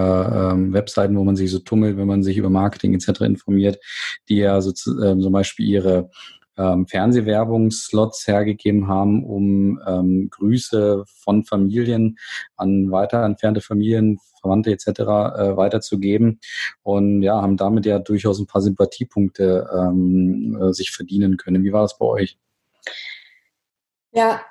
ähm, 0.52 0.74
Webseiten, 0.74 1.15
wo 1.15 1.24
man 1.24 1.36
sich 1.36 1.52
so 1.52 1.60
tummelt, 1.60 1.98
wenn 1.98 2.08
man 2.08 2.24
sich 2.24 2.38
über 2.38 2.50
Marketing 2.50 2.96
etc. 2.96 3.22
informiert, 3.22 3.80
die 4.28 4.38
ja 4.38 4.60
so, 4.62 4.72
äh, 4.72 5.20
zum 5.20 5.32
Beispiel 5.32 5.68
ihre 5.68 6.10
ähm, 6.60 6.86
Fernsehwerbungsslots 6.88 8.28
hergegeben 8.28 8.88
haben, 8.88 9.24
um 9.24 9.82
ähm, 9.88 10.30
Grüße 10.30 11.06
von 11.08 11.45
Familien 11.45 12.17
an 12.58 12.91
weiter 12.91 13.24
entfernte 13.24 13.62
Familien, 13.62 14.19
Verwandte 14.41 14.72
etc. 14.72 14.88
Äh, 14.88 15.58
weiterzugeben 15.58 16.39
und 16.84 17.22
ja, 17.22 17.41
haben 17.41 17.58
damit 17.58 17.86
ja 17.86 18.00
durchaus 18.00 18.39
ein 18.39 18.48
paar 18.48 18.62
Sympathiepunkte 18.62 19.69
ähm, 19.74 20.58
äh, 20.62 20.74
sich 20.74 20.91
verdienen 20.91 21.38
können. 21.38 21.63
Wie 21.63 21.74
war 21.74 21.82
das 21.82 21.98
bei 21.98 22.06
euch? 22.06 22.38
Ja, 24.12 24.41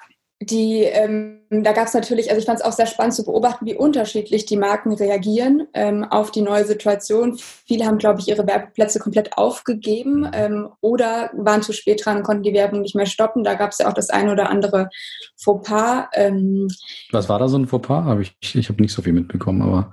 die, 0.41 0.83
ähm, 0.85 1.41
da 1.51 1.73
gab 1.73 1.89
es 1.89 1.95
natürlich, 1.95 2.31
also 2.31 2.39
ich 2.39 2.47
fand 2.47 2.61
es 2.61 2.65
auch 2.65 2.73
sehr 2.73 2.87
spannend 2.87 3.15
zu 3.15 3.25
beobachten, 3.25 3.67
wie 3.67 3.75
unterschiedlich 3.75 4.47
die 4.47 4.57
Marken 4.57 4.93
reagieren 4.93 5.67
ähm, 5.75 6.05
auf 6.05 6.31
die 6.31 6.43
neue 6.43 6.65
Situation. 6.65 7.37
Viele 7.37 7.87
haben, 7.87 7.99
glaube 7.99 8.21
ich, 8.21 8.29
ihre 8.29 8.47
Werbeplätze 8.47 9.01
komplett 9.01 9.37
aufgegeben 9.37 10.31
ähm, 10.33 10.69
oder 10.81 11.31
waren 11.35 11.63
zu 11.63 11.73
spät 11.73 12.05
dran 12.05 12.19
und 12.19 12.23
konnten 12.23 12.45
die 12.45 12.55
Werbung 12.55 12.83
nicht 12.83 12.95
mehr 12.95 13.07
stoppen. 13.07 13.43
Da 13.43 13.55
gab 13.55 13.73
es 13.73 13.79
ja 13.79 13.89
auch 13.89 13.95
das 13.95 14.11
eine 14.11 14.31
oder 14.31 14.49
andere 14.49 14.89
Fauxpas. 15.37 16.07
Ähm. 16.15 16.69
Was 17.11 17.29
war 17.29 17.41
da 17.41 17.49
so 17.49 17.59
ein 17.59 17.67
Fauxpas? 17.67 18.05
Hab 18.05 18.21
ich 18.21 18.37
ich 18.41 18.69
habe 18.69 18.81
nicht 18.81 18.93
so 18.93 19.03
viel 19.03 19.15
mitbekommen, 19.15 19.63
aber. 19.63 19.93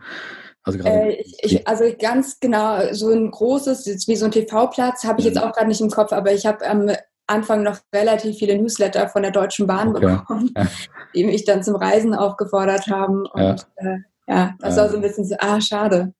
Also, 0.61 0.79
äh, 0.79 1.21
ich, 1.21 1.37
ich, 1.41 1.67
also 1.67 1.85
ganz 1.99 2.39
genau, 2.39 2.91
so 2.91 3.09
ein 3.11 3.29
großes, 3.29 4.07
wie 4.07 4.15
so 4.15 4.25
ein 4.25 4.31
TV-Platz, 4.31 5.03
habe 5.03 5.19
ich 5.19 5.25
jetzt 5.25 5.37
mhm. 5.37 5.43
auch 5.43 5.53
gerade 5.53 5.67
nicht 5.67 5.81
im 5.81 5.91
Kopf, 5.91 6.11
aber 6.11 6.33
ich 6.33 6.45
habe 6.45 6.65
am 6.65 6.89
Anfang 7.27 7.63
noch 7.63 7.77
relativ 7.93 8.37
viele 8.37 8.57
Newsletter 8.57 9.09
von 9.09 9.23
der 9.23 9.31
Deutschen 9.31 9.67
Bahn 9.67 9.89
okay. 9.89 10.17
bekommen, 10.17 10.51
ja. 10.55 10.67
die 11.13 11.23
mich 11.23 11.45
dann 11.45 11.63
zum 11.63 11.75
Reisen 11.75 12.13
aufgefordert 12.13 12.87
haben. 12.87 13.25
Und 13.25 13.67
ja, 13.81 13.93
äh, 13.93 13.97
ja 14.27 14.53
das 14.59 14.77
war 14.77 14.89
so 14.89 14.97
ein 14.97 15.01
bisschen 15.01 15.25
so, 15.25 15.35
ah, 15.39 15.59
schade. 15.59 16.13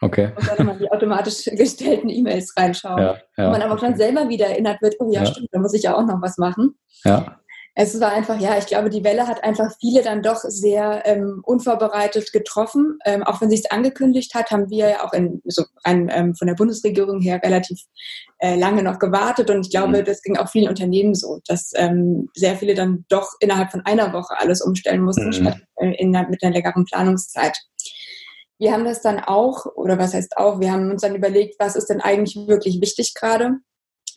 Okay. 0.00 0.32
Und 0.36 0.48
dann 0.48 0.58
nochmal 0.58 0.78
die 0.78 0.90
automatisch 0.90 1.44
gestellten 1.52 2.08
E-Mails 2.08 2.54
reinschauen. 2.56 2.98
Ja, 2.98 3.16
ja, 3.36 3.46
und 3.46 3.52
man 3.52 3.62
aber 3.62 3.74
okay. 3.74 3.86
dann 3.86 3.96
selber 3.96 4.28
wieder 4.28 4.46
erinnert 4.46 4.82
wird, 4.82 4.96
oh 4.98 5.10
ja, 5.12 5.20
ja, 5.20 5.26
stimmt, 5.26 5.48
da 5.52 5.60
muss 5.60 5.74
ich 5.74 5.82
ja 5.82 5.96
auch 5.96 6.04
noch 6.04 6.20
was 6.20 6.38
machen. 6.38 6.76
Ja 7.04 7.38
es 7.74 7.98
war 8.00 8.12
einfach, 8.12 8.38
ja, 8.38 8.58
ich 8.58 8.66
glaube, 8.66 8.90
die 8.90 9.02
Welle 9.02 9.26
hat 9.26 9.42
einfach 9.44 9.72
viele 9.80 10.02
dann 10.02 10.22
doch 10.22 10.40
sehr 10.42 11.06
ähm, 11.06 11.40
unvorbereitet 11.42 12.30
getroffen. 12.30 12.98
Ähm, 13.06 13.22
auch 13.22 13.40
wenn 13.40 13.48
sie 13.48 13.56
es 13.56 13.70
angekündigt 13.70 14.34
hat, 14.34 14.50
haben 14.50 14.68
wir 14.68 14.90
ja 14.90 15.04
auch 15.04 15.14
in, 15.14 15.40
so 15.46 15.64
ein, 15.82 16.10
ähm, 16.12 16.34
von 16.34 16.48
der 16.48 16.54
Bundesregierung 16.54 17.22
her 17.22 17.40
relativ 17.42 17.80
äh, 18.40 18.56
lange 18.56 18.82
noch 18.82 18.98
gewartet. 18.98 19.48
Und 19.48 19.64
ich 19.66 19.70
glaube, 19.70 20.00
mhm. 20.00 20.04
das 20.04 20.20
ging 20.20 20.36
auch 20.36 20.50
vielen 20.50 20.68
Unternehmen 20.68 21.14
so, 21.14 21.40
dass 21.46 21.72
ähm, 21.74 22.28
sehr 22.34 22.56
viele 22.56 22.74
dann 22.74 23.06
doch 23.08 23.32
innerhalb 23.40 23.70
von 23.70 23.80
einer 23.86 24.12
Woche 24.12 24.38
alles 24.38 24.60
umstellen 24.60 25.02
mussten, 25.02 25.28
mhm. 25.28 25.32
statt 25.32 25.56
äh, 25.76 25.94
in, 25.94 26.10
mit 26.10 26.42
einer 26.42 26.52
längeren 26.52 26.84
Planungszeit. 26.84 27.56
Wir 28.58 28.72
haben 28.72 28.84
das 28.84 29.00
dann 29.00 29.18
auch, 29.18 29.64
oder 29.76 29.98
was 29.98 30.12
heißt 30.12 30.36
auch, 30.36 30.60
wir 30.60 30.70
haben 30.70 30.90
uns 30.90 31.00
dann 31.00 31.16
überlegt, 31.16 31.56
was 31.58 31.74
ist 31.74 31.86
denn 31.86 32.02
eigentlich 32.02 32.36
wirklich 32.46 32.82
wichtig 32.82 33.14
gerade? 33.14 33.56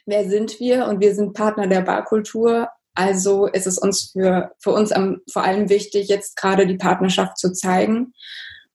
Wer 0.05 0.29
sind 0.29 0.59
wir? 0.59 0.87
Und 0.87 0.99
wir 0.99 1.15
sind 1.15 1.33
Partner 1.33 1.67
der 1.67 1.81
Barkultur 1.81 2.67
also 2.95 3.47
ist 3.47 3.67
es 3.67 3.77
uns 3.77 4.11
für, 4.11 4.51
für 4.59 4.71
uns 4.71 4.91
am, 4.91 5.21
vor 5.31 5.43
allem 5.43 5.69
wichtig, 5.69 6.07
jetzt 6.07 6.37
gerade 6.37 6.65
die 6.65 6.77
Partnerschaft 6.77 7.37
zu 7.37 7.51
zeigen 7.51 8.13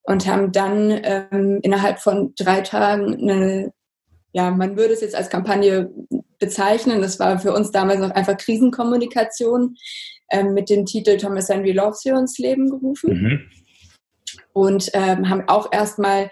und 0.03 0.27
haben 0.27 0.53
dann 0.53 0.91
ähm, 1.03 1.59
innerhalb 1.63 1.99
von 1.99 2.35
drei 2.37 2.61
Tagen 2.61 3.15
eine, 3.15 3.73
ja, 4.33 4.51
man 4.51 4.77
würde 4.77 4.93
es 4.93 5.01
jetzt 5.01 5.17
als 5.17 5.31
Kampagne 5.31 5.91
bezeichnen. 6.39 7.01
Das 7.01 7.19
war 7.19 7.39
für 7.39 7.53
uns 7.53 7.71
damals 7.71 8.01
noch 8.01 8.11
einfach 8.11 8.37
Krisenkommunikation 8.37 9.77
ähm, 10.31 10.55
mit 10.55 10.69
dem 10.69 10.87
Titel 10.87 11.17
Thomas 11.17 11.49
Henry 11.49 11.73
Loves 11.73 12.05
You 12.05 12.17
ins 12.17 12.39
Leben 12.39 12.71
gerufen. 12.71 13.23
Mhm. 13.23 13.51
Und 14.53 14.91
ähm, 14.95 15.29
haben 15.29 15.49
auch 15.49 15.73
erstmal 15.73 16.31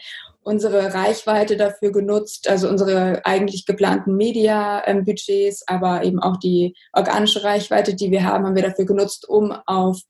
unsere 0.49 0.95
Reichweite 0.95 1.59
dafür 1.59 1.93
genutzt, 1.93 2.49
also 2.49 2.71
unsere 2.71 3.21
eigentlich 3.27 3.67
geplanten 3.67 4.17
Media-Budgets, 4.17 5.69
aber 5.69 6.05
eben 6.05 6.21
auch 6.21 6.39
die 6.39 6.75
organische 6.95 7.45
Reichweite, 7.45 7.95
die 7.95 8.11
wir 8.11 8.25
haben, 8.25 8.47
haben 8.47 8.55
wir 8.55 8.63
dafür 8.63 8.87
genutzt, 8.87 9.29
um 9.29 9.53
auf 9.67 10.01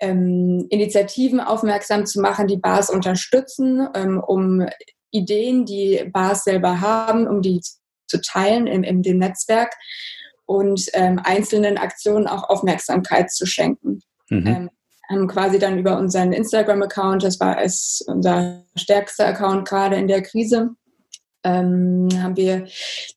ähm, 0.00 0.66
Initiativen 0.70 1.40
aufmerksam 1.40 2.06
zu 2.06 2.22
machen, 2.22 2.46
die 2.46 2.56
Bars 2.56 2.88
unterstützen, 2.88 3.86
ähm, 3.94 4.22
um 4.26 4.66
Ideen, 5.10 5.66
die 5.66 6.02
Bars 6.10 6.44
selber 6.44 6.80
haben, 6.80 7.26
um 7.26 7.42
die 7.42 7.60
zu 8.06 8.22
teilen 8.22 8.66
in, 8.66 8.84
in 8.84 9.02
dem 9.02 9.18
Netzwerk 9.18 9.74
und 10.46 10.88
ähm, 10.94 11.20
einzelnen 11.22 11.76
Aktionen 11.76 12.26
auch 12.26 12.48
Aufmerksamkeit 12.48 13.30
zu 13.30 13.44
schenken. 13.44 14.00
Mhm. 14.30 14.70
Haben 15.10 15.26
quasi 15.26 15.58
dann 15.58 15.78
über 15.78 15.98
unseren 15.98 16.32
Instagram-Account, 16.32 17.22
das 17.22 17.40
war 17.40 17.62
es 17.62 18.04
unser 18.06 18.64
stärkster 18.76 19.26
Account 19.26 19.66
gerade 19.68 19.96
in 19.96 20.06
der 20.06 20.22
Krise, 20.22 20.70
ähm, 21.44 22.08
haben 22.20 22.36
wir 22.36 22.66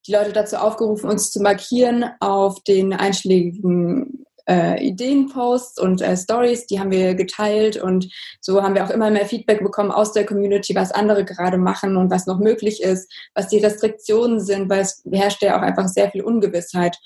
die 0.07 0.11
Leute 0.11 0.31
dazu 0.31 0.57
aufgerufen, 0.57 1.09
uns 1.09 1.31
zu 1.31 1.41
markieren 1.41 2.05
auf 2.19 2.63
den 2.63 2.93
einschlägigen 2.93 4.25
äh, 4.47 4.83
Ideenposts 4.85 5.79
und 5.79 6.01
äh, 6.01 6.17
Stories, 6.17 6.65
die 6.67 6.79
haben 6.79 6.91
wir 6.91 7.15
geteilt 7.15 7.77
und 7.77 8.07
so 8.39 8.61
haben 8.61 8.75
wir 8.75 8.85
auch 8.85 8.89
immer 8.89 9.09
mehr 9.09 9.25
Feedback 9.25 9.63
bekommen 9.63 9.91
aus 9.91 10.13
der 10.13 10.25
Community, 10.25 10.75
was 10.75 10.91
andere 10.91 11.25
gerade 11.25 11.57
machen 11.57 11.97
und 11.97 12.11
was 12.11 12.25
noch 12.25 12.39
möglich 12.39 12.81
ist, 12.81 13.11
was 13.33 13.47
die 13.47 13.59
Restriktionen 13.59 14.39
sind, 14.39 14.69
weil 14.69 14.81
es 14.81 15.03
herrscht 15.11 15.41
ja 15.41 15.57
auch 15.57 15.61
einfach 15.61 15.87
sehr 15.87 16.11
viel 16.11 16.23
Ungewissheit. 16.23 16.97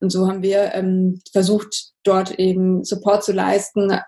Und 0.00 0.10
so 0.10 0.28
haben 0.28 0.42
wir 0.42 0.74
ähm, 0.74 1.20
versucht, 1.32 1.92
dort 2.04 2.38
eben 2.38 2.84
Support 2.84 3.24
zu 3.24 3.32
leisten, 3.32 3.98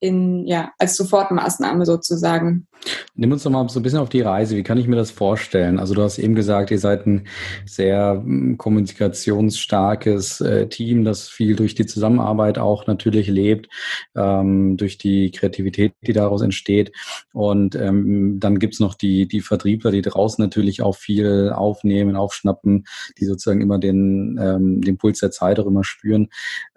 in, 0.00 0.46
ja, 0.46 0.72
als 0.78 0.96
Sofortmaßnahme 0.96 1.84
sozusagen. 1.86 2.66
Nimm 3.14 3.32
uns 3.32 3.42
doch 3.42 3.50
mal 3.50 3.68
so 3.68 3.78
ein 3.78 3.82
bisschen 3.82 3.98
auf 3.98 4.08
die 4.08 4.22
Reise. 4.22 4.56
Wie 4.56 4.62
kann 4.62 4.78
ich 4.78 4.86
mir 4.86 4.96
das 4.96 5.10
vorstellen? 5.10 5.78
Also 5.78 5.92
du 5.92 6.02
hast 6.02 6.18
eben 6.18 6.34
gesagt, 6.34 6.70
ihr 6.70 6.78
seid 6.78 7.06
ein 7.06 7.26
sehr 7.66 8.22
hm, 8.24 8.56
kommunikationsstarkes 8.56 10.40
äh, 10.40 10.68
Team, 10.68 11.04
das 11.04 11.28
viel 11.28 11.56
durch 11.56 11.74
die 11.74 11.84
Zusammenarbeit 11.84 12.58
auch 12.58 12.86
natürlich 12.86 13.28
lebt, 13.28 13.68
ähm, 14.16 14.78
durch 14.78 14.96
die 14.96 15.30
Kreativität, 15.30 15.92
die 16.06 16.14
daraus 16.14 16.40
entsteht. 16.40 16.92
Und 17.34 17.74
ähm, 17.74 18.40
dann 18.40 18.58
gibt's 18.58 18.80
noch 18.80 18.94
die, 18.94 19.28
die 19.28 19.42
Vertriebler, 19.42 19.90
die 19.90 20.02
draußen 20.02 20.42
natürlich 20.42 20.80
auch 20.80 20.96
viel 20.96 21.52
aufnehmen, 21.54 22.16
aufschnappen, 22.16 22.86
die 23.18 23.26
sozusagen 23.26 23.60
immer 23.60 23.78
den, 23.78 24.40
ähm, 24.42 24.80
den 24.80 24.96
Puls 24.96 25.20
der 25.20 25.30
Zeit 25.30 25.60
auch 25.60 25.66
immer 25.66 25.84
spüren. 25.84 26.28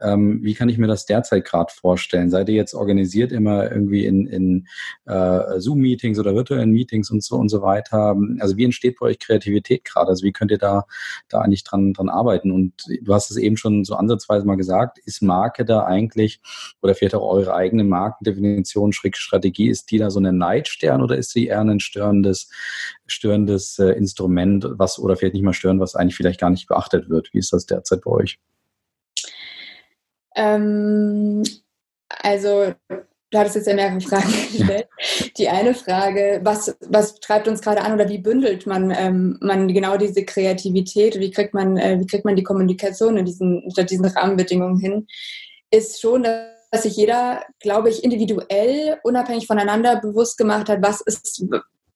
Ähm, 0.01 0.41
wie 0.43 0.55
kann 0.55 0.67
ich 0.67 0.77
mir 0.77 0.87
das 0.87 1.05
derzeit 1.05 1.45
gerade 1.45 1.71
vorstellen? 1.73 2.29
Seid 2.29 2.49
ihr 2.49 2.55
jetzt 2.55 2.73
organisiert 2.73 3.12
immer 3.21 3.71
irgendwie 3.71 4.05
in, 4.05 4.27
in 4.27 4.67
äh, 5.05 5.59
Zoom 5.59 5.79
Meetings 5.79 6.19
oder 6.19 6.35
virtuellen 6.35 6.71
Meetings 6.71 7.11
und 7.11 7.23
so 7.23 7.35
und 7.35 7.49
so 7.49 7.61
weiter. 7.61 8.15
Also 8.39 8.57
wie 8.57 8.65
entsteht 8.65 8.99
bei 8.99 9.07
euch 9.07 9.19
Kreativität 9.19 9.85
gerade? 9.85 10.09
Also 10.09 10.23
wie 10.23 10.31
könnt 10.31 10.51
ihr 10.51 10.57
da, 10.57 10.85
da 11.29 11.41
eigentlich 11.41 11.63
dran, 11.63 11.93
dran 11.93 12.09
arbeiten? 12.09 12.51
Und 12.51 12.73
du 13.01 13.13
hast 13.13 13.31
es 13.31 13.37
eben 13.37 13.57
schon 13.57 13.83
so 13.83 13.95
ansatzweise 13.95 14.45
mal 14.45 14.55
gesagt, 14.55 14.99
ist 15.05 15.21
Marke 15.21 15.65
da 15.65 15.85
eigentlich 15.85 16.41
oder 16.81 16.95
vielleicht 16.95 17.15
auch 17.15 17.29
eure 17.29 17.53
eigene 17.53 17.83
Markendefinition, 17.83 18.93
Schräg 18.93 19.17
Strategie, 19.17 19.69
ist 19.69 19.91
die 19.91 19.97
da 19.97 20.09
so 20.09 20.19
ein 20.19 20.37
Neidstern 20.37 21.01
oder 21.01 21.17
ist 21.17 21.31
sie 21.31 21.47
eher 21.47 21.61
ein 21.61 21.79
störendes, 21.79 22.49
störendes 23.05 23.79
äh, 23.79 23.91
Instrument, 23.91 24.65
was 24.69 24.99
oder 24.99 25.15
vielleicht 25.15 25.33
nicht 25.35 25.43
mal 25.43 25.53
stören, 25.53 25.79
was 25.79 25.95
eigentlich 25.95 26.15
vielleicht 26.15 26.39
gar 26.39 26.49
nicht 26.49 26.67
beachtet 26.67 27.09
wird? 27.09 27.29
Wie 27.33 27.39
ist 27.39 27.53
das 27.53 27.65
derzeit 27.65 28.01
bei 28.01 28.11
euch? 28.11 28.39
Ähm, 30.35 31.43
also 32.21 32.73
du 33.33 33.39
hattest 33.39 33.55
jetzt 33.55 33.67
ja 33.67 33.73
mehrere 33.73 33.99
Fragen 33.99 34.31
gestellt. 34.51 34.87
Die 35.37 35.49
eine 35.49 35.73
Frage, 35.73 36.39
was, 36.43 36.75
was 36.81 37.19
treibt 37.19 37.47
uns 37.47 37.61
gerade 37.61 37.81
an 37.81 37.93
oder 37.93 38.07
wie 38.09 38.19
bündelt 38.19 38.67
man, 38.67 38.91
ähm, 38.91 39.37
man 39.41 39.67
genau 39.67 39.97
diese 39.97 40.23
Kreativität, 40.23 41.19
wie 41.19 41.31
kriegt 41.31 41.53
man, 41.53 41.77
äh, 41.77 41.99
wie 41.99 42.07
kriegt 42.07 42.25
man 42.25 42.35
die 42.35 42.43
Kommunikation 42.43 43.17
in 43.17 43.25
diesen, 43.25 43.63
unter 43.63 43.83
diesen 43.83 44.05
Rahmenbedingungen 44.05 44.79
hin, 44.79 45.07
ist 45.71 45.99
schon, 45.99 46.23
dass 46.23 46.83
sich 46.83 46.95
jeder, 46.95 47.43
glaube 47.59 47.89
ich, 47.89 48.03
individuell, 48.03 48.99
unabhängig 49.03 49.47
voneinander 49.47 49.99
bewusst 49.99 50.37
gemacht 50.37 50.69
hat, 50.69 50.81
was 50.81 51.01
ist, 51.01 51.45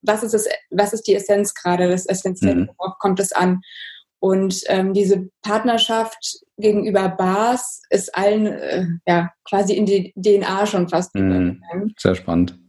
was 0.02 0.24
ist, 0.24 0.34
das, 0.34 0.48
was 0.72 0.94
ist 0.94 1.08
die 1.08 1.16
Essenz 1.16 1.54
gerade, 1.54 1.90
das 1.90 2.08
Essentielle, 2.08 2.62
mhm. 2.62 2.70
worauf 2.78 2.98
kommt 3.00 3.20
es 3.20 3.32
an. 3.32 3.62
Und 4.20 4.62
ähm, 4.68 4.94
diese 4.94 5.30
Partnerschaft 5.44 6.40
gegenüber 6.58 7.10
Bars 7.10 7.82
ist 7.90 8.16
allen 8.16 8.48
äh, 8.48 8.86
ja 9.06 9.32
quasi 9.48 9.74
in 9.74 9.86
die 9.86 10.14
DNA 10.16 10.66
schon 10.66 10.90
fast 10.90 11.14
mm, 11.16 11.62
Sehr 11.98 12.16
spannend. 12.16 12.60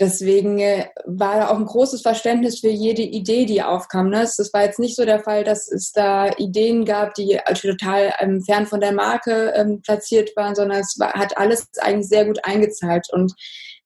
Deswegen 0.00 0.58
äh, 0.58 0.86
war 1.04 1.36
da 1.36 1.48
auch 1.50 1.56
ein 1.56 1.66
großes 1.66 2.02
Verständnis 2.02 2.58
für 2.58 2.68
jede 2.68 3.02
Idee, 3.02 3.46
die 3.46 3.62
aufkam. 3.62 4.10
Ne? 4.10 4.22
Es 4.22 4.50
war 4.52 4.64
jetzt 4.64 4.80
nicht 4.80 4.96
so 4.96 5.04
der 5.04 5.20
Fall, 5.20 5.44
dass 5.44 5.70
es 5.70 5.92
da 5.92 6.32
Ideen 6.36 6.84
gab, 6.84 7.14
die 7.14 7.38
total 7.54 8.12
ähm, 8.18 8.42
fern 8.42 8.66
von 8.66 8.80
der 8.80 8.92
Marke 8.92 9.52
ähm, 9.54 9.82
platziert 9.82 10.30
waren, 10.34 10.56
sondern 10.56 10.80
es 10.80 10.96
war, 10.98 11.12
hat 11.12 11.38
alles 11.38 11.68
eigentlich 11.80 12.08
sehr 12.08 12.24
gut 12.24 12.44
eingezahlt. 12.44 13.06
Und 13.12 13.34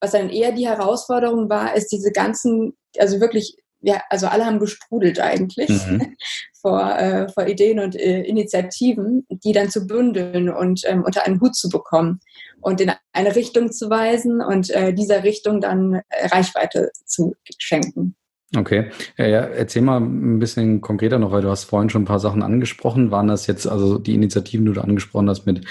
was 0.00 0.12
dann 0.12 0.30
eher 0.30 0.52
die 0.52 0.66
Herausforderung 0.66 1.50
war, 1.50 1.76
ist 1.76 1.92
diese 1.92 2.10
ganzen, 2.10 2.74
also 2.98 3.20
wirklich 3.20 3.56
ja, 3.80 4.02
also 4.10 4.26
alle 4.26 4.44
haben 4.44 4.58
gesprudelt 4.58 5.20
eigentlich 5.20 5.68
mhm. 5.86 6.16
vor, 6.60 6.98
äh, 6.98 7.28
vor 7.28 7.46
Ideen 7.46 7.80
und 7.80 7.94
äh, 7.94 8.22
Initiativen, 8.22 9.26
die 9.28 9.52
dann 9.52 9.70
zu 9.70 9.86
bündeln 9.86 10.50
und 10.50 10.82
ähm, 10.86 11.04
unter 11.04 11.24
einen 11.24 11.40
Hut 11.40 11.54
zu 11.54 11.68
bekommen 11.68 12.20
und 12.60 12.80
in 12.80 12.92
eine 13.12 13.36
Richtung 13.36 13.70
zu 13.70 13.88
weisen 13.88 14.40
und 14.40 14.70
äh, 14.70 14.92
dieser 14.92 15.22
Richtung 15.22 15.60
dann 15.60 16.02
äh, 16.08 16.26
Reichweite 16.26 16.90
zu 17.04 17.34
schenken. 17.58 18.16
Okay, 18.56 18.90
ja, 19.18 19.26
ja, 19.26 19.40
erzähl 19.40 19.82
mal 19.82 20.00
ein 20.00 20.38
bisschen 20.38 20.80
konkreter 20.80 21.18
noch, 21.18 21.32
weil 21.32 21.42
du 21.42 21.50
hast 21.50 21.64
vorhin 21.64 21.90
schon 21.90 22.02
ein 22.02 22.06
paar 22.06 22.18
Sachen 22.18 22.42
angesprochen. 22.42 23.10
Waren 23.10 23.28
das 23.28 23.46
jetzt 23.46 23.66
also 23.66 23.98
die 23.98 24.14
Initiativen, 24.14 24.64
die 24.64 24.72
du 24.72 24.80
angesprochen 24.80 25.28
hast 25.28 25.44
mit 25.44 25.66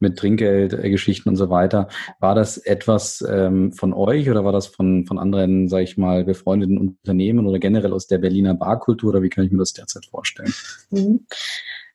mit 0.00 0.18
Trinkgeldgeschichten 0.18 1.28
und 1.28 1.36
so 1.36 1.50
weiter? 1.50 1.88
War 2.20 2.34
das 2.34 2.56
etwas 2.56 3.22
ähm, 3.28 3.72
von 3.72 3.92
euch 3.92 4.30
oder 4.30 4.46
war 4.46 4.52
das 4.52 4.66
von 4.66 5.04
von 5.04 5.18
anderen, 5.18 5.68
sage 5.68 5.84
ich 5.84 5.98
mal, 5.98 6.24
befreundeten 6.24 6.78
Unternehmen 6.78 7.46
oder 7.46 7.58
generell 7.58 7.92
aus 7.92 8.06
der 8.06 8.16
Berliner 8.16 8.54
Barkultur? 8.54 9.10
Oder 9.10 9.22
wie 9.22 9.28
kann 9.28 9.44
ich 9.44 9.52
mir 9.52 9.58
das 9.58 9.74
derzeit 9.74 10.06
vorstellen? 10.06 10.54
Mhm. 10.90 11.26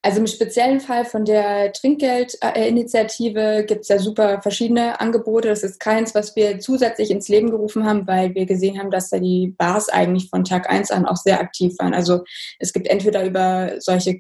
Also 0.08 0.22
im 0.22 0.28
speziellen 0.28 0.80
Fall 0.80 1.04
von 1.04 1.26
der 1.26 1.74
Trinkgeldinitiative 1.74 3.66
gibt 3.68 3.82
es 3.82 3.90
ja 3.90 4.00
super 4.00 4.42
verschiedene 4.42 5.02
Angebote. 5.02 5.50
Das 5.50 5.64
ist 5.64 5.82
keins, 5.82 6.16
was 6.16 6.34
wir 6.38 6.60
zusätzlich 6.60 7.12
ins 7.12 7.28
Leben 7.28 7.52
gerufen 7.52 7.86
haben, 7.86 8.08
weil 8.08 8.34
wir 8.34 8.46
gesehen 8.46 8.80
haben, 8.80 8.90
dass 8.90 9.10
da 9.10 9.20
die 9.20 9.54
Bars 9.58 9.90
eigentlich 9.90 10.30
von 10.30 10.46
Tag 10.46 10.70
eins 10.70 10.92
an 10.92 11.06
auch 11.06 11.18
sehr 11.18 11.42
aktiv 11.42 11.74
waren. 11.80 11.94
Also 11.94 12.24
es 12.58 12.72
gibt 12.72 12.88
entweder 12.88 13.26
über 13.26 13.74
solche 13.80 14.18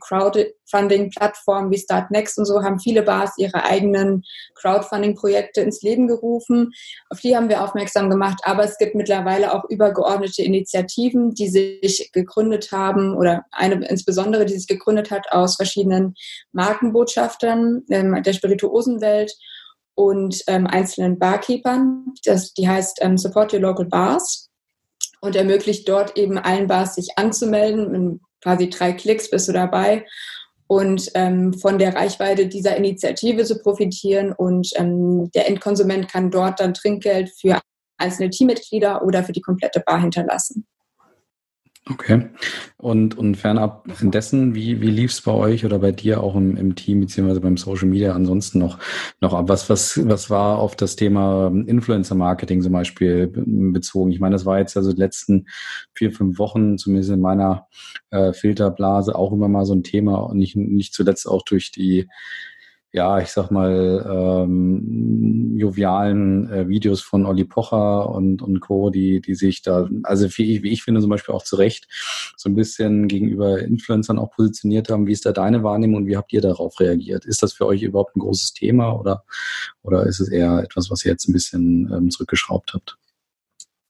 Crowdfunding-Plattformen 0.67 1.71
wie 1.71 1.77
Startnext 1.77 2.38
und 2.38 2.45
so, 2.45 2.63
haben 2.63 2.80
viele 2.80 3.03
Bars 3.03 3.34
ihre 3.38 3.63
eigenen 3.63 4.23
Crowdfunding-Projekte 4.56 5.62
ins 5.62 5.82
Leben 5.82 6.08
gerufen. 6.08 6.71
Auf 7.10 7.19
die 7.19 7.36
haben 7.36 7.49
wir 7.49 7.63
aufmerksam 7.63 8.10
gemacht. 8.10 8.39
Aber 8.43 8.63
es 8.63 8.77
gibt 8.77 8.95
mittlerweile 8.95 9.53
auch 9.53 9.63
übergeordnete 9.69 10.43
Initiativen, 10.43 11.32
die 11.32 11.49
sich 11.49 12.12
gegründet 12.13 12.71
haben 12.71 13.15
oder 13.15 13.45
eine 13.51 13.86
insbesondere, 13.88 14.45
die 14.45 14.58
sich 14.58 14.67
gegründet 14.67 15.12
hat 15.12 15.32
aus 15.32 15.56
verschiedenen 15.56 16.15
Markenbotschaftern 16.51 17.84
ähm, 17.89 18.21
der 18.23 18.34
Spirituosenwelt 18.34 19.34
und 19.95 20.43
ähm, 20.47 20.67
einzelnen 20.67 21.17
Barkeepern. 21.17 22.13
Das, 22.23 22.53
die 22.53 22.67
heißt 22.67 22.99
ähm, 23.01 23.17
Support 23.17 23.53
Your 23.53 23.62
Local 23.62 23.86
Bars. 23.86 24.49
und 25.21 25.36
ermöglicht 25.36 25.89
dort 25.89 26.15
eben 26.17 26.38
allen 26.38 26.67
Bars 26.67 26.95
sich 26.95 27.17
anzumelden. 27.17 27.95
In 27.95 28.21
quasi 28.43 28.69
drei 28.69 28.93
Klicks 28.93 29.30
bist 29.30 29.47
du 29.47 29.51
dabei 29.53 30.06
und 30.67 31.10
ähm, 31.13 31.53
von 31.53 31.80
der 31.80 31.95
Reichweite 31.95 32.47
dieser 32.47 32.75
Initiative 32.75 33.43
zu 33.45 33.60
profitieren. 33.60 34.34
Und 34.34 34.69
ähm, 34.75 35.32
der 35.34 35.47
Endkonsument 35.47 36.10
kann 36.10 36.30
dort 36.30 36.60
dann 36.60 36.73
Trinkgeld 36.73 37.32
für 37.39 37.60
einzelne 37.97 38.30
Teammitglieder 38.30 39.03
oder 39.03 39.23
für 39.23 39.32
die 39.32 39.41
komplette 39.41 39.80
Bar 39.80 40.01
hinterlassen. 40.01 40.67
Okay. 41.89 42.30
Und, 42.78 43.17
und 43.17 43.36
fernab 43.36 43.88
dessen, 44.02 44.56
wie, 44.56 44.82
wie 44.82 44.89
lief 44.89 45.12
es 45.12 45.21
bei 45.21 45.32
euch 45.32 45.63
oder 45.63 45.80
bei 45.80 45.91
dir 45.91 46.21
auch 46.21 46.36
im, 46.36 46.58
im 46.58 46.76
Team 46.76 47.00
beziehungsweise 47.00 47.39
beim 47.39 47.58
Social 47.58 47.88
Media 47.88 48.13
ansonsten 48.13 48.60
noch, 48.60 48.80
noch 49.21 49.34
ab? 49.34 49.47
Was, 49.47 49.69
was, 49.69 50.08
was 50.08 50.30
war 50.30 50.60
auf 50.60 50.76
das 50.76 50.95
Thema 50.95 51.47
Influencer 51.65 52.15
Marketing 52.15 52.62
zum 52.62 52.73
Beispiel 52.73 53.28
bezogen? 53.28 54.12
Ich 54.12 54.19
meine, 54.19 54.34
das 54.34 54.45
war 54.45 54.60
jetzt 54.60 54.76
also 54.76 54.91
die 54.91 55.00
letzten 55.00 55.47
vier, 55.93 56.12
fünf 56.12 56.39
Wochen, 56.39 56.78
zumindest 56.78 57.12
in 57.12 57.21
meiner 57.21 57.67
äh, 58.10 58.34
Filterblase, 58.34 59.15
auch 59.15 59.32
immer 59.32 59.47
mal 59.47 59.65
so 59.65 59.73
ein 59.73 59.84
Thema 59.84 60.15
und 60.17 60.38
nicht, 60.38 60.56
nicht 60.56 60.93
zuletzt 60.93 61.28
auch 61.28 61.43
durch 61.43 61.71
die 61.71 62.08
ja, 62.93 63.19
ich 63.19 63.30
sag 63.30 63.52
mal, 63.52 64.06
ähm, 64.10 65.56
jovialen 65.58 66.50
äh, 66.52 66.67
Videos 66.67 67.02
von 67.02 67.26
Olli 67.26 67.43
Pocher 67.43 68.10
und, 68.10 68.41
und 68.41 68.60
Co., 68.62 68.89
die, 68.89 69.21
die 69.21 69.36
sich 69.36 69.62
da, 69.62 69.89
also 70.04 70.28
wie, 70.38 70.63
wie 70.63 70.71
ich 70.71 70.84
finde, 70.84 71.02
zum 71.02 71.10
Beispiel 71.10 71.36
auch 71.36 71.43
zu 71.43 71.58
Recht 71.58 71.88
so 72.38 72.50
ein 72.50 72.56
bisschen 72.56 73.08
gegenüber 73.08 73.60
Influencern 73.60 74.19
auch 74.19 74.32
positioniert 74.32 74.89
haben. 74.89 75.06
Wie 75.06 75.12
ist 75.12 75.26
da 75.26 75.32
deine 75.32 75.63
Wahrnehmung 75.63 76.04
und 76.04 76.08
wie 76.08 76.17
habt 76.17 76.32
ihr 76.32 76.41
darauf 76.41 76.80
reagiert? 76.80 77.26
Ist 77.26 77.43
das 77.43 77.54
für 77.54 77.65
euch 77.65 77.82
überhaupt 77.82 78.15
ein 78.15 78.21
großes 78.21 78.54
Thema 78.54 78.97
oder, 78.97 79.23
oder 79.84 80.06
ist 80.06 80.19
es 80.19 80.30
eher 80.30 80.60
etwas, 80.60 80.89
was 80.89 81.04
ihr 81.04 81.12
jetzt 81.12 81.28
ein 81.28 81.34
bisschen 81.34 81.91
ähm, 81.93 82.10
zurückgeschraubt 82.10 82.73
habt? 82.73 82.97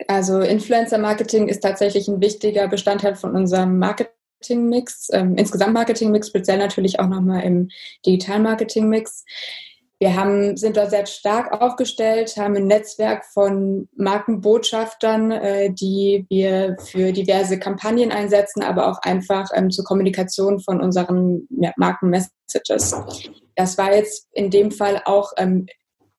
Also 0.07 0.41
Influencer-Marketing 0.41 1.47
ist 1.47 1.62
tatsächlich 1.62 2.07
ein 2.07 2.21
wichtiger 2.21 2.67
Bestandteil 2.67 3.15
von 3.15 3.36
unserem 3.36 3.79
Marketing. 3.79 4.16
Marketing-Mix, 4.38 5.10
ähm, 5.13 5.36
insgesamt 5.36 5.73
Marketing-Mix, 5.73 6.28
speziell 6.28 6.58
natürlich 6.58 7.00
auch 7.00 7.08
nochmal 7.08 7.43
im 7.43 7.69
Digital-Marketing-Mix. 8.06 9.26
Wir 10.00 10.15
haben, 10.15 10.58
sind 10.58 10.78
da 10.78 10.88
sehr 10.88 11.08
stark 11.08 11.60
aufgestellt, 11.60 12.38
haben 12.38 12.56
ein 12.56 12.67
Netzwerk 12.67 13.26
von 13.26 13.89
Markenbotschaftern, 13.95 15.32
äh, 15.32 15.73
die 15.73 16.28
wir 16.30 16.78
für 16.80 17.12
diverse 17.12 17.58
Kampagnen 17.58 18.12
einsetzen, 18.12 18.62
aber 18.62 18.91
auch 18.91 19.00
einfach 19.02 19.50
ähm, 19.56 19.71
zur 19.71 19.86
Kommunikation 19.86 20.60
von 20.60 20.82
unseren 20.82 21.47
ja, 21.50 21.71
Markenmessages. 21.78 22.95
Das 23.56 23.78
war 23.80 23.95
jetzt 23.95 24.28
in 24.34 24.52
dem 24.52 24.69
Fall 24.69 25.02
auch 25.06 25.32
ähm, 25.38 25.65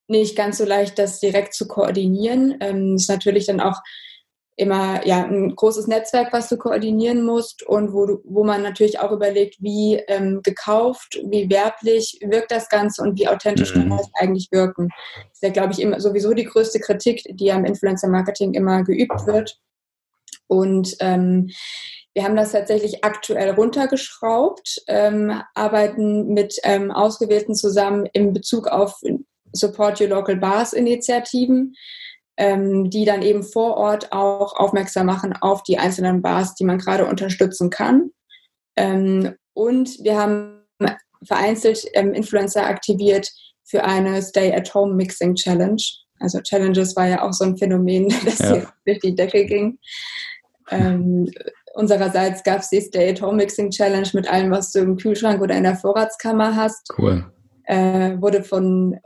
nicht 0.08 0.34
ganz 0.34 0.58
so 0.58 0.64
leicht, 0.64 0.98
das 0.98 1.20
direkt 1.20 1.54
zu 1.54 1.68
koordinieren. 1.68 2.56
Ähm, 2.60 2.96
ist 2.96 3.08
natürlich 3.08 3.46
dann 3.46 3.60
auch 3.60 3.80
immer 4.58 5.06
ja 5.06 5.24
ein 5.24 5.54
großes 5.54 5.86
Netzwerk, 5.86 6.32
was 6.32 6.48
du 6.48 6.56
koordinieren 6.56 7.24
musst 7.24 7.62
und 7.62 7.92
wo 7.92 8.06
du, 8.06 8.20
wo 8.24 8.42
man 8.42 8.62
natürlich 8.62 8.98
auch 8.98 9.12
überlegt, 9.12 9.56
wie 9.60 9.94
ähm, 10.08 10.40
gekauft, 10.42 11.20
wie 11.30 11.48
werblich 11.48 12.18
wirkt 12.26 12.50
das 12.50 12.68
Ganze 12.68 13.02
und 13.02 13.16
wie 13.18 13.28
authentisch 13.28 13.74
mhm. 13.74 13.88
kann 13.88 13.98
das 13.98 14.10
eigentlich 14.18 14.48
wirken. 14.50 14.88
Das 15.14 15.34
ist 15.34 15.42
ja, 15.42 15.50
glaube 15.50 15.72
ich, 15.72 15.80
immer 15.80 16.00
sowieso 16.00 16.34
die 16.34 16.44
größte 16.44 16.80
Kritik, 16.80 17.22
die 17.30 17.52
am 17.52 17.64
Influencer-Marketing 17.64 18.54
immer 18.54 18.82
geübt 18.82 19.26
wird. 19.26 19.58
Und 20.48 20.96
ähm, 20.98 21.50
wir 22.14 22.24
haben 22.24 22.36
das 22.36 22.50
tatsächlich 22.50 23.04
aktuell 23.04 23.50
runtergeschraubt, 23.50 24.82
ähm, 24.88 25.40
arbeiten 25.54 26.34
mit 26.34 26.58
ähm, 26.64 26.90
Ausgewählten 26.90 27.54
zusammen 27.54 28.06
in 28.12 28.32
Bezug 28.32 28.66
auf 28.66 29.00
Support 29.52 30.00
Your 30.00 30.08
Local 30.08 30.36
Bars 30.36 30.72
Initiativen 30.72 31.76
ähm, 32.38 32.88
die 32.88 33.04
dann 33.04 33.22
eben 33.22 33.42
vor 33.42 33.76
Ort 33.76 34.12
auch 34.12 34.54
aufmerksam 34.56 35.06
machen 35.06 35.34
auf 35.40 35.64
die 35.64 35.76
einzelnen 35.76 36.22
Bars, 36.22 36.54
die 36.54 36.64
man 36.64 36.78
gerade 36.78 37.04
unterstützen 37.04 37.68
kann. 37.68 38.10
Ähm, 38.76 39.34
und 39.54 39.98
wir 40.04 40.16
haben 40.16 40.62
vereinzelt 41.26 41.84
ähm, 41.94 42.14
Influencer 42.14 42.64
aktiviert 42.64 43.28
für 43.64 43.82
eine 43.84 44.22
Stay-at-Home 44.22 44.94
Mixing 44.94 45.34
Challenge. 45.34 45.82
Also 46.20 46.40
Challenges 46.40 46.94
war 46.94 47.08
ja 47.08 47.22
auch 47.22 47.32
so 47.32 47.44
ein 47.44 47.56
Phänomen, 47.56 48.08
das 48.24 48.38
ja. 48.38 48.72
durch 48.86 49.00
die 49.00 49.16
Decke 49.16 49.44
ging. 49.44 49.78
Ähm, 50.70 51.28
unsererseits 51.74 52.44
gab 52.44 52.60
es 52.60 52.70
die 52.70 52.80
Stay-at-Home 52.80 53.36
Mixing 53.36 53.70
Challenge 53.70 54.08
mit 54.12 54.30
allem, 54.30 54.52
was 54.52 54.70
du 54.70 54.78
im 54.78 54.96
Kühlschrank 54.96 55.42
oder 55.42 55.56
in 55.56 55.64
der 55.64 55.76
Vorratskammer 55.76 56.54
hast. 56.54 56.88
Cool. 56.96 57.26
Äh, 57.64 58.16
wurde 58.20 58.44
von 58.44 58.96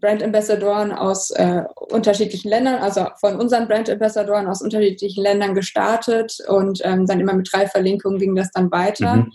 Brand 0.00 0.22
Ambassadoren 0.22 0.92
aus 0.92 1.30
äh, 1.30 1.62
unterschiedlichen 1.74 2.48
Ländern, 2.48 2.76
also 2.76 3.06
von 3.20 3.36
unseren 3.36 3.68
Brand 3.68 3.90
Ambassadoren 3.90 4.46
aus 4.46 4.62
unterschiedlichen 4.62 5.22
Ländern 5.22 5.54
gestartet 5.54 6.38
und 6.48 6.80
ähm, 6.84 7.06
dann 7.06 7.20
immer 7.20 7.34
mit 7.34 7.48
drei 7.52 7.66
Verlinkungen 7.66 8.18
ging 8.18 8.34
das 8.34 8.50
dann 8.52 8.70
weiter. 8.70 9.16
Mhm. 9.16 9.32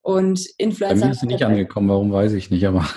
Und 0.00 0.46
Influencer. 0.56 1.00
Bei 1.00 1.06
mir 1.06 1.12
ist 1.12 1.22
nicht 1.24 1.44
angekommen, 1.44 1.88
warum 1.88 2.12
weiß 2.12 2.32
ich 2.32 2.50
nicht, 2.50 2.66
aber. 2.66 2.88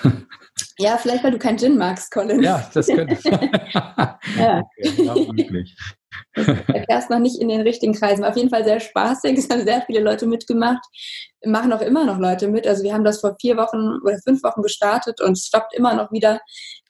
Ja, 0.78 0.96
vielleicht 0.96 1.22
weil 1.22 1.30
du 1.30 1.38
kein 1.38 1.58
Gin 1.58 1.76
magst, 1.76 2.10
Colin. 2.10 2.42
Ja, 2.42 2.68
das 2.72 2.86
könnte 2.86 3.18
ja. 4.38 4.62
Okay, 4.62 5.04
ja, 5.04 5.14
wirklich. 5.14 5.76
erfährst 6.34 7.10
noch 7.10 7.18
nicht 7.18 7.40
in 7.40 7.48
den 7.48 7.60
richtigen 7.60 7.92
Kreisen. 7.92 8.24
Auf 8.24 8.36
jeden 8.36 8.50
Fall 8.50 8.64
sehr 8.64 8.80
spaßig. 8.80 9.38
Es 9.38 9.50
haben 9.50 9.64
sehr 9.64 9.82
viele 9.82 10.00
Leute 10.00 10.26
mitgemacht. 10.26 10.82
Machen 11.44 11.72
auch 11.72 11.80
immer 11.80 12.04
noch 12.04 12.18
Leute 12.18 12.48
mit. 12.48 12.66
Also 12.66 12.82
wir 12.82 12.94
haben 12.94 13.04
das 13.04 13.20
vor 13.20 13.36
vier 13.40 13.56
Wochen 13.56 14.00
oder 14.02 14.18
fünf 14.24 14.42
Wochen 14.42 14.62
gestartet 14.62 15.20
und 15.20 15.32
es 15.32 15.46
stoppt 15.46 15.74
immer 15.74 15.94
noch 15.94 16.10
wieder 16.12 16.40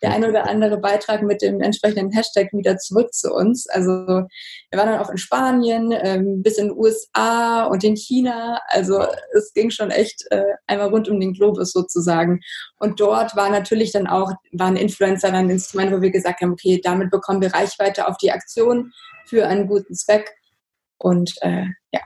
der 0.03 0.13
ein 0.13 0.25
oder 0.25 0.49
andere 0.49 0.79
Beitrag 0.79 1.23
mit 1.23 1.43
dem 1.43 1.61
entsprechenden 1.61 2.11
Hashtag 2.11 2.53
wieder 2.53 2.77
zurück 2.79 3.13
zu 3.15 3.33
uns. 3.33 3.69
Also 3.69 3.91
wir 3.91 4.79
waren 4.79 4.89
dann 4.89 5.01
auch 5.01 5.11
in 5.11 5.19
Spanien, 5.19 5.93
ähm, 5.93 6.43
bis 6.43 6.59
in 6.59 6.69
den 6.69 6.77
USA 6.77 7.65
und 7.65 7.85
in 7.85 7.97
China. 7.97 8.61
Also 8.69 9.05
es 9.37 9.53
ging 9.55 9.71
schon 9.71 9.91
echt 9.91 10.25
äh, 10.31 10.43
einmal 10.67 10.89
rund 10.89 11.09
um 11.09 11.21
den 11.21 11.33
Globus 11.33 11.73
sozusagen. 11.73 12.41
Und 12.79 13.01
dort 13.01 13.37
war 13.37 13.49
natürlich 13.51 13.93
dann 13.93 14.07
auch, 14.07 14.33
waren 14.53 14.77
Influencer 14.77 15.29
dann 15.29 15.47
ein 15.47 15.51
Instrument, 15.51 15.93
wo 15.93 16.01
wir 16.01 16.11
gesagt 16.11 16.41
haben, 16.41 16.53
okay, 16.53 16.81
damit 16.83 17.11
bekommen 17.11 17.41
wir 17.41 17.55
Reichweite 17.55 18.09
auf 18.09 18.17
die 18.17 18.33
Aktion 18.33 18.93
für 19.27 19.47
einen 19.47 19.69
guten 19.69 19.95
Zweck. 19.95 20.35
Und 20.99 21.33
äh, 21.43 21.67
ja. 21.93 22.01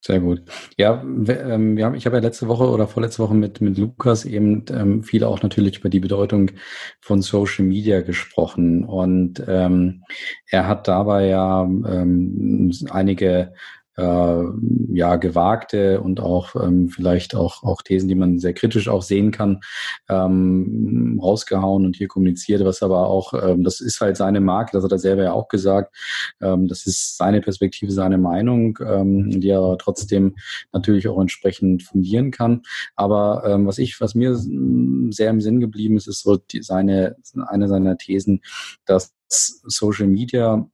Sehr 0.00 0.20
gut. 0.20 0.42
Ja, 0.76 1.02
ähm, 1.02 1.76
wir 1.76 1.84
haben, 1.84 1.94
ich 1.96 2.06
habe 2.06 2.16
ja 2.16 2.22
letzte 2.22 2.46
Woche 2.46 2.68
oder 2.70 2.86
vorletzte 2.86 3.22
Woche 3.22 3.34
mit, 3.34 3.60
mit 3.60 3.78
Lukas 3.78 4.24
eben 4.24 4.64
ähm, 4.70 5.02
viel 5.02 5.24
auch 5.24 5.42
natürlich 5.42 5.80
über 5.80 5.88
die 5.88 5.98
Bedeutung 5.98 6.52
von 7.00 7.20
Social 7.20 7.64
Media 7.64 8.00
gesprochen. 8.02 8.84
Und 8.84 9.42
ähm, 9.48 10.04
er 10.46 10.68
hat 10.68 10.86
dabei 10.86 11.26
ja 11.26 11.62
ähm, 11.64 12.72
einige 12.90 13.54
äh, 13.98 14.44
ja 14.92 15.16
gewagte 15.16 16.00
und 16.00 16.20
auch 16.20 16.54
ähm, 16.54 16.88
vielleicht 16.88 17.34
auch 17.34 17.62
auch 17.64 17.82
Thesen, 17.82 18.08
die 18.08 18.14
man 18.14 18.38
sehr 18.38 18.54
kritisch 18.54 18.88
auch 18.88 19.02
sehen 19.02 19.32
kann, 19.32 19.60
ähm, 20.08 21.18
rausgehauen 21.22 21.84
und 21.84 21.96
hier 21.96 22.08
kommuniziert, 22.08 22.64
was 22.64 22.82
aber 22.82 23.08
auch 23.08 23.34
ähm, 23.34 23.64
das 23.64 23.80
ist 23.80 24.00
halt 24.00 24.16
seine 24.16 24.40
Marke, 24.40 24.70
das 24.72 24.84
hat 24.84 24.92
er 24.92 24.98
selber 24.98 25.24
ja 25.24 25.32
auch 25.32 25.48
gesagt, 25.48 25.94
ähm, 26.40 26.68
das 26.68 26.86
ist 26.86 27.16
seine 27.16 27.40
Perspektive, 27.40 27.90
seine 27.90 28.18
Meinung, 28.18 28.78
ähm, 28.86 29.40
die 29.40 29.50
er 29.50 29.76
trotzdem 29.78 30.36
natürlich 30.72 31.08
auch 31.08 31.20
entsprechend 31.20 31.82
fundieren 31.82 32.30
kann. 32.30 32.62
Aber 32.94 33.42
ähm, 33.44 33.66
was 33.66 33.78
ich, 33.78 34.00
was 34.00 34.14
mir 34.14 34.36
sehr 34.36 35.30
im 35.30 35.40
Sinn 35.40 35.60
geblieben 35.60 35.96
ist, 35.96 36.06
ist 36.06 36.22
so 36.22 36.36
die, 36.36 36.62
seine 36.62 37.16
eine 37.48 37.68
seiner 37.68 37.96
Thesen, 37.96 38.40
dass 38.84 39.14
Social 39.28 40.06
Media 40.06 40.68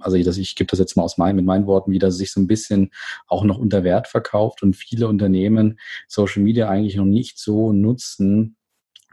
also 0.00 0.16
ich, 0.16 0.26
ich 0.26 0.54
gebe 0.54 0.70
das 0.70 0.78
jetzt 0.78 0.96
mal 0.96 1.02
aus 1.02 1.18
meinen, 1.18 1.36
mit 1.36 1.44
meinen 1.44 1.66
Worten 1.66 1.90
wieder, 1.90 2.10
sich 2.10 2.32
so 2.32 2.40
ein 2.40 2.46
bisschen 2.46 2.90
auch 3.26 3.44
noch 3.44 3.58
unter 3.58 3.84
Wert 3.84 4.08
verkauft 4.08 4.62
und 4.62 4.76
viele 4.76 5.08
Unternehmen 5.08 5.78
Social 6.08 6.42
Media 6.42 6.68
eigentlich 6.68 6.96
noch 6.96 7.04
nicht 7.04 7.38
so 7.38 7.72
nutzen, 7.72 8.56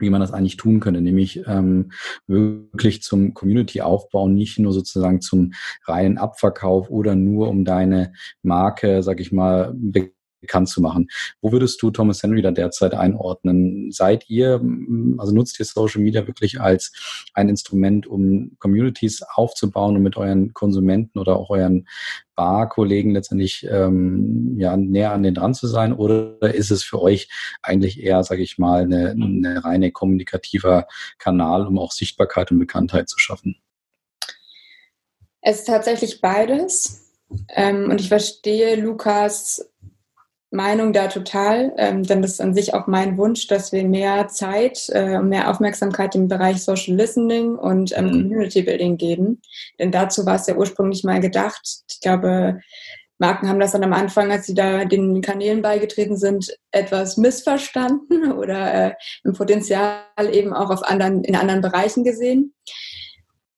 wie 0.00 0.10
man 0.10 0.20
das 0.20 0.32
eigentlich 0.32 0.56
tun 0.56 0.80
könnte, 0.80 1.00
nämlich 1.00 1.42
ähm, 1.46 1.92
wirklich 2.26 3.02
zum 3.02 3.34
Community-Aufbau, 3.34 4.28
nicht 4.28 4.58
nur 4.58 4.72
sozusagen 4.72 5.20
zum 5.20 5.52
reinen 5.84 6.18
Abverkauf 6.18 6.90
oder 6.90 7.14
nur 7.14 7.48
um 7.48 7.64
deine 7.64 8.12
Marke, 8.42 9.02
sag 9.02 9.20
ich 9.20 9.30
mal, 9.30 9.74
bekannt 10.40 10.68
zu 10.68 10.80
machen. 10.80 11.08
Wo 11.40 11.52
würdest 11.52 11.80
du 11.82 11.90
Thomas 11.90 12.22
Henry 12.22 12.42
da 12.42 12.50
derzeit 12.50 12.94
einordnen? 12.94 13.90
Seid 13.92 14.28
ihr, 14.28 14.60
also 15.18 15.32
nutzt 15.32 15.58
ihr 15.58 15.66
Social 15.66 16.00
Media 16.00 16.26
wirklich 16.26 16.60
als 16.60 16.92
ein 17.34 17.48
Instrument, 17.48 18.06
um 18.06 18.56
Communities 18.58 19.22
aufzubauen 19.34 19.96
und 19.96 20.02
mit 20.02 20.16
euren 20.16 20.52
Konsumenten 20.54 21.18
oder 21.18 21.36
auch 21.36 21.50
euren 21.50 21.86
Barkollegen 22.34 23.12
letztendlich 23.12 23.66
ähm, 23.70 24.54
ja, 24.58 24.76
näher 24.76 25.12
an 25.12 25.22
den 25.22 25.34
dran 25.34 25.52
zu 25.52 25.66
sein? 25.66 25.92
Oder 25.92 26.38
ist 26.54 26.70
es 26.70 26.82
für 26.82 27.00
euch 27.02 27.28
eigentlich 27.62 28.02
eher, 28.02 28.24
sage 28.24 28.42
ich 28.42 28.56
mal, 28.56 28.84
eine, 28.84 29.10
eine 29.10 29.62
reine 29.64 29.92
kommunikativer 29.92 30.86
Kanal, 31.18 31.66
um 31.66 31.78
auch 31.78 31.92
Sichtbarkeit 31.92 32.50
und 32.50 32.58
Bekanntheit 32.58 33.08
zu 33.10 33.18
schaffen? 33.18 33.56
Es 35.42 35.60
ist 35.60 35.66
tatsächlich 35.66 36.20
beides. 36.20 37.12
Ähm, 37.48 37.90
und 37.90 38.00
ich 38.00 38.08
verstehe 38.08 38.76
Lukas 38.76 39.69
Meinung 40.50 40.92
da 40.92 41.06
total, 41.06 41.72
ähm, 41.76 42.02
denn 42.02 42.22
das 42.22 42.32
ist 42.32 42.40
an 42.40 42.54
sich 42.54 42.74
auch 42.74 42.88
mein 42.88 43.16
Wunsch, 43.16 43.46
dass 43.46 43.70
wir 43.70 43.84
mehr 43.84 44.26
Zeit, 44.28 44.88
äh, 44.92 45.20
mehr 45.20 45.48
Aufmerksamkeit 45.48 46.16
im 46.16 46.26
Bereich 46.26 46.62
Social 46.62 46.96
Listening 46.96 47.54
und 47.54 47.96
ähm, 47.96 48.06
mhm. 48.06 48.10
Community 48.10 48.62
Building 48.62 48.96
geben. 48.96 49.40
Denn 49.78 49.92
dazu 49.92 50.26
war 50.26 50.36
es 50.36 50.48
ja 50.48 50.56
ursprünglich 50.56 51.04
mal 51.04 51.20
gedacht. 51.20 51.62
Ich 51.88 52.00
glaube, 52.00 52.60
Marken 53.18 53.48
haben 53.48 53.60
das 53.60 53.72
dann 53.72 53.84
am 53.84 53.92
Anfang, 53.92 54.32
als 54.32 54.46
sie 54.46 54.54
da 54.54 54.84
den 54.86 55.20
Kanälen 55.20 55.62
beigetreten 55.62 56.16
sind, 56.16 56.56
etwas 56.72 57.16
missverstanden 57.16 58.32
oder 58.38 58.74
äh, 58.74 58.94
im 59.22 59.34
Potenzial 59.34 60.02
eben 60.32 60.52
auch 60.52 60.70
auf 60.70 60.82
anderen, 60.82 61.22
in 61.22 61.36
anderen 61.36 61.60
Bereichen 61.60 62.02
gesehen. 62.02 62.54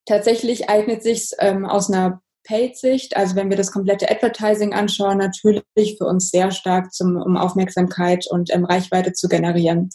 Tatsächlich 0.05 0.69
eignet 0.69 1.01
sich 1.01 1.31
ähm, 1.39 1.65
aus 1.65 1.89
einer 1.89 2.21
Paid-Sicht, 2.43 3.15
also 3.15 3.35
wenn 3.35 3.49
wir 3.49 3.57
das 3.57 3.71
komplette 3.71 4.09
Advertising 4.09 4.73
anschauen, 4.73 5.17
natürlich 5.17 5.97
für 5.97 6.05
uns 6.05 6.29
sehr 6.29 6.51
stark 6.51 6.93
zum, 6.93 7.15
um 7.17 7.37
Aufmerksamkeit 7.37 8.25
und 8.29 8.53
ähm, 8.53 8.65
Reichweite 8.65 9.13
zu 9.13 9.27
generieren. 9.27 9.89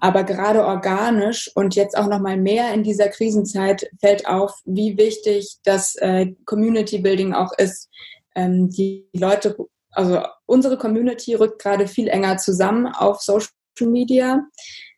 Aber 0.00 0.24
gerade 0.24 0.64
organisch 0.64 1.50
und 1.54 1.76
jetzt 1.76 1.96
auch 1.96 2.08
noch 2.08 2.20
mal 2.20 2.36
mehr 2.36 2.72
in 2.74 2.82
dieser 2.82 3.08
Krisenzeit 3.08 3.88
fällt 4.00 4.26
auf, 4.26 4.52
wie 4.64 4.96
wichtig 4.96 5.58
das 5.64 5.94
äh, 5.96 6.32
Community 6.44 6.98
Building 6.98 7.34
auch 7.34 7.52
ist. 7.56 7.88
Ähm, 8.34 8.68
die 8.70 9.08
Leute, 9.12 9.56
also 9.92 10.22
unsere 10.46 10.76
Community 10.76 11.34
rückt 11.34 11.62
gerade 11.62 11.86
viel 11.86 12.08
enger 12.08 12.38
zusammen 12.38 12.86
auf 12.86 13.20
Social 13.20 13.48
Media 13.80 14.42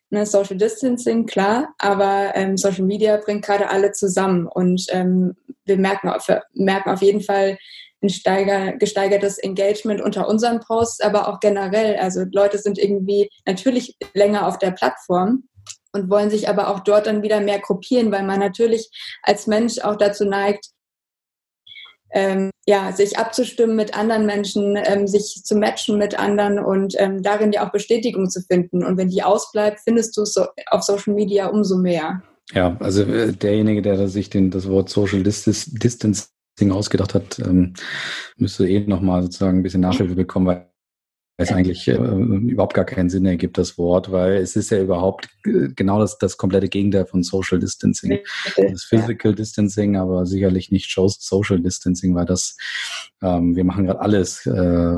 ne, 0.09 0.25
Social 0.25 0.57
Distancing, 0.57 1.25
klar, 1.25 1.73
aber 1.77 2.31
ähm, 2.35 2.57
Social 2.57 2.85
Media 2.85 3.17
bringt 3.17 3.45
gerade 3.45 3.69
alle 3.69 3.91
zusammen 3.91 4.47
und 4.47 4.85
ähm, 4.89 5.35
wir 5.65 5.77
merken 5.77 6.09
auf, 6.09 6.27
merken 6.53 6.89
auf 6.89 7.01
jeden 7.01 7.21
Fall 7.21 7.57
ein 8.01 8.09
steiger, 8.09 8.73
gesteigertes 8.73 9.37
Engagement 9.37 10.01
unter 10.01 10.27
unseren 10.27 10.59
Posts, 10.59 11.01
aber 11.01 11.27
auch 11.27 11.39
generell. 11.39 11.95
Also 11.97 12.23
Leute 12.31 12.59
sind 12.59 12.77
irgendwie 12.77 13.29
natürlich 13.45 13.95
länger 14.13 14.47
auf 14.47 14.59
der 14.59 14.71
Plattform 14.71 15.43
und 15.91 16.09
wollen 16.09 16.29
sich 16.29 16.49
aber 16.49 16.69
auch 16.69 16.81
dort 16.81 17.07
dann 17.07 17.23
wieder 17.23 17.39
mehr 17.39 17.59
gruppieren, 17.59 18.11
weil 18.11 18.23
man 18.23 18.39
natürlich 18.39 18.89
als 19.23 19.47
Mensch 19.47 19.79
auch 19.79 19.95
dazu 19.95 20.25
neigt, 20.25 20.67
ähm, 22.15 22.49
ja, 22.65 22.93
sich 22.93 23.19
abzustimmen 23.19 23.75
mit 23.75 23.95
anderen 23.95 24.25
Menschen, 24.25 24.77
ähm, 24.81 25.05
sich 25.05 25.43
zu 25.43 25.55
matchen 25.55 25.97
mit 25.97 26.17
anderen 26.17 26.57
und 26.57 26.95
ähm, 26.97 27.21
darin 27.21 27.51
ja 27.51 27.67
auch 27.67 27.71
Bestätigung 27.71 28.29
zu 28.29 28.41
finden. 28.41 28.83
Und 28.83 28.97
wenn 28.97 29.09
die 29.09 29.21
ausbleibt, 29.21 29.81
findest 29.83 30.15
du 30.17 30.21
es 30.21 30.33
so 30.33 30.45
auf 30.67 30.81
Social 30.81 31.13
Media 31.13 31.47
umso 31.47 31.77
mehr. 31.77 32.23
Ja, 32.53 32.77
also 32.79 33.03
äh, 33.03 33.33
derjenige, 33.33 33.81
der 33.81 34.07
sich 34.07 34.29
den, 34.29 34.49
das 34.49 34.67
Wort 34.69 34.89
Social 34.89 35.23
Distancing 35.23 36.71
ausgedacht 36.71 37.13
hat, 37.13 37.37
ähm, 37.39 37.73
müsste 38.37 38.67
eh 38.67 38.79
nochmal 38.79 39.21
sozusagen 39.23 39.59
ein 39.59 39.63
bisschen 39.63 39.81
Nachhilfe 39.81 40.15
bekommen, 40.15 40.47
weil 40.47 40.69
es 41.37 41.51
eigentlich 41.51 41.87
äh, 41.87 41.95
überhaupt 41.95 42.73
gar 42.73 42.85
keinen 42.85 43.09
Sinn 43.09 43.25
ergibt, 43.25 43.57
das 43.57 43.77
Wort, 43.77 44.11
weil 44.11 44.37
es 44.37 44.55
ist 44.55 44.69
ja 44.71 44.81
überhaupt 44.81 45.27
äh, 45.45 45.69
genau 45.75 45.99
das, 45.99 46.17
das 46.17 46.37
komplette 46.37 46.69
Gegenteil 46.69 47.05
von 47.05 47.23
Social 47.23 47.59
Distancing. 47.59 48.19
Das 48.55 48.83
Physical 48.83 49.35
Distancing, 49.35 49.97
aber 49.97 50.25
sicherlich 50.25 50.71
nicht 50.71 50.89
Social 50.93 51.59
Distancing, 51.59 52.15
weil 52.15 52.25
das, 52.25 52.55
ähm, 53.21 53.55
wir 53.55 53.63
machen 53.63 53.85
gerade 53.85 54.01
alles, 54.01 54.45
äh, 54.45 54.95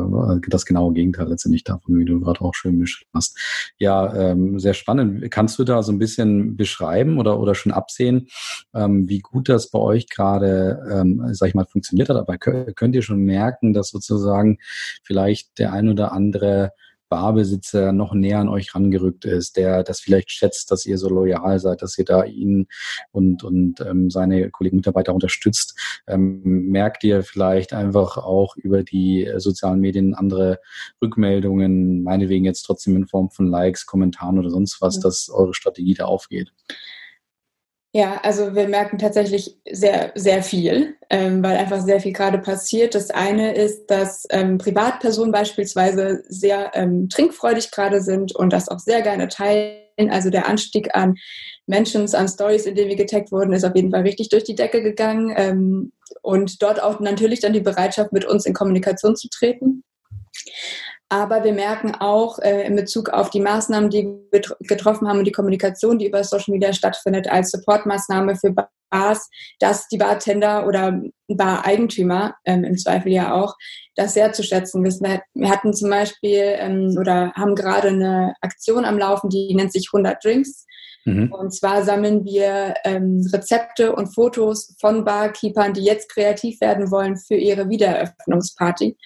das 0.47 0.65
genaue 0.65 0.93
Gegenteil 0.93 1.27
letztendlich 1.27 1.63
davon, 1.63 1.97
wie 1.97 2.05
du 2.05 2.19
gerade 2.19 2.41
auch 2.41 2.53
schön 2.53 2.79
beschrieben 2.79 3.11
hast. 3.13 3.37
Ja, 3.77 4.13
ähm, 4.13 4.59
sehr 4.59 4.73
spannend. 4.73 5.29
Kannst 5.31 5.59
du 5.59 5.63
da 5.63 5.83
so 5.83 5.91
ein 5.91 5.99
bisschen 5.99 6.55
beschreiben 6.55 7.17
oder, 7.19 7.39
oder 7.39 7.55
schon 7.55 7.71
absehen, 7.71 8.27
ähm, 8.73 9.07
wie 9.09 9.19
gut 9.19 9.49
das 9.49 9.69
bei 9.69 9.79
euch 9.79 10.09
gerade, 10.09 10.79
ähm, 10.91 11.21
sag 11.31 11.49
ich 11.49 11.55
mal, 11.55 11.65
funktioniert 11.65 12.09
hat? 12.09 12.17
Aber 12.17 12.37
könnt 12.37 12.95
ihr 12.95 13.01
schon 13.01 13.19
merken, 13.19 13.73
dass 13.73 13.89
sozusagen 13.89 14.57
vielleicht 15.03 15.59
der 15.59 15.73
ein 15.73 15.89
oder 15.89 16.11
andere 16.11 16.27
andere 16.27 16.71
Barbesitzer 17.09 17.91
noch 17.91 18.13
näher 18.13 18.39
an 18.39 18.49
euch 18.49 18.75
rangerückt 18.75 19.25
ist, 19.25 19.57
der 19.57 19.83
das 19.83 19.99
vielleicht 19.99 20.31
schätzt, 20.31 20.71
dass 20.71 20.85
ihr 20.85 20.97
so 20.97 21.09
loyal 21.09 21.59
seid, 21.59 21.81
dass 21.81 21.97
ihr 21.97 22.05
da 22.05 22.23
ihn 22.23 22.67
und, 23.11 23.43
und 23.43 23.81
ähm, 23.81 24.09
seine 24.09 24.49
Kollegen 24.49 24.77
Mitarbeiter 24.77 25.13
unterstützt. 25.13 25.77
Ähm, 26.07 26.41
merkt 26.43 27.03
ihr 27.03 27.23
vielleicht 27.23 27.73
einfach 27.73 28.17
auch 28.17 28.55
über 28.55 28.83
die 28.83 29.25
äh, 29.25 29.39
sozialen 29.39 29.79
Medien 29.79 30.13
andere 30.13 30.59
Rückmeldungen, 31.01 32.03
meinetwegen 32.03 32.45
jetzt 32.45 32.63
trotzdem 32.63 32.95
in 32.95 33.07
Form 33.07 33.29
von 33.29 33.47
Likes, 33.47 33.85
Kommentaren 33.85 34.39
oder 34.39 34.49
sonst 34.49 34.81
was, 34.81 34.99
dass 34.99 35.29
eure 35.29 35.53
Strategie 35.53 35.93
da 35.93 36.05
aufgeht? 36.05 36.51
Ja, 37.93 38.19
also 38.21 38.53
wir 38.53 38.67
merken 38.67 38.97
tatsächlich 38.97 39.57
sehr, 39.71 40.11
sehr 40.13 40.43
viel, 40.43 40.97
ähm, 41.09 41.41
weil 41.41 41.55
einfach 41.55 41.81
sehr 41.81 42.01
viel 42.01 42.11
gerade 42.11 42.37
passiert. 42.37 42.93
Das 42.95 43.09
eine 43.11 43.55
ist, 43.55 43.87
dass 43.87 44.27
ähm, 44.29 44.57
Privatpersonen 44.57 45.31
beispielsweise 45.31 46.21
sehr 46.27 46.71
ähm, 46.75 47.07
trinkfreudig 47.09 47.71
gerade 47.71 48.01
sind 48.01 48.35
und 48.35 48.51
das 48.51 48.67
auch 48.67 48.79
sehr 48.79 49.01
gerne 49.01 49.29
teilen. 49.29 49.79
Also 50.09 50.29
der 50.29 50.47
Anstieg 50.47 50.93
an 50.95 51.15
Mentions, 51.65 52.13
an 52.13 52.27
Stories, 52.27 52.65
in 52.65 52.75
denen 52.75 52.89
wir 52.89 52.97
getaggt 52.97 53.31
wurden, 53.31 53.53
ist 53.53 53.63
auf 53.63 53.75
jeden 53.75 53.91
Fall 53.91 54.01
richtig 54.01 54.29
durch 54.29 54.43
die 54.43 54.55
Decke 54.55 54.83
gegangen. 54.83 55.33
Ähm, 55.35 55.93
und 56.21 56.61
dort 56.61 56.83
auch 56.83 56.99
natürlich 56.99 57.39
dann 57.39 57.53
die 57.53 57.61
Bereitschaft, 57.61 58.11
mit 58.11 58.25
uns 58.25 58.45
in 58.45 58.53
Kommunikation 58.53 59.15
zu 59.15 59.29
treten. 59.29 59.83
Aber 61.09 61.43
wir 61.43 61.53
merken 61.53 61.95
auch 61.95 62.39
äh, 62.39 62.65
in 62.65 62.75
Bezug 62.75 63.09
auf 63.09 63.29
die 63.29 63.39
Maßnahmen, 63.39 63.89
die 63.89 64.09
wir 64.31 64.41
getroffen 64.59 65.07
haben 65.07 65.19
und 65.19 65.25
die 65.25 65.31
Kommunikation, 65.31 65.99
die 65.99 66.07
über 66.07 66.23
Social 66.23 66.53
Media 66.53 66.73
stattfindet, 66.73 67.29
als 67.29 67.51
Supportmaßnahme 67.51 68.35
für 68.35 68.53
Bars, 68.89 69.29
dass 69.59 69.87
die 69.87 69.97
Bartender 69.97 70.67
oder 70.67 71.01
Bar-Eigentümer 71.27 72.35
ähm, 72.45 72.63
im 72.63 72.77
Zweifel 72.77 73.11
ja 73.11 73.33
auch 73.33 73.55
das 73.95 74.13
sehr 74.13 74.33
zu 74.33 74.43
schätzen 74.43 74.83
wissen. 74.83 75.07
Wir 75.33 75.49
hatten 75.49 75.73
zum 75.73 75.89
Beispiel 75.89 76.55
ähm, 76.59 76.95
oder 76.99 77.31
haben 77.33 77.55
gerade 77.55 77.89
eine 77.89 78.33
Aktion 78.41 78.83
am 78.85 78.97
Laufen, 78.97 79.29
die 79.29 79.53
nennt 79.55 79.71
sich 79.71 79.89
100 79.93 80.23
Drinks. 80.23 80.65
Mhm. 81.05 81.31
Und 81.31 81.53
zwar 81.53 81.83
sammeln 81.83 82.25
wir 82.25 82.75
ähm, 82.83 83.25
Rezepte 83.31 83.95
und 83.95 84.13
Fotos 84.13 84.75
von 84.79 85.05
Barkeepern, 85.05 85.73
die 85.73 85.83
jetzt 85.83 86.09
kreativ 86.09 86.59
werden 86.59 86.91
wollen 86.91 87.15
für 87.15 87.35
ihre 87.35 87.69
Wiedereröffnungsparty. 87.69 88.97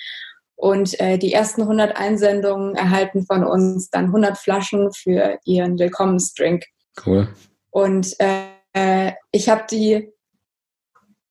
Und 0.61 0.99
äh, 0.99 1.17
die 1.17 1.33
ersten 1.33 1.63
100 1.63 1.97
Einsendungen 1.97 2.75
erhalten 2.75 3.25
von 3.25 3.43
uns 3.43 3.89
dann 3.89 4.05
100 4.05 4.37
Flaschen 4.37 4.93
für 4.93 5.39
ihren 5.43 5.79
Willkommensdrink. 5.79 6.65
Cool. 7.03 7.29
Und 7.71 8.15
äh, 8.19 9.13
ich 9.31 9.49
habe 9.49 9.63
die 9.71 10.13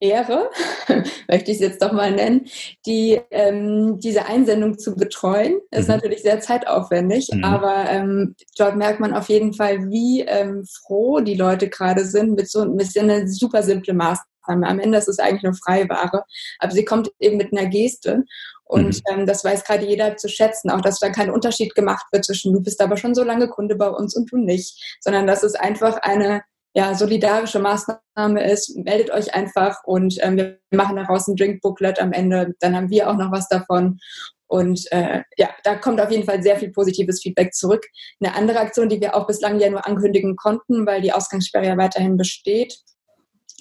Ehre, 0.01 0.51
möchte 1.29 1.53
ich 1.53 1.59
es 1.59 1.61
jetzt 1.61 1.81
doch 1.81 1.93
mal 1.93 2.11
nennen, 2.11 2.47
die, 2.87 3.21
ähm, 3.31 4.01
diese 4.01 4.27
Einsendung 4.27 4.81
zu 4.81 4.97
betreuen. 4.97 5.61
Ist 5.71 5.87
mhm. 5.87 5.95
natürlich 5.95 6.23
sehr 6.23 6.41
zeitaufwendig, 6.41 7.29
mhm. 7.33 7.45
aber 7.45 7.89
ähm, 7.89 8.35
dort 8.59 8.75
merkt 8.75 8.99
man 8.99 9.15
auf 9.15 9.29
jeden 9.29 9.55
Fall, 9.55 9.91
wie 9.91 10.23
ähm, 10.23 10.65
froh 10.65 11.21
die 11.21 11.37
Leute 11.37 11.69
gerade 11.69 12.05
sind 12.05 12.35
mit 12.35 12.51
so 12.51 12.65
mit 12.65 12.91
so 12.91 12.99
einer 12.99 13.29
super 13.29 13.63
simple 13.63 13.95
Maßnahme. 13.95 14.27
Am 14.45 14.79
Ende 14.79 14.99
ist 14.99 15.09
es 15.09 15.19
eigentlich 15.19 15.43
nur 15.43 15.55
Freiware, 15.55 16.25
aber 16.59 16.73
sie 16.73 16.85
kommt 16.85 17.11
eben 17.19 17.37
mit 17.37 17.53
einer 17.53 17.69
Geste 17.69 18.25
und 18.65 18.97
mhm. 18.97 19.21
ähm, 19.21 19.27
das 19.27 19.45
weiß 19.45 19.65
gerade 19.65 19.85
jeder 19.85 20.17
zu 20.17 20.29
schätzen, 20.29 20.71
auch 20.71 20.81
dass 20.81 21.01
da 21.01 21.11
kein 21.11 21.31
Unterschied 21.31 21.75
gemacht 21.75 22.07
wird 22.13 22.25
zwischen 22.25 22.53
du 22.53 22.61
bist 22.61 22.81
aber 22.81 22.97
schon 22.97 23.15
so 23.15 23.25
lange 23.25 23.49
Kunde 23.49 23.75
bei 23.75 23.89
uns 23.89 24.15
und 24.15 24.31
du 24.31 24.37
nicht, 24.37 24.99
sondern 25.01 25.27
dass 25.27 25.43
es 25.43 25.55
einfach 25.55 25.99
eine 26.03 26.43
ja, 26.73 26.95
solidarische 26.95 27.59
Maßnahme 27.59 28.45
ist. 28.45 28.77
Meldet 28.77 29.11
euch 29.11 29.35
einfach 29.35 29.83
und 29.85 30.17
ähm, 30.21 30.37
wir 30.37 30.59
machen 30.71 30.97
daraus 30.97 31.27
ein 31.27 31.37
Drinkbooklet 31.37 32.01
am 32.01 32.13
Ende. 32.13 32.55
Dann 32.61 32.77
haben 32.77 32.91
wir 32.91 33.11
auch 33.11 33.17
noch 33.17 33.33
was 33.33 33.49
davon. 33.49 33.99
Und 34.47 34.91
äh, 34.91 35.23
ja, 35.37 35.51
da 35.63 35.77
kommt 35.77 36.01
auf 36.01 36.11
jeden 36.11 36.25
Fall 36.25 36.43
sehr 36.43 36.57
viel 36.57 36.71
positives 36.71 37.23
Feedback 37.23 37.55
zurück. 37.55 37.87
Eine 38.21 38.35
andere 38.35 38.61
Aktion, 38.61 38.89
die 38.89 39.01
wir 39.01 39.15
auch 39.15 39.27
bislang 39.27 39.61
ja 39.61 39.71
nur 39.71 39.87
ankündigen 39.87 40.37
konnten, 40.37 40.87
weil 40.87 41.01
die 41.03 41.13
Ausgangssperre 41.13 41.67
ja 41.67 41.77
weiterhin 41.77 42.17
besteht, 42.17 42.77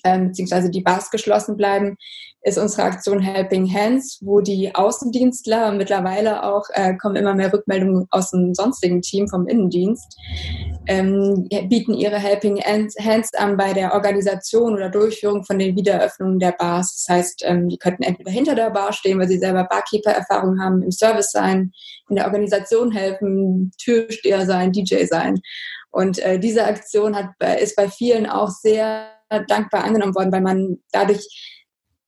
ähm, 0.03 0.27
beziehungsweise 0.27 0.69
die 0.69 0.81
Bars 0.81 1.11
geschlossen 1.11 1.57
bleiben, 1.57 1.97
ist 2.41 2.57
unsere 2.57 2.83
Aktion 2.83 3.19
Helping 3.19 3.71
Hands, 3.71 4.17
wo 4.21 4.39
die 4.39 4.73
Außendienstler 4.73 5.73
mittlerweile 5.73 6.43
auch 6.43 6.63
äh, 6.73 6.95
kommen 6.95 7.17
immer 7.17 7.35
mehr 7.35 7.51
Rückmeldungen 7.51 8.07
aus 8.11 8.31
dem 8.31 8.53
sonstigen 8.53 9.01
Team 9.01 9.27
vom 9.27 9.47
Innendienst, 9.47 10.17
ähm, 10.87 11.47
bieten 11.67 11.93
ihre 11.93 12.17
Helping 12.17 12.61
Hands 12.61 13.33
an 13.35 13.57
bei 13.57 13.73
der 13.73 13.93
Organisation 13.93 14.73
oder 14.73 14.89
Durchführung 14.89 15.43
von 15.43 15.59
den 15.59 15.75
Wiedereröffnungen 15.75 16.39
der 16.39 16.53
Bars. 16.53 17.03
Das 17.05 17.15
heißt, 17.15 17.43
ähm, 17.45 17.67
die 17.67 17.77
könnten 17.77 18.03
entweder 18.03 18.31
hinter 18.31 18.55
der 18.55 18.69
Bar 18.69 18.93
stehen, 18.93 19.19
weil 19.19 19.27
sie 19.27 19.39
selber 19.39 19.65
Barkeeper-Erfahrung 19.65 20.61
haben, 20.61 20.81
im 20.81 20.91
Service 20.91 21.31
sein, 21.31 21.71
in 22.09 22.15
der 22.15 22.25
Organisation 22.25 22.91
helfen, 22.91 23.71
Türsteher 23.77 24.45
sein, 24.45 24.71
DJ 24.71 25.05
sein. 25.05 25.41
Und 25.91 26.19
äh, 26.19 26.39
diese 26.39 26.65
Aktion 26.65 27.15
hat, 27.15 27.31
ist 27.59 27.75
bei 27.75 27.89
vielen 27.89 28.27
auch 28.27 28.49
sehr 28.49 29.18
dankbar 29.47 29.83
angenommen 29.83 30.15
worden, 30.15 30.31
weil 30.31 30.41
man 30.41 30.79
dadurch 30.91 31.27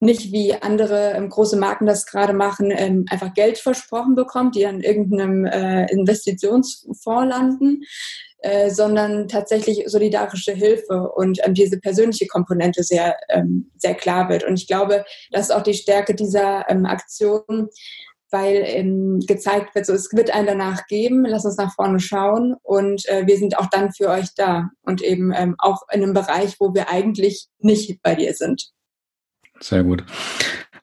nicht 0.02 0.32
wie 0.32 0.54
andere 0.54 1.14
ähm, 1.14 1.30
große 1.30 1.58
Marken 1.58 1.86
das 1.86 2.06
gerade 2.06 2.34
machen, 2.34 2.72
ähm, 2.76 3.06
einfach 3.10 3.34
Geld 3.34 3.60
versprochen 3.60 4.16
bekommt, 4.16 4.56
die 4.56 4.66
an 4.66 4.82
irgendeinem 4.82 5.46
äh, 5.46 5.86
Investitionsfonds 5.92 7.30
landen, 7.30 7.84
äh, 8.40 8.72
sondern 8.72 9.28
tatsächlich 9.28 9.84
solidarische 9.86 10.54
Hilfe 10.54 11.12
und 11.12 11.40
ähm, 11.46 11.54
diese 11.54 11.80
persönliche 11.80 12.26
Komponente 12.26 12.84
sehr, 12.84 13.16
sehr 13.78 13.94
klar 13.94 14.30
wird. 14.30 14.44
Und 14.44 14.56
ich 14.56 14.68
glaube, 14.68 15.06
das 15.32 15.50
ist 15.50 15.52
auch 15.52 15.62
die 15.62 15.76
Stärke 15.76 16.16
dieser 16.16 16.68
Aktion, 16.70 17.70
weil 18.32 18.64
ähm, 18.66 19.20
gezeigt 19.28 19.76
wird, 19.76 19.86
so 19.86 19.94
es 19.94 20.10
wird 20.14 20.32
einen 20.32 20.48
danach 20.48 20.88
geben, 20.88 21.26
lass 21.26 21.46
uns 21.46 21.58
nach 21.58 21.74
vorne 21.74 22.00
schauen 22.00 22.56
und 22.64 23.08
äh, 23.08 23.28
wir 23.28 23.38
sind 23.38 23.58
auch 23.58 23.68
dann 23.68 23.92
für 23.92 24.10
euch 24.10 24.34
da 24.36 24.70
und 24.82 25.02
eben 25.02 25.32
ähm, 25.36 25.56
auch 25.58 25.82
in 25.92 26.04
einem 26.04 26.14
Bereich, 26.14 26.56
wo 26.60 26.74
wir 26.74 26.90
eigentlich 26.90 27.48
nicht 27.60 28.02
bei 28.02 28.16
dir 28.16 28.34
sind. 28.34 28.72
Sehr 29.60 29.84
gut. 29.84 30.04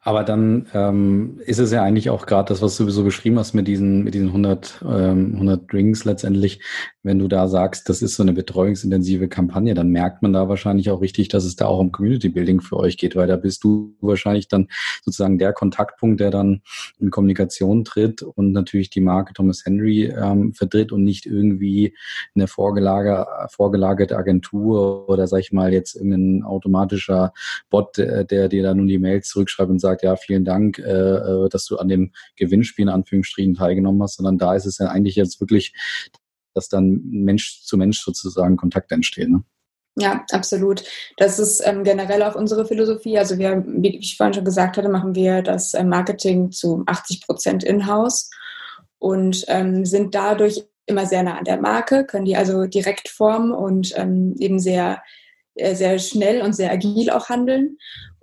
Aber 0.00 0.22
dann 0.22 0.66
ähm, 0.74 1.40
ist 1.44 1.58
es 1.58 1.72
ja 1.72 1.82
eigentlich 1.82 2.08
auch 2.08 2.24
gerade 2.26 2.48
das, 2.48 2.62
was 2.62 2.76
du 2.76 2.84
sowieso 2.84 3.02
beschrieben 3.02 3.38
hast 3.38 3.52
mit 3.52 3.66
diesen, 3.66 4.04
mit 4.04 4.14
diesen 4.14 4.28
100, 4.28 4.84
ähm, 4.88 5.32
100 5.34 5.72
Drinks 5.72 6.04
letztendlich. 6.04 6.60
Wenn 7.02 7.18
du 7.18 7.26
da 7.26 7.48
sagst, 7.48 7.88
das 7.88 8.00
ist 8.00 8.14
so 8.14 8.22
eine 8.22 8.32
betreuungsintensive 8.32 9.28
Kampagne, 9.28 9.74
dann 9.74 9.88
merkt 9.88 10.22
man 10.22 10.32
da 10.32 10.48
wahrscheinlich 10.48 10.90
auch 10.90 11.00
richtig, 11.00 11.28
dass 11.28 11.44
es 11.44 11.56
da 11.56 11.66
auch 11.66 11.80
um 11.80 11.90
Community 11.90 12.28
Building 12.28 12.60
für 12.60 12.76
euch 12.76 12.96
geht, 12.96 13.16
weil 13.16 13.26
da 13.26 13.36
bist 13.36 13.64
du 13.64 13.96
wahrscheinlich 14.00 14.46
dann 14.46 14.68
sozusagen 15.04 15.38
der 15.38 15.52
Kontaktpunkt, 15.52 16.20
der 16.20 16.30
dann 16.30 16.62
in 17.00 17.10
Kommunikation 17.10 17.84
tritt 17.84 18.22
und 18.22 18.52
natürlich 18.52 18.90
die 18.90 19.00
Marke 19.00 19.32
Thomas 19.34 19.64
Henry 19.64 20.04
ähm, 20.04 20.54
vertritt 20.54 20.92
und 20.92 21.02
nicht 21.02 21.26
irgendwie 21.26 21.96
eine 22.36 22.46
vorgelager, 22.46 23.48
vorgelagerte 23.50 24.16
Agentur 24.16 25.08
oder 25.08 25.26
sag 25.26 25.40
ich 25.40 25.52
mal 25.52 25.72
jetzt 25.72 25.96
irgendein 25.96 26.44
automatischer 26.44 27.32
Bot, 27.68 27.98
der, 27.98 28.24
der 28.24 28.48
dir 28.48 28.62
da 28.62 28.74
nun 28.74 28.86
die 28.86 28.98
Mails 28.98 29.28
zurückschreibt 29.28 29.70
und 29.70 29.80
sagt, 29.80 29.87
sagt, 29.88 30.02
ja, 30.02 30.16
vielen 30.16 30.44
Dank, 30.44 30.78
äh, 30.78 30.82
äh, 30.82 31.48
dass 31.48 31.66
du 31.66 31.76
an 31.76 31.88
dem 31.88 32.12
Gewinnspiel 32.36 32.84
in 32.84 32.88
Anführungsstrichen 32.88 33.54
teilgenommen 33.54 34.02
hast, 34.02 34.16
sondern 34.16 34.38
da 34.38 34.54
ist 34.54 34.66
es 34.66 34.78
ja 34.78 34.86
eigentlich 34.88 35.16
jetzt 35.16 35.40
wirklich, 35.40 35.74
dass 36.54 36.68
dann 36.68 37.00
Mensch 37.04 37.62
zu 37.62 37.76
Mensch 37.76 38.00
sozusagen 38.00 38.56
Kontakt 38.56 38.92
entsteht. 38.92 39.28
Ne? 39.28 39.42
Ja, 39.96 40.24
absolut. 40.30 40.84
Das 41.16 41.38
ist 41.38 41.60
ähm, 41.64 41.82
generell 41.82 42.22
auch 42.22 42.36
unsere 42.36 42.66
Philosophie. 42.66 43.18
Also 43.18 43.38
wir, 43.38 43.64
wie 43.66 43.98
ich 43.98 44.16
vorhin 44.16 44.34
schon 44.34 44.44
gesagt 44.44 44.76
hatte, 44.76 44.88
machen 44.88 45.14
wir 45.14 45.42
das 45.42 45.74
äh, 45.74 45.84
Marketing 45.84 46.52
zu 46.52 46.84
80 46.86 47.22
Prozent 47.22 47.64
in-house 47.64 48.30
und 48.98 49.44
ähm, 49.48 49.84
sind 49.84 50.14
dadurch 50.14 50.64
immer 50.86 51.06
sehr 51.06 51.22
nah 51.22 51.38
an 51.38 51.44
der 51.44 51.60
Marke, 51.60 52.04
können 52.04 52.24
die 52.24 52.36
also 52.36 52.66
direkt 52.66 53.08
formen 53.08 53.52
und 53.52 53.92
ähm, 53.96 54.34
eben 54.38 54.58
sehr 54.58 55.02
äh, 55.58 55.74
sehr 55.74 55.98
schnell 55.98 56.42
und 56.42 56.54
sehr 56.54 56.72
agil 56.72 57.10
auch 57.10 57.28
handeln. 57.28 57.78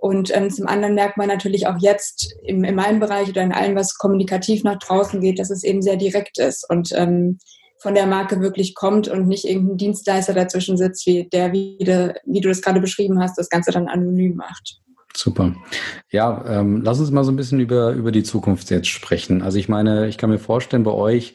Und 0.06 0.30
ähm, 0.36 0.50
zum 0.50 0.68
anderen 0.68 0.94
merkt 0.94 1.16
man 1.16 1.26
natürlich 1.26 1.66
auch 1.66 1.78
jetzt 1.80 2.32
im, 2.44 2.62
in 2.62 2.76
meinem 2.76 3.00
Bereich 3.00 3.28
oder 3.28 3.42
in 3.42 3.50
allem, 3.50 3.74
was 3.74 3.98
kommunikativ 3.98 4.62
nach 4.62 4.78
draußen 4.78 5.20
geht, 5.20 5.40
dass 5.40 5.50
es 5.50 5.64
eben 5.64 5.82
sehr 5.82 5.96
direkt 5.96 6.38
ist 6.38 6.64
und 6.70 6.92
ähm, 6.92 7.38
von 7.82 7.96
der 7.96 8.06
Marke 8.06 8.40
wirklich 8.40 8.76
kommt 8.76 9.08
und 9.08 9.26
nicht 9.26 9.44
irgendein 9.44 9.78
Dienstleister 9.78 10.32
dazwischen 10.32 10.76
sitzt, 10.76 11.06
wie 11.06 11.28
der, 11.28 11.52
wie, 11.52 11.78
de, 11.78 12.14
wie 12.24 12.40
du 12.40 12.48
das 12.48 12.62
gerade 12.62 12.80
beschrieben 12.80 13.20
hast, 13.20 13.36
das 13.36 13.48
Ganze 13.48 13.72
dann 13.72 13.88
anonym 13.88 14.36
macht. 14.36 14.80
Super. 15.16 15.54
Ja, 16.12 16.44
ähm, 16.46 16.82
lass 16.82 17.00
uns 17.00 17.10
mal 17.10 17.24
so 17.24 17.32
ein 17.32 17.36
bisschen 17.36 17.58
über, 17.58 17.92
über 17.92 18.12
die 18.12 18.22
Zukunft 18.22 18.68
jetzt 18.70 18.88
sprechen. 18.88 19.40
Also 19.40 19.58
ich 19.58 19.66
meine, 19.66 20.08
ich 20.08 20.18
kann 20.18 20.28
mir 20.28 20.38
vorstellen, 20.38 20.82
bei 20.82 20.90
euch 20.92 21.34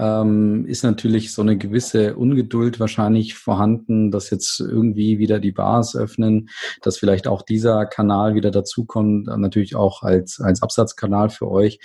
ähm, 0.00 0.66
ist 0.66 0.82
natürlich 0.82 1.32
so 1.32 1.40
eine 1.40 1.56
gewisse 1.56 2.16
Ungeduld 2.16 2.80
wahrscheinlich 2.80 3.34
vorhanden, 3.34 4.10
dass 4.10 4.30
jetzt 4.30 4.58
irgendwie 4.58 5.18
wieder 5.18 5.38
die 5.38 5.52
Bars 5.52 5.94
öffnen, 5.94 6.50
dass 6.82 6.98
vielleicht 6.98 7.28
auch 7.28 7.42
dieser 7.42 7.86
Kanal 7.86 8.34
wieder 8.34 8.50
dazukommt, 8.50 9.28
natürlich 9.28 9.76
auch 9.76 10.02
als, 10.02 10.40
als 10.40 10.60
Absatzkanal 10.60 11.30
für 11.30 11.48
euch. 11.48 11.78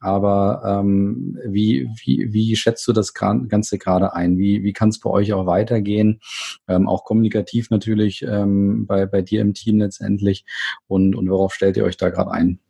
Aber 0.00 0.62
ähm, 0.64 1.38
wie, 1.46 1.90
wie, 2.02 2.32
wie 2.32 2.56
schätzt 2.56 2.88
du 2.88 2.94
das 2.94 3.12
Ganze 3.12 3.76
gerade 3.76 4.14
ein? 4.14 4.38
Wie, 4.38 4.62
wie 4.62 4.72
kann 4.72 4.88
es 4.88 4.98
bei 4.98 5.10
euch 5.10 5.34
auch 5.34 5.44
weitergehen? 5.44 6.20
Ähm, 6.68 6.88
auch 6.88 7.04
kommunikativ 7.04 7.68
natürlich 7.68 8.22
ähm, 8.22 8.86
bei, 8.86 9.04
bei 9.04 9.20
dir 9.20 9.42
im 9.42 9.52
Team 9.52 9.78
letztendlich 9.78 10.46
und, 10.88 11.14
und 11.14 11.28
worauf 11.30 11.54
stellt 11.54 11.76
ihr 11.76 11.84
euch 11.84 11.96
da 11.96 12.10
gerade 12.10 12.30
ein? 12.30 12.60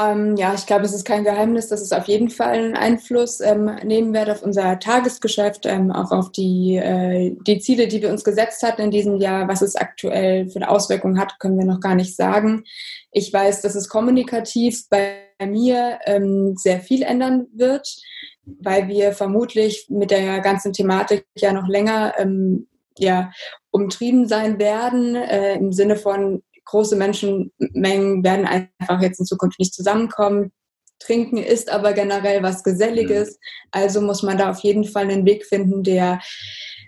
Ähm, 0.00 0.36
ja, 0.36 0.54
ich 0.54 0.66
glaube, 0.66 0.84
es 0.84 0.94
ist 0.94 1.04
kein 1.04 1.24
Geheimnis, 1.24 1.68
dass 1.68 1.82
es 1.82 1.92
auf 1.92 2.06
jeden 2.06 2.30
Fall 2.30 2.54
einen 2.54 2.76
Einfluss 2.76 3.40
ähm, 3.40 3.70
nehmen 3.84 4.14
wird 4.14 4.30
auf 4.30 4.42
unser 4.42 4.78
Tagesgeschäft, 4.78 5.66
ähm, 5.66 5.90
auch 5.90 6.10
auf 6.12 6.32
die, 6.32 6.76
äh, 6.76 7.36
die 7.46 7.58
Ziele, 7.58 7.88
die 7.88 8.00
wir 8.00 8.08
uns 8.10 8.24
gesetzt 8.24 8.62
hatten 8.62 8.82
in 8.82 8.90
diesem 8.90 9.16
Jahr. 9.16 9.48
Was 9.48 9.62
es 9.62 9.76
aktuell 9.76 10.48
für 10.48 10.56
eine 10.56 10.70
Auswirkung 10.70 11.18
hat, 11.18 11.38
können 11.38 11.58
wir 11.58 11.66
noch 11.66 11.80
gar 11.80 11.96
nicht 11.96 12.16
sagen. 12.16 12.64
Ich 13.10 13.32
weiß, 13.32 13.62
dass 13.62 13.74
es 13.74 13.88
kommunikativ 13.88 14.88
bei 14.88 15.18
mir 15.44 15.98
ähm, 16.06 16.54
sehr 16.56 16.80
viel 16.80 17.02
ändern 17.02 17.48
wird, 17.52 17.96
weil 18.44 18.88
wir 18.88 19.12
vermutlich 19.12 19.86
mit 19.90 20.10
der 20.12 20.40
ganzen 20.40 20.72
Thematik 20.72 21.26
ja 21.36 21.52
noch 21.52 21.68
länger 21.68 22.14
ähm, 22.16 22.68
ja, 22.98 23.32
umtrieben 23.70 24.26
sein 24.26 24.58
werden, 24.58 25.16
äh, 25.16 25.54
im 25.54 25.72
Sinne 25.72 25.96
von 25.96 26.42
große 26.64 26.96
Menschenmengen 26.96 28.22
werden 28.22 28.46
einfach 28.46 29.00
jetzt 29.02 29.20
in 29.20 29.26
Zukunft 29.26 29.58
nicht 29.58 29.74
zusammenkommen. 29.74 30.52
Trinken 30.98 31.38
ist 31.38 31.70
aber 31.70 31.92
generell 31.94 32.42
was 32.42 32.62
Geselliges, 32.62 33.30
mhm. 33.30 33.68
also 33.72 34.00
muss 34.00 34.22
man 34.22 34.38
da 34.38 34.50
auf 34.50 34.60
jeden 34.60 34.84
Fall 34.84 35.04
einen 35.04 35.24
Weg 35.24 35.46
finden, 35.46 35.82
der 35.82 36.20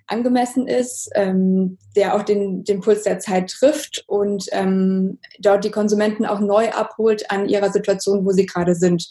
angemessen 0.06 0.68
ist, 0.68 1.08
ähm, 1.14 1.78
der 1.96 2.14
auch 2.14 2.22
den, 2.22 2.64
den 2.64 2.80
Puls 2.80 3.02
der 3.04 3.18
Zeit 3.18 3.50
trifft 3.50 4.04
und 4.06 4.46
ähm, 4.52 5.18
dort 5.38 5.64
die 5.64 5.70
Konsumenten 5.70 6.26
auch 6.26 6.40
neu 6.40 6.70
abholt 6.70 7.30
an 7.30 7.48
ihrer 7.48 7.72
Situation, 7.72 8.26
wo 8.26 8.30
sie 8.30 8.46
gerade 8.46 8.74
sind. 8.74 9.06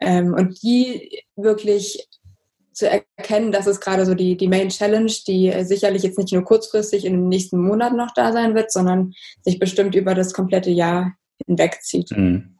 Ähm, 0.00 0.34
und 0.34 0.62
die 0.62 1.24
wirklich 1.34 2.08
zu 2.78 2.88
erkennen, 2.88 3.50
das 3.50 3.66
ist 3.66 3.80
gerade 3.80 4.06
so 4.06 4.14
die, 4.14 4.36
die 4.36 4.48
Main 4.48 4.68
Challenge, 4.68 5.12
die 5.26 5.52
sicherlich 5.64 6.04
jetzt 6.04 6.16
nicht 6.16 6.32
nur 6.32 6.44
kurzfristig 6.44 7.04
in 7.04 7.14
den 7.14 7.28
nächsten 7.28 7.58
Monaten 7.58 7.96
noch 7.96 8.14
da 8.14 8.32
sein 8.32 8.54
wird, 8.54 8.72
sondern 8.72 9.12
sich 9.42 9.58
bestimmt 9.58 9.96
über 9.96 10.14
das 10.14 10.32
komplette 10.32 10.70
Jahr 10.70 11.14
hinwegzieht. 11.44 12.10
Mhm. 12.12 12.56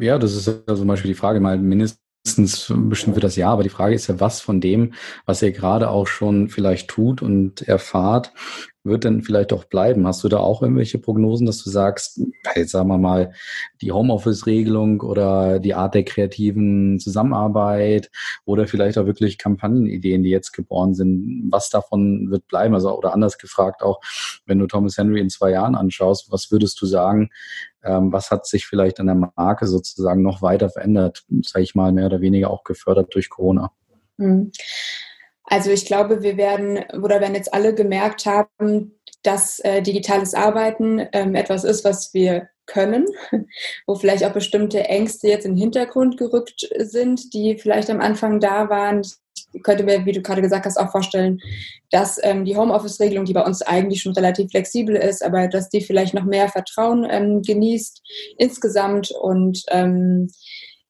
Ja, 0.00 0.18
das 0.18 0.34
ist 0.34 0.48
ja 0.48 0.74
zum 0.74 0.88
Beispiel 0.88 1.12
die 1.12 1.16
Frage 1.16 1.38
mal 1.38 1.58
mindestens 1.58 2.72
bestimmt 2.74 3.14
für 3.14 3.20
das 3.20 3.36
Jahr, 3.36 3.52
aber 3.52 3.62
die 3.62 3.68
Frage 3.68 3.94
ist 3.94 4.08
ja, 4.08 4.18
was 4.18 4.40
von 4.40 4.60
dem, 4.60 4.94
was 5.26 5.42
ihr 5.42 5.52
gerade 5.52 5.90
auch 5.90 6.08
schon 6.08 6.48
vielleicht 6.48 6.88
tut 6.88 7.22
und 7.22 7.62
erfahrt, 7.62 8.32
wird 8.86 9.04
denn 9.04 9.22
vielleicht 9.22 9.52
auch 9.52 9.64
bleiben? 9.64 10.06
Hast 10.06 10.24
du 10.24 10.28
da 10.28 10.38
auch 10.38 10.62
irgendwelche 10.62 10.98
Prognosen, 10.98 11.46
dass 11.46 11.62
du 11.62 11.70
sagst, 11.70 12.20
jetzt 12.54 12.70
sagen 12.70 12.88
wir 12.88 12.98
mal, 12.98 13.32
die 13.80 13.92
Homeoffice-Regelung 13.92 15.00
oder 15.00 15.58
die 15.58 15.74
Art 15.74 15.94
der 15.94 16.04
kreativen 16.04 16.98
Zusammenarbeit 16.98 18.10
oder 18.44 18.66
vielleicht 18.66 18.98
auch 18.98 19.06
wirklich 19.06 19.38
Kampagnenideen, 19.38 20.22
die 20.22 20.30
jetzt 20.30 20.52
geboren 20.52 20.94
sind, 20.94 21.48
was 21.50 21.70
davon 21.70 22.30
wird 22.30 22.46
bleiben? 22.46 22.74
Also, 22.74 22.96
oder 22.96 23.12
anders 23.12 23.38
gefragt 23.38 23.82
auch, 23.82 24.00
wenn 24.46 24.58
du 24.58 24.66
Thomas 24.66 24.96
Henry 24.96 25.20
in 25.20 25.30
zwei 25.30 25.50
Jahren 25.50 25.74
anschaust, 25.74 26.30
was 26.30 26.50
würdest 26.50 26.80
du 26.80 26.86
sagen, 26.86 27.30
ähm, 27.82 28.12
was 28.12 28.30
hat 28.30 28.46
sich 28.46 28.66
vielleicht 28.66 29.00
an 29.00 29.06
der 29.06 29.32
Marke 29.36 29.66
sozusagen 29.66 30.22
noch 30.22 30.42
weiter 30.42 30.70
verändert, 30.70 31.24
sage 31.42 31.62
ich 31.64 31.74
mal, 31.74 31.92
mehr 31.92 32.06
oder 32.06 32.20
weniger 32.20 32.50
auch 32.50 32.64
gefördert 32.64 33.14
durch 33.14 33.28
Corona? 33.30 33.72
Hm. 34.18 34.50
Also 35.46 35.70
ich 35.70 35.86
glaube, 35.86 36.22
wir 36.22 36.36
werden 36.36 36.84
oder 37.02 37.20
werden 37.20 37.36
jetzt 37.36 37.54
alle 37.54 37.74
gemerkt 37.74 38.26
haben, 38.26 38.98
dass 39.22 39.60
äh, 39.60 39.80
digitales 39.80 40.34
Arbeiten 40.34 41.06
ähm, 41.12 41.34
etwas 41.34 41.64
ist, 41.64 41.84
was 41.84 42.12
wir 42.14 42.48
können, 42.66 43.06
wo 43.86 43.94
vielleicht 43.94 44.24
auch 44.24 44.32
bestimmte 44.32 44.84
Ängste 44.84 45.28
jetzt 45.28 45.46
in 45.46 45.52
den 45.52 45.60
Hintergrund 45.60 46.16
gerückt 46.18 46.68
sind, 46.78 47.32
die 47.32 47.58
vielleicht 47.58 47.90
am 47.90 48.00
Anfang 48.00 48.40
da 48.40 48.68
waren. 48.68 49.02
Ich 49.52 49.62
könnte 49.62 49.84
mir, 49.84 50.04
wie 50.04 50.12
du 50.12 50.20
gerade 50.20 50.42
gesagt 50.42 50.66
hast, 50.66 50.76
auch 50.76 50.90
vorstellen, 50.90 51.38
dass 51.90 52.18
ähm, 52.22 52.44
die 52.44 52.56
Homeoffice-Regelung, 52.56 53.24
die 53.24 53.32
bei 53.32 53.44
uns 53.44 53.62
eigentlich 53.62 54.02
schon 54.02 54.12
relativ 54.12 54.50
flexibel 54.50 54.96
ist, 54.96 55.24
aber 55.24 55.46
dass 55.46 55.68
die 55.68 55.80
vielleicht 55.80 56.14
noch 56.14 56.24
mehr 56.24 56.48
Vertrauen 56.48 57.06
ähm, 57.08 57.42
genießt 57.42 58.02
insgesamt 58.38 59.12
und 59.12 59.62
ähm, 59.70 60.28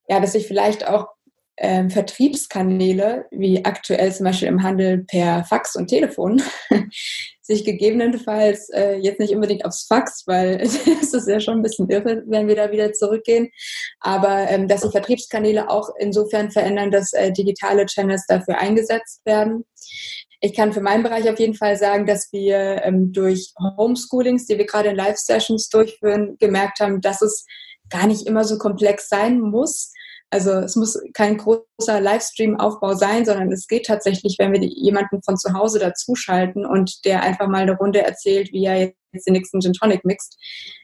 ja, 0.09 0.21
dass 0.21 0.33
sich 0.33 0.47
vielleicht 0.47 0.89
auch 0.89 1.16
ähm, 1.59 1.91
Vertriebskanäle, 1.91 3.27
wie 3.31 3.65
aktuell 3.65 4.13
zum 4.13 4.25
Beispiel 4.25 4.49
im 4.49 4.63
Handel 4.63 5.05
per 5.05 5.45
Fax 5.45 5.75
und 5.77 5.89
Telefon, 5.89 6.43
sich 7.43 7.65
gegebenenfalls 7.65 8.69
äh, 8.71 8.97
jetzt 8.97 9.21
nicht 9.21 9.35
unbedingt 9.35 9.65
aufs 9.65 9.87
Fax, 9.87 10.25
weil 10.27 10.61
es 10.63 11.15
ist 11.15 11.29
ja 11.29 11.41
schon 11.41 11.59
ein 11.59 11.63
bisschen 11.63 11.89
irre, 11.89 12.23
wenn 12.27 12.49
wir 12.49 12.57
da 12.57 12.71
wieder 12.73 12.93
zurückgehen, 12.93 13.51
aber 14.01 14.51
ähm, 14.51 14.69
dass 14.69 14.83
sich 14.83 14.91
Vertriebskanäle 14.91 15.71
auch 15.71 15.91
insofern 15.99 16.51
verändern, 16.51 16.91
dass 16.91 17.13
äh, 17.13 17.33
digitale 17.33 17.87
Channels 17.87 18.25
dafür 18.27 18.59
eingesetzt 18.59 19.25
werden. 19.25 19.65
Ich 20.41 20.55
kann 20.55 20.75
für 20.75 20.83
meinen 20.83 21.03
Bereich 21.03 21.29
auf 21.31 21.39
jeden 21.39 21.55
Fall 21.55 21.77
sagen, 21.77 22.05
dass 22.05 22.31
wir 22.33 22.83
ähm, 22.85 23.13
durch 23.13 23.55
Homeschoolings, 23.79 24.47
die 24.47 24.59
wir 24.59 24.67
gerade 24.67 24.91
in 24.91 24.97
Live-Sessions 24.97 25.71
durchführen, 25.71 26.37
gemerkt 26.39 26.81
haben, 26.81 27.01
dass 27.01 27.23
es 27.23 27.47
gar 27.89 28.07
nicht 28.07 28.27
immer 28.27 28.45
so 28.45 28.59
komplex 28.59 29.09
sein 29.09 29.41
muss, 29.41 29.93
also 30.31 30.53
es 30.53 30.77
muss 30.77 31.01
kein 31.15 31.37
großer 31.37 32.01
Livestream-Aufbau 32.01 32.95
sein, 32.95 33.25
sondern 33.25 33.53
es 33.53 33.69
geht 33.69 33.87
tatsächlich, 33.87 34.37
wenn 34.39 34.53
wir 34.53 34.61
jemanden 34.61 35.23
von 35.23 35.37
zu 35.37 35.53
Hause 35.53 35.79
dazuschalten 35.79 36.67
und 36.67 37.05
der 37.05 37.23
einfach 37.23 37.47
mal 37.47 37.63
eine 37.63 37.77
Runde 37.77 38.03
erzählt, 38.03 38.53
wie 38.53 38.65
er 38.65 38.93
jetzt 39.13 39.27
den 39.27 39.35
nächsten 39.35 39.61
Gin 39.61 39.73
Tonic 39.73 40.05
mixt. 40.05 40.37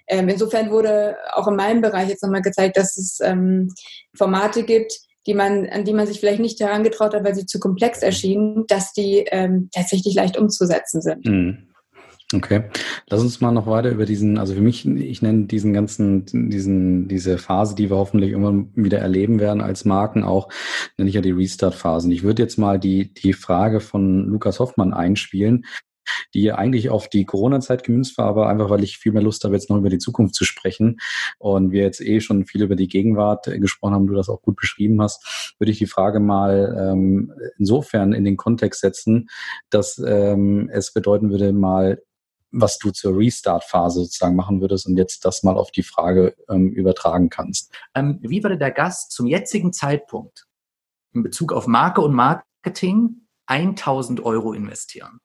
Ähm, 0.07 0.29
insofern 0.29 0.71
wurde 0.71 1.17
auch 1.33 1.49
in 1.49 1.57
meinem 1.57 1.81
Bereich 1.81 2.09
jetzt 2.09 2.23
nochmal 2.23 2.43
gezeigt, 2.43 2.77
dass 2.77 2.97
es 2.97 3.19
ähm, 3.21 3.75
Formate 4.17 4.63
gibt, 4.63 4.99
die 5.27 5.35
man, 5.35 5.69
an 5.69 5.85
die 5.85 5.93
man 5.93 6.07
sich 6.07 6.21
vielleicht 6.21 6.41
nicht 6.41 6.61
herangetraut 6.61 7.15
hat, 7.15 7.25
weil 7.25 7.35
sie 7.35 7.47
zu 7.47 7.59
komplex 7.59 8.03
erschienen, 8.03 8.65
dass 8.69 8.93
die 8.93 9.27
ähm, 9.31 9.69
tatsächlich 9.73 10.15
leicht 10.15 10.37
umzusetzen 10.37 11.03
sind. 11.03 11.27
Mhm. 11.27 11.72
Okay, 12.35 12.65
lass 13.09 13.21
uns 13.21 13.41
mal 13.41 13.53
noch 13.53 13.67
weiter 13.67 13.91
über 13.91 14.07
diesen, 14.07 14.39
also 14.39 14.55
für 14.55 14.61
mich, 14.61 14.87
ich 14.87 15.23
nenne 15.23 15.47
diesen 15.47 15.73
ganzen, 15.73 16.25
diesen, 16.51 17.09
diese 17.09 17.39
Phase, 17.39 17.75
die 17.75 17.91
wir 17.91 17.97
hoffentlich 17.97 18.31
irgendwann 18.31 18.71
wieder 18.75 18.99
erleben 18.99 19.39
werden 19.41 19.61
als 19.61 19.85
Marken 19.85 20.25
auch, 20.25 20.49
nenne 20.97 21.09
ich 21.09 21.15
ja 21.15 21.21
die 21.21 21.33
Restart-Phasen. 21.33 22.11
Ich 22.11 22.23
würde 22.23 22.43
jetzt 22.43 22.59
mal 22.59 22.79
die, 22.79 23.13
die 23.13 23.33
Frage 23.33 23.81
von 23.81 24.27
Lukas 24.27 24.61
Hoffmann 24.61 24.95
einspielen 24.95 25.65
die 26.35 26.53
eigentlich 26.53 26.91
auf 26.91 27.09
die 27.09 27.25
Corona-Zeit 27.25 27.85
gemünzt 27.85 28.19
war, 28.19 28.27
aber 28.27 28.49
einfach, 28.49 28.71
weil 28.71 28.85
ich 28.85 28.99
viel 28.99 29.13
mehr 29.13 29.23
Lust 29.23 29.45
habe, 29.45 29.55
jetzt 29.55 29.71
noch 29.71 29.77
über 29.77 29.91
die 29.91 29.99
Zukunft 29.99 30.35
zu 30.35 30.45
sprechen 30.45 30.99
und 31.39 31.73
wir 31.73 31.83
jetzt 31.83 32.01
eh 32.01 32.21
schon 32.21 32.45
viel 32.45 32.63
über 32.63 32.77
die 32.77 32.89
Gegenwart 32.89 33.45
gesprochen 33.45 33.95
haben, 33.95 34.07
du 34.07 34.15
das 34.15 34.29
auch 34.29 34.43
gut 34.43 34.57
beschrieben 34.57 35.01
hast, 35.01 35.55
würde 35.59 35.71
ich 35.71 35.79
die 35.79 35.87
Frage 35.87 36.21
mal 36.21 36.77
ähm, 36.79 37.33
insofern 37.59 38.13
in 38.13 38.25
den 38.25 38.37
Kontext 38.37 38.81
setzen, 38.81 39.29
dass 39.71 40.03
ähm, 40.05 40.69
es 40.73 40.93
bedeuten 40.93 41.31
würde, 41.31 41.53
mal 41.53 42.03
was 42.53 42.79
du 42.79 42.91
zur 42.91 43.17
Restart-Phase 43.17 44.01
sozusagen 44.01 44.37
machen 44.37 44.61
würdest 44.61 44.87
und 44.87 44.97
jetzt 44.97 45.25
das 45.25 45.43
mal 45.43 45.57
auf 45.57 45.71
die 45.71 45.83
Frage 45.83 46.37
ähm, 46.49 46.71
übertragen 46.71 47.31
kannst. 47.31 47.75
Ähm, 47.95 48.19
wie 48.23 48.43
würde 48.43 48.59
der 48.59 48.71
Gast 48.71 49.13
zum 49.13 49.27
jetzigen 49.27 49.73
Zeitpunkt 49.73 50.47
in 51.13 51.23
Bezug 51.23 51.53
auf 51.53 51.67
Marke 51.67 52.03
und 52.03 52.15
Marketing 52.15 53.27
1000 53.47 54.25
Euro 54.25 54.53
investieren? 54.53 55.21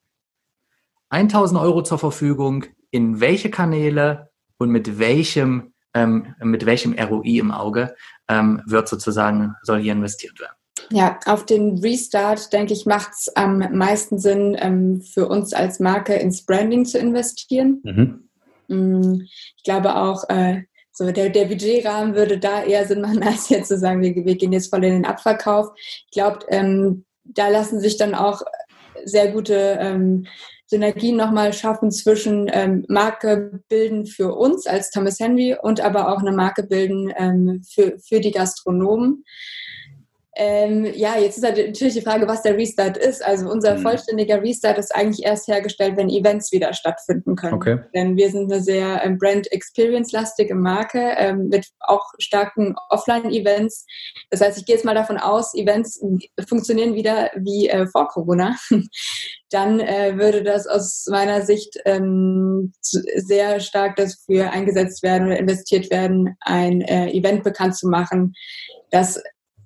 1000 1.10 1.60
Euro 1.60 1.84
zur 1.84 2.00
Verfügung, 2.00 2.66
in 2.92 3.20
welche 3.20 3.50
Kanäle 3.50 4.32
und 4.58 4.70
mit 4.70 5.00
welchem, 5.00 5.74
ähm, 5.94 6.36
mit 6.42 6.66
welchem 6.66 6.94
ROI 6.94 7.40
im 7.40 7.52
Auge 7.52 7.96
ähm, 8.28 8.62
wird 8.66 8.88
sozusagen, 8.88 9.56
soll 9.64 9.80
hier 9.80 9.94
investiert 9.94 10.40
werden? 10.40 10.57
Ja, 10.90 11.20
auf 11.26 11.46
den 11.46 11.80
Restart, 11.80 12.54
denke 12.54 12.74
ich, 12.74 12.86
macht 12.86 13.12
es 13.14 13.36
am 13.36 13.60
meisten 13.78 14.20
Sinn, 14.20 14.56
ähm, 14.60 15.02
für 15.02 15.28
uns 15.28 15.54
als 15.54 15.80
Marke 15.80 16.16
ins 16.16 16.46
Branding 16.46 16.86
zu 16.86 16.98
investieren. 16.98 17.82
Mhm. 17.84 18.30
Mm, 18.68 19.22
ich 19.22 19.64
glaube 19.64 19.96
auch, 19.96 20.30
äh, 20.30 20.64
so 20.94 21.12
der, 21.12 21.30
der 21.30 21.46
Budgetrahmen 21.46 22.16
würde 22.16 22.40
da 22.40 22.64
eher 22.64 22.88
Sinn 22.88 23.02
machen, 23.02 23.22
als 23.28 23.50
jetzt 23.50 23.68
zu 23.68 23.78
sagen, 23.78 24.02
wir, 24.02 24.16
wir 24.16 24.36
gehen 24.36 24.54
jetzt 24.54 24.70
voll 24.70 24.84
in 24.84 24.94
den 24.94 25.06
Abverkauf. 25.06 25.70
Ich 25.78 26.12
glaube, 26.12 26.40
ähm, 26.50 27.06
da 27.24 27.50
lassen 27.50 27.80
sich 27.80 27.98
dann 27.98 28.16
auch 28.16 28.42
sehr 29.04 29.32
gute 29.32 29.78
ähm, 29.80 30.26
Synergien 30.66 31.16
nochmal 31.16 31.54
schaffen 31.54 31.92
zwischen 31.92 32.50
ähm, 32.52 32.86
Marke 32.90 33.62
bilden 33.70 34.06
für 34.06 34.34
uns 34.36 34.68
als 34.68 34.92
Thomas 34.92 35.20
Henry 35.20 35.56
und 35.62 35.82
aber 35.82 36.12
auch 36.12 36.20
eine 36.20 36.34
Marke 36.34 36.64
bilden 36.64 37.12
ähm, 37.16 37.64
für, 37.64 37.98
für 38.00 38.20
die 38.20 38.32
Gastronomen. 38.32 39.24
Ähm, 40.40 40.86
ja, 40.94 41.18
jetzt 41.18 41.38
ist 41.38 41.44
halt 41.44 41.58
natürlich 41.58 41.96
die 41.96 42.02
Frage, 42.02 42.28
was 42.28 42.44
der 42.44 42.56
Restart 42.56 42.96
ist. 42.96 43.26
Also 43.26 43.50
unser 43.50 43.76
mhm. 43.76 43.82
vollständiger 43.82 44.40
Restart 44.44 44.78
ist 44.78 44.96
eigentlich 44.96 45.26
erst 45.26 45.48
hergestellt, 45.48 45.98
wenn 45.98 46.10
Events 46.10 46.52
wieder 46.52 46.74
stattfinden 46.74 47.36
können. 47.36 47.56
Okay. 47.56 47.80
Denn 47.96 48.18
wir 48.18 48.30
sind 48.30 48.52
eine 48.52 48.62
sehr 48.62 49.04
ähm, 49.04 49.18
Brand 49.18 49.52
Experience-lastige 49.52 50.54
Marke 50.54 51.16
ähm, 51.18 51.48
mit 51.50 51.66
auch 51.80 52.06
starken 52.20 52.76
Offline-Events. 52.90 53.88
Das 54.30 54.42
heißt, 54.42 54.60
ich 54.60 54.66
gehe 54.66 54.76
jetzt 54.76 54.86
mal 54.86 54.94
davon 54.94 55.18
aus, 55.18 55.56
Events 55.56 56.00
funktionieren 56.48 56.94
wieder 56.94 57.32
wie 57.36 57.68
äh, 57.68 57.88
vor 57.88 58.08
Corona. 58.08 58.56
Dann 59.50 59.80
äh, 59.80 60.18
würde 60.18 60.44
das 60.44 60.68
aus 60.68 61.08
meiner 61.10 61.42
Sicht 61.42 61.80
ähm, 61.86 62.74
sehr 62.82 63.60
stark 63.60 63.96
dafür 63.96 64.52
eingesetzt 64.52 65.02
werden 65.02 65.28
oder 65.28 65.40
investiert 65.40 65.90
werden, 65.90 66.36
ein 66.42 66.82
äh, 66.82 67.10
Event 67.12 67.44
bekannt 67.44 67.76
zu 67.76 67.88
machen, 67.88 68.34
das 68.92 69.22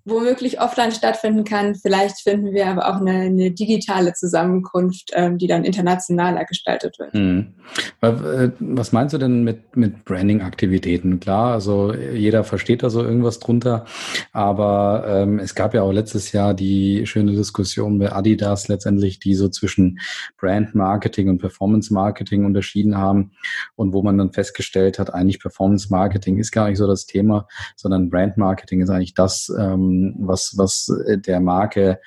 womöglich 0.06 0.60
offline 0.60 0.92
stattfinden 0.92 1.44
kann. 1.44 1.76
Vielleicht 1.76 2.22
finden 2.22 2.54
wir 2.54 2.68
aber 2.68 2.90
auch 2.90 3.00
eine, 3.00 3.12
eine 3.12 3.52
digitale 3.52 4.14
Zusammenkunft, 4.14 5.12
ähm, 5.14 5.38
die 5.38 5.48
dann 5.48 5.64
internationaler 5.64 6.46
gestaltet 6.46 6.98
wird. 6.98 7.14
Hm. 7.14 7.54
Äh, 8.02 8.50
was 8.60 8.92
meinst 8.92 9.14
du 9.14 9.18
denn 9.18 9.44
mit, 9.44 9.76
mit 9.76 10.06
Branding-Aktivitäten? 10.06 11.20
Klar, 11.20 11.54
also 11.54 11.94
jeder 11.94 12.44
versteht 12.44 12.84
da 12.84 12.90
so 12.90 13.04
irgendwas 13.04 13.40
drunter, 13.40 13.86
aber 14.32 15.06
ähm, 15.08 15.40
es 15.40 15.54
gab 15.56 15.74
ja 15.74 15.84
auch 15.84 15.92
letztes 15.92 16.32
Jahr 16.32 16.54
die 16.54 17.06
schöne 17.06 17.34
Diskussion 17.34 18.00
bei 18.00 18.12
Adidas 18.12 18.68
letztendlich, 18.68 19.20
die 19.20 19.36
so 19.36 19.50
zwischen 19.50 20.00
Brand-Marketing 20.40 21.30
und 21.30 21.38
Performance-Marketing 21.38 22.46
unterschieden 22.46 22.98
haben 22.98 23.32
und 23.76 23.94
wo 23.94 24.02
man 24.02 24.18
dann 24.18 24.34
festgestellt 24.34 24.98
hat, 24.98 25.14
eigentlich 25.14 25.40
Performance-Marketing 25.40 26.38
ist 26.38 26.52
gar 26.52 26.70
nicht 26.70 26.78
so 26.78 26.88
das 26.88 27.06
Thema, 27.06 27.48
sondern 27.76 28.10
Brand-Marketing 28.10 28.82
ist 28.82 28.90
eigentlich 28.90 29.14
das, 29.14 29.52
ähm, 29.58 29.91
ähm, 29.92 30.16
was, 30.20 30.54
was 30.58 30.90
äh, 31.08 31.18
der 31.18 31.40
Marke 31.40 32.00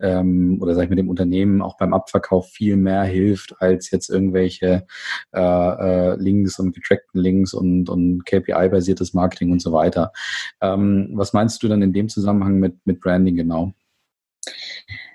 ähm, 0.00 0.58
oder 0.60 0.74
sag 0.74 0.84
ich 0.84 0.90
mit 0.90 0.98
dem 0.98 1.08
Unternehmen 1.08 1.62
auch 1.62 1.76
beim 1.76 1.94
Abverkauf 1.94 2.48
viel 2.48 2.76
mehr 2.76 3.04
hilft 3.04 3.54
als 3.60 3.90
jetzt 3.90 4.10
irgendwelche 4.10 4.86
äh, 5.32 5.40
äh, 5.40 6.16
Links 6.16 6.58
und 6.58 6.74
getrackten 6.74 7.20
Links 7.20 7.54
und, 7.54 7.88
und 7.88 8.24
KPI-basiertes 8.26 9.14
Marketing 9.14 9.52
und 9.52 9.60
so 9.60 9.72
weiter. 9.72 10.12
Ähm, 10.60 11.10
was 11.14 11.32
meinst 11.32 11.62
du 11.62 11.68
dann 11.68 11.82
in 11.82 11.92
dem 11.92 12.08
Zusammenhang 12.08 12.58
mit, 12.58 12.74
mit 12.84 13.00
Branding 13.00 13.36
genau? 13.36 13.72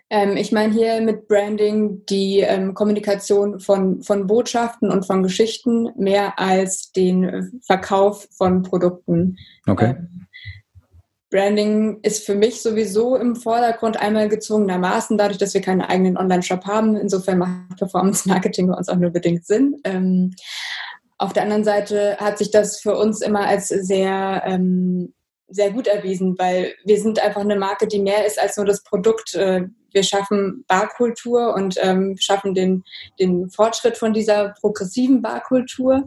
Ähm, 0.09 0.37
ich 0.37 0.53
meine 0.53 0.73
hier 0.73 1.01
mit 1.01 1.27
Branding 1.27 2.05
die 2.05 2.39
ähm, 2.39 2.73
Kommunikation 2.73 3.59
von, 3.59 4.03
von 4.03 4.25
Botschaften 4.25 4.89
und 4.89 5.05
von 5.05 5.21
Geschichten 5.21 5.89
mehr 5.97 6.39
als 6.39 6.93
den 6.93 7.59
Verkauf 7.65 8.25
von 8.31 8.63
Produkten. 8.63 9.37
Okay. 9.67 9.95
Ähm, 9.97 10.26
Branding 11.29 11.99
ist 12.03 12.25
für 12.25 12.35
mich 12.35 12.61
sowieso 12.61 13.17
im 13.17 13.35
Vordergrund 13.35 13.97
einmal 13.97 14.29
gezwungenermaßen, 14.29 15.17
dadurch, 15.17 15.37
dass 15.37 15.53
wir 15.53 15.61
keinen 15.61 15.81
eigenen 15.81 16.17
Online-Shop 16.17 16.65
haben. 16.65 16.95
Insofern 16.95 17.39
macht 17.39 17.77
Performance-Marketing 17.77 18.67
bei 18.67 18.75
uns 18.75 18.87
auch 18.87 18.95
nur 18.95 19.11
bedingt 19.11 19.45
Sinn. 19.45 19.75
Ähm, 19.83 20.33
auf 21.17 21.33
der 21.33 21.43
anderen 21.43 21.63
Seite 21.63 22.17
hat 22.17 22.37
sich 22.37 22.51
das 22.51 22.79
für 22.79 22.95
uns 22.95 23.21
immer 23.21 23.47
als 23.47 23.67
sehr, 23.67 24.43
ähm, 24.45 25.13
sehr 25.49 25.71
gut 25.71 25.87
erwiesen, 25.87 26.37
weil 26.37 26.73
wir 26.85 26.99
sind 26.99 27.19
einfach 27.19 27.41
eine 27.41 27.55
Marke, 27.55 27.87
die 27.87 27.99
mehr 27.99 28.25
ist 28.25 28.39
als 28.39 28.55
nur 28.55 28.65
das 28.65 28.83
Produkt. 28.83 29.33
Äh, 29.33 29.63
wir 29.91 30.03
schaffen 30.03 30.63
Barkultur 30.67 31.53
und 31.55 31.75
ähm, 31.81 32.15
schaffen 32.19 32.53
den, 32.53 32.83
den 33.19 33.49
Fortschritt 33.49 33.97
von 33.97 34.13
dieser 34.13 34.49
progressiven 34.59 35.21
Barkultur. 35.21 36.05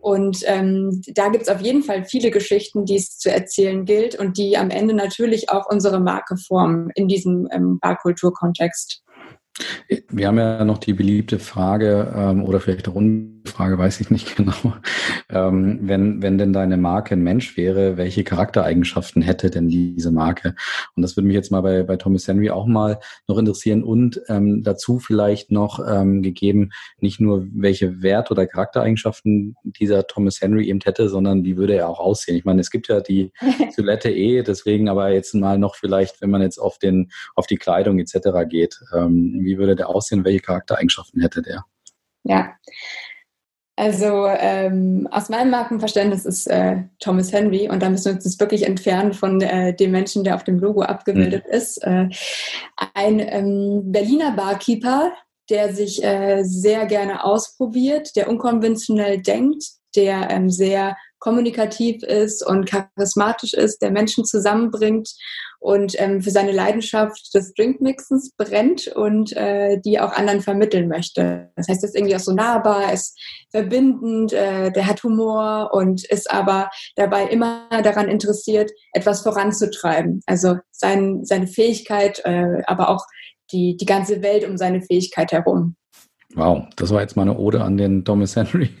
Und 0.00 0.42
ähm, 0.46 1.02
da 1.14 1.28
gibt 1.28 1.42
es 1.42 1.48
auf 1.48 1.60
jeden 1.60 1.82
Fall 1.82 2.04
viele 2.04 2.30
Geschichten, 2.30 2.84
die 2.84 2.96
es 2.96 3.18
zu 3.18 3.30
erzählen 3.30 3.84
gilt 3.84 4.18
und 4.18 4.36
die 4.36 4.56
am 4.56 4.70
Ende 4.70 4.94
natürlich 4.94 5.50
auch 5.50 5.66
unsere 5.70 6.00
Marke 6.00 6.36
formen 6.36 6.90
in 6.94 7.08
diesem 7.08 7.48
ähm, 7.52 7.78
Barkulturkontext. 7.78 9.02
Wir 10.08 10.28
haben 10.28 10.38
ja 10.38 10.64
noch 10.64 10.78
die 10.78 10.94
beliebte 10.94 11.38
Frage 11.38 12.12
ähm, 12.16 12.44
oder 12.44 12.60
vielleicht 12.60 12.88
auch 12.88 12.94
Frage, 13.44 13.78
weiß 13.78 14.00
ich 14.00 14.10
nicht 14.10 14.36
genau. 14.36 14.74
Ähm, 15.28 15.80
wenn, 15.82 16.22
wenn 16.22 16.38
denn 16.38 16.52
deine 16.52 16.76
Marke 16.76 17.14
ein 17.14 17.22
Mensch 17.22 17.56
wäre, 17.56 17.96
welche 17.96 18.24
Charaktereigenschaften 18.24 19.22
hätte 19.22 19.50
denn 19.50 19.68
diese 19.68 20.10
Marke? 20.10 20.54
Und 20.94 21.02
das 21.02 21.16
würde 21.16 21.26
mich 21.26 21.34
jetzt 21.34 21.50
mal 21.50 21.60
bei, 21.60 21.82
bei 21.82 21.96
Thomas 21.96 22.26
Henry 22.28 22.50
auch 22.50 22.66
mal 22.66 22.98
noch 23.28 23.38
interessieren 23.38 23.82
und 23.82 24.20
ähm, 24.28 24.62
dazu 24.62 24.98
vielleicht 24.98 25.50
noch 25.50 25.80
ähm, 25.86 26.22
gegeben, 26.22 26.70
nicht 27.00 27.20
nur 27.20 27.46
welche 27.52 28.02
Wert- 28.02 28.30
oder 28.30 28.46
Charaktereigenschaften 28.46 29.56
dieser 29.64 30.06
Thomas 30.06 30.40
Henry 30.40 30.68
eben 30.68 30.80
hätte, 30.82 31.08
sondern 31.08 31.44
wie 31.44 31.56
würde 31.56 31.74
er 31.74 31.88
auch 31.88 32.00
aussehen? 32.00 32.36
Ich 32.36 32.44
meine, 32.44 32.60
es 32.60 32.70
gibt 32.70 32.88
ja 32.88 33.00
die 33.00 33.32
Silhouette 33.70 34.10
eh, 34.10 34.42
deswegen 34.42 34.88
aber 34.88 35.10
jetzt 35.10 35.34
mal 35.34 35.58
noch 35.58 35.76
vielleicht, 35.76 36.20
wenn 36.20 36.30
man 36.30 36.42
jetzt 36.42 36.58
auf 36.58 36.78
den, 36.78 37.10
auf 37.34 37.46
die 37.46 37.56
Kleidung 37.56 37.98
etc. 37.98 38.48
geht, 38.48 38.80
wie 39.44 39.58
würde 39.58 39.76
der 39.76 39.88
aussehen? 39.88 40.24
Welche 40.24 40.40
Charaktereigenschaften 40.40 41.20
hätte 41.20 41.42
der? 41.42 41.64
Ja, 42.24 42.54
also 43.76 44.26
ähm, 44.28 45.08
aus 45.10 45.30
meinem 45.30 45.50
Markenverständnis 45.50 46.26
ist 46.26 46.46
äh, 46.46 46.82
Thomas 47.00 47.32
Henry 47.32 47.70
und 47.70 47.82
da 47.82 47.88
müssen 47.88 48.04
wir 48.04 48.12
uns 48.12 48.24
jetzt 48.24 48.38
wirklich 48.38 48.66
entfernen 48.66 49.14
von 49.14 49.40
äh, 49.40 49.74
dem 49.74 49.92
Menschen, 49.92 50.24
der 50.24 50.34
auf 50.34 50.44
dem 50.44 50.58
Logo 50.58 50.82
abgebildet 50.82 51.44
mhm. 51.48 51.52
ist. 51.52 51.78
Äh, 51.78 52.08
ein 52.94 53.18
ähm, 53.18 53.90
Berliner 53.90 54.32
Barkeeper, 54.32 55.12
der 55.48 55.74
sich 55.74 56.04
äh, 56.04 56.42
sehr 56.44 56.84
gerne 56.86 57.24
ausprobiert, 57.24 58.14
der 58.14 58.28
unkonventionell 58.28 59.22
denkt, 59.22 59.64
der 59.96 60.30
ähm, 60.30 60.50
sehr 60.50 60.96
kommunikativ 61.22 62.02
ist 62.02 62.44
und 62.44 62.66
charismatisch 62.66 63.54
ist, 63.54 63.80
der 63.80 63.92
Menschen 63.92 64.24
zusammenbringt 64.24 65.08
und 65.60 65.94
ähm, 66.00 66.20
für 66.20 66.32
seine 66.32 66.50
Leidenschaft 66.50 67.32
des 67.32 67.54
Drinkmixens 67.54 68.32
brennt 68.36 68.88
und 68.88 69.32
äh, 69.36 69.78
die 69.84 70.00
auch 70.00 70.12
anderen 70.12 70.40
vermitteln 70.40 70.88
möchte. 70.88 71.52
Das 71.54 71.68
heißt, 71.68 71.84
er 71.84 71.88
ist 71.90 71.94
irgendwie 71.94 72.16
auch 72.16 72.20
so 72.20 72.32
nahbar, 72.32 72.92
ist 72.92 73.16
verbindend, 73.52 74.32
äh, 74.32 74.72
der 74.72 74.88
hat 74.88 75.04
Humor 75.04 75.70
und 75.72 76.04
ist 76.10 76.28
aber 76.28 76.70
dabei 76.96 77.26
immer 77.28 77.68
daran 77.70 78.08
interessiert, 78.08 78.72
etwas 78.92 79.20
voranzutreiben. 79.20 80.22
Also 80.26 80.56
sein, 80.72 81.20
seine 81.22 81.46
Fähigkeit, 81.46 82.20
äh, 82.24 82.62
aber 82.66 82.88
auch 82.88 83.06
die, 83.52 83.76
die 83.76 83.86
ganze 83.86 84.22
Welt 84.22 84.44
um 84.44 84.56
seine 84.56 84.82
Fähigkeit 84.82 85.30
herum. 85.30 85.76
Wow, 86.34 86.64
das 86.74 86.90
war 86.90 87.00
jetzt 87.00 87.14
mal 87.14 87.22
eine 87.22 87.38
Ode 87.38 87.62
an 87.62 87.76
den 87.76 88.04
Thomas 88.04 88.34
Henry. 88.34 88.70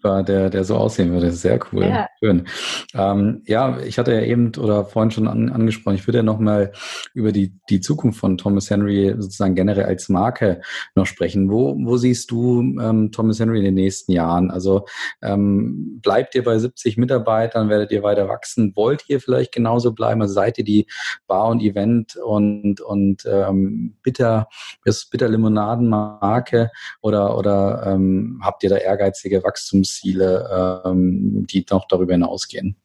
Barkeeper, 0.00 0.22
der, 0.22 0.50
der 0.50 0.64
so 0.64 0.76
aussehen 0.76 1.12
würde. 1.12 1.32
Sehr 1.32 1.58
cool. 1.72 1.84
Ja. 1.84 2.08
Schön. 2.18 2.46
Ähm, 2.94 3.42
ja, 3.46 3.78
ich 3.80 3.98
hatte 3.98 4.12
ja 4.12 4.22
eben 4.22 4.52
oder 4.58 4.84
vorhin 4.84 5.10
schon 5.10 5.28
an, 5.28 5.50
angesprochen, 5.50 5.96
ich 5.96 6.06
würde 6.06 6.18
ja 6.18 6.22
nochmal 6.22 6.72
über 7.14 7.32
die, 7.32 7.54
die 7.68 7.80
Zukunft 7.80 8.18
von 8.20 8.38
Thomas 8.38 8.70
Henry 8.70 9.14
sozusagen 9.18 9.54
generell 9.54 9.84
als 9.84 10.08
Marke 10.08 10.60
noch 10.94 11.06
sprechen. 11.06 11.50
Wo, 11.50 11.76
wo 11.78 11.96
siehst 11.96 12.30
du 12.30 12.60
ähm, 12.80 13.10
Thomas 13.12 13.40
Henry 13.40 13.58
in 13.58 13.64
den 13.64 13.74
nächsten 13.74 14.12
Jahren? 14.12 14.50
Also 14.50 14.86
ähm, 15.22 16.00
bleibt 16.02 16.34
ihr 16.34 16.44
bei 16.44 16.58
70 16.58 16.96
Mitarbeitern? 16.96 17.68
Werdet 17.68 17.90
ihr 17.90 18.02
weiter 18.02 18.28
wachsen? 18.28 18.72
Wollt 18.76 19.04
ihr 19.08 19.20
vielleicht 19.20 19.52
genauso 19.52 19.92
bleiben? 19.92 20.22
Also 20.22 20.34
seid 20.34 20.58
ihr 20.58 20.64
die 20.64 20.86
Bar- 21.26 21.48
und 21.48 21.60
Event- 21.60 22.16
und, 22.16 22.80
und 22.80 23.24
ähm, 23.26 23.96
Bitter, 24.02 24.48
Bitter-Limonaden-Marke 24.84 26.70
oder, 27.00 27.36
oder 27.36 27.84
ähm, 27.86 28.40
habt 28.42 28.62
ihr 28.62 28.70
da 28.70 28.76
ehrgeizige 28.76 29.42
Wachstumsziele, 29.82 30.82
ähm, 30.84 31.46
die 31.50 31.64
noch 31.70 31.86
darüber 31.88 32.12
hinausgehen? 32.12 32.76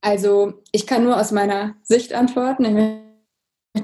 Also 0.00 0.54
ich 0.72 0.86
kann 0.86 1.04
nur 1.04 1.20
aus 1.20 1.30
meiner 1.30 1.74
Sicht 1.82 2.14
antworten. 2.14 2.64
Ich 2.64 2.72
möchte 2.72 3.02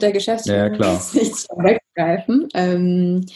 der 0.00 0.12
Geschäftsführung 0.12 0.74
ja, 0.80 1.00
nichts 1.12 1.46
vorweggreifen. 1.46 2.48
Ähm, 2.54 3.26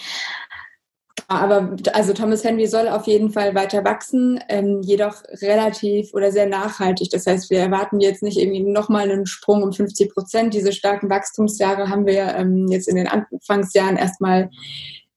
aber 1.28 1.76
also 1.92 2.12
Thomas 2.12 2.42
Henry 2.42 2.66
soll 2.66 2.88
auf 2.88 3.06
jeden 3.06 3.30
Fall 3.30 3.54
weiter 3.54 3.84
wachsen, 3.84 4.40
ähm, 4.48 4.80
jedoch 4.82 5.22
relativ 5.42 6.12
oder 6.12 6.32
sehr 6.32 6.46
nachhaltig. 6.46 7.10
Das 7.10 7.24
heißt, 7.24 7.50
wir 7.50 7.60
erwarten 7.60 8.00
jetzt 8.00 8.24
nicht 8.24 8.36
irgendwie 8.36 8.64
nochmal 8.64 9.08
einen 9.08 9.26
Sprung 9.26 9.62
um 9.62 9.72
50 9.72 10.12
Prozent. 10.12 10.54
Diese 10.54 10.72
starken 10.72 11.08
Wachstumsjahre 11.08 11.88
haben 11.88 12.04
wir 12.04 12.34
ähm, 12.34 12.66
jetzt 12.68 12.88
in 12.88 12.96
den 12.96 13.06
Anfangsjahren 13.06 13.96
erstmal 13.96 14.50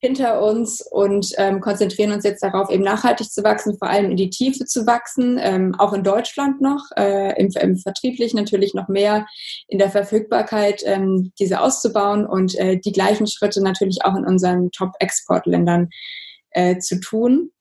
hinter 0.03 0.41
uns 0.41 0.81
und 0.81 1.31
ähm, 1.37 1.61
konzentrieren 1.61 2.11
uns 2.11 2.25
jetzt 2.25 2.43
darauf, 2.43 2.69
eben 2.69 2.83
nachhaltig 2.83 3.31
zu 3.31 3.41
wachsen, 3.41 3.77
vor 3.77 3.89
allem 3.89 4.11
in 4.11 4.17
die 4.17 4.29
Tiefe 4.29 4.65
zu 4.65 4.85
wachsen, 4.85 5.39
ähm, 5.41 5.75
auch 5.79 5.93
in 5.93 6.03
Deutschland 6.03 6.59
noch, 6.59 6.83
äh, 6.97 7.39
im, 7.41 7.49
im 7.57 7.77
Vertrieblich 7.77 8.33
natürlich 8.33 8.73
noch 8.73 8.89
mehr 8.89 9.25
in 9.69 9.77
der 9.77 9.89
Verfügbarkeit, 9.89 10.83
ähm, 10.85 11.31
diese 11.39 11.61
auszubauen 11.61 12.25
und 12.25 12.53
äh, 12.59 12.77
die 12.77 12.91
gleichen 12.91 13.27
Schritte 13.27 13.63
natürlich 13.63 14.03
auch 14.03 14.15
in 14.17 14.25
unseren 14.25 14.71
Top-Export-Ländern 14.71 15.87
äh, 16.49 16.79
zu 16.79 16.99
tun. 16.99 17.51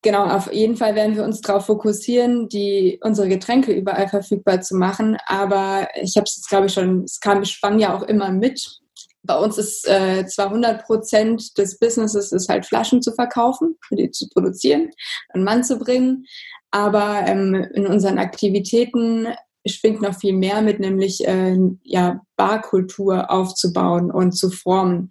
Genau, 0.00 0.24
auf 0.24 0.50
jeden 0.54 0.78
Fall 0.78 0.94
werden 0.94 1.16
wir 1.16 1.22
uns 1.22 1.42
darauf 1.42 1.66
fokussieren, 1.66 2.48
die 2.48 2.98
unsere 3.02 3.28
Getränke 3.28 3.72
überall 3.72 4.08
verfügbar 4.08 4.62
zu 4.62 4.74
machen. 4.74 5.18
Aber 5.26 5.86
ich 6.00 6.16
habe 6.16 6.24
es 6.24 6.36
jetzt, 6.36 6.48
glaube 6.48 6.66
ich, 6.66 6.72
schon, 6.72 7.04
es 7.04 7.20
kam, 7.20 7.44
schwang 7.44 7.78
ja 7.78 7.94
auch 7.94 8.04
immer 8.04 8.32
mit 8.32 8.81
bei 9.22 9.36
uns 9.36 9.58
ist 9.58 9.88
äh, 9.88 10.26
zwar 10.26 10.46
100 10.46 10.84
Prozent 10.84 11.56
des 11.58 11.78
Businesses 11.78 12.32
ist 12.32 12.48
halt 12.48 12.66
Flaschen 12.66 13.02
zu 13.02 13.12
verkaufen, 13.12 13.76
die 13.90 14.10
zu 14.10 14.28
produzieren, 14.28 14.90
einen 15.30 15.44
Mann 15.44 15.64
zu 15.64 15.78
bringen, 15.78 16.26
aber 16.70 17.22
ähm, 17.26 17.54
in 17.54 17.86
unseren 17.86 18.18
Aktivitäten 18.18 19.28
schwingt 19.66 20.02
noch 20.02 20.18
viel 20.18 20.32
mehr 20.32 20.60
mit, 20.62 20.80
nämlich 20.80 21.26
äh, 21.26 21.56
ja 21.84 22.20
Barkultur 22.36 23.30
aufzubauen 23.30 24.10
und 24.10 24.32
zu 24.32 24.50
formen. 24.50 25.10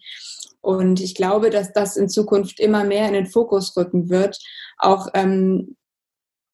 Und 0.60 1.00
ich 1.00 1.16
glaube, 1.16 1.50
dass 1.50 1.74
das 1.74 1.98
in 1.98 2.10
Zukunft 2.10 2.60
immer 2.60 2.84
mehr 2.84 3.08
in 3.08 3.14
den 3.14 3.26
Fokus 3.26 3.76
rücken 3.76 4.10
wird, 4.10 4.38
auch 4.78 5.08
ähm, 5.14 5.76
äh, 5.80 5.81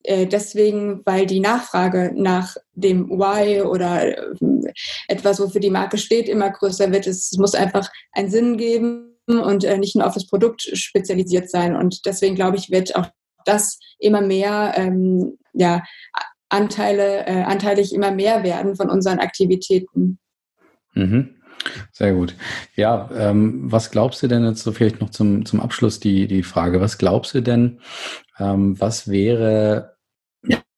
deswegen, 0.05 1.01
weil 1.05 1.25
die 1.25 1.39
Nachfrage 1.39 2.13
nach 2.15 2.55
dem 2.73 3.09
Why 3.09 3.61
oder 3.61 4.05
äh, 4.05 4.73
etwas, 5.07 5.39
wofür 5.39 5.61
die 5.61 5.69
Marke 5.69 5.97
steht, 5.97 6.29
immer 6.29 6.49
größer 6.49 6.91
wird. 6.91 7.07
Es 7.07 7.33
muss 7.37 7.55
einfach 7.55 7.89
einen 8.13 8.29
Sinn 8.29 8.57
geben 8.57 9.17
und 9.27 9.63
äh, 9.63 9.77
nicht 9.77 9.95
nur 9.95 10.05
auf 10.05 10.13
das 10.13 10.27
Produkt 10.27 10.61
spezialisiert 10.61 11.49
sein. 11.49 11.75
Und 11.75 12.05
deswegen 12.05 12.35
glaube 12.35 12.57
ich, 12.57 12.71
wird 12.71 12.95
auch 12.95 13.07
das 13.45 13.79
immer 13.99 14.21
mehr, 14.21 14.73
ähm, 14.75 15.37
ja, 15.53 15.83
Anteile, 16.49 17.25
äh, 17.25 17.43
anteilig 17.43 17.93
immer 17.93 18.11
mehr 18.11 18.43
werden 18.43 18.75
von 18.75 18.89
unseren 18.89 19.19
Aktivitäten. 19.19 20.19
Mhm. 20.93 21.35
Sehr 21.91 22.13
gut. 22.13 22.35
Ja, 22.75 23.09
ähm, 23.13 23.63
was 23.71 23.91
glaubst 23.91 24.23
du 24.23 24.27
denn 24.27 24.45
jetzt 24.45 24.63
so 24.63 24.71
vielleicht 24.71 25.01
noch 25.01 25.09
zum, 25.09 25.45
zum 25.45 25.59
Abschluss 25.59 25.99
die, 25.99 26.27
die 26.27 26.43
Frage, 26.43 26.79
was 26.79 26.97
glaubst 26.97 27.33
du 27.33 27.41
denn, 27.41 27.81
ähm, 28.39 28.79
was 28.79 29.09
wäre 29.09 29.97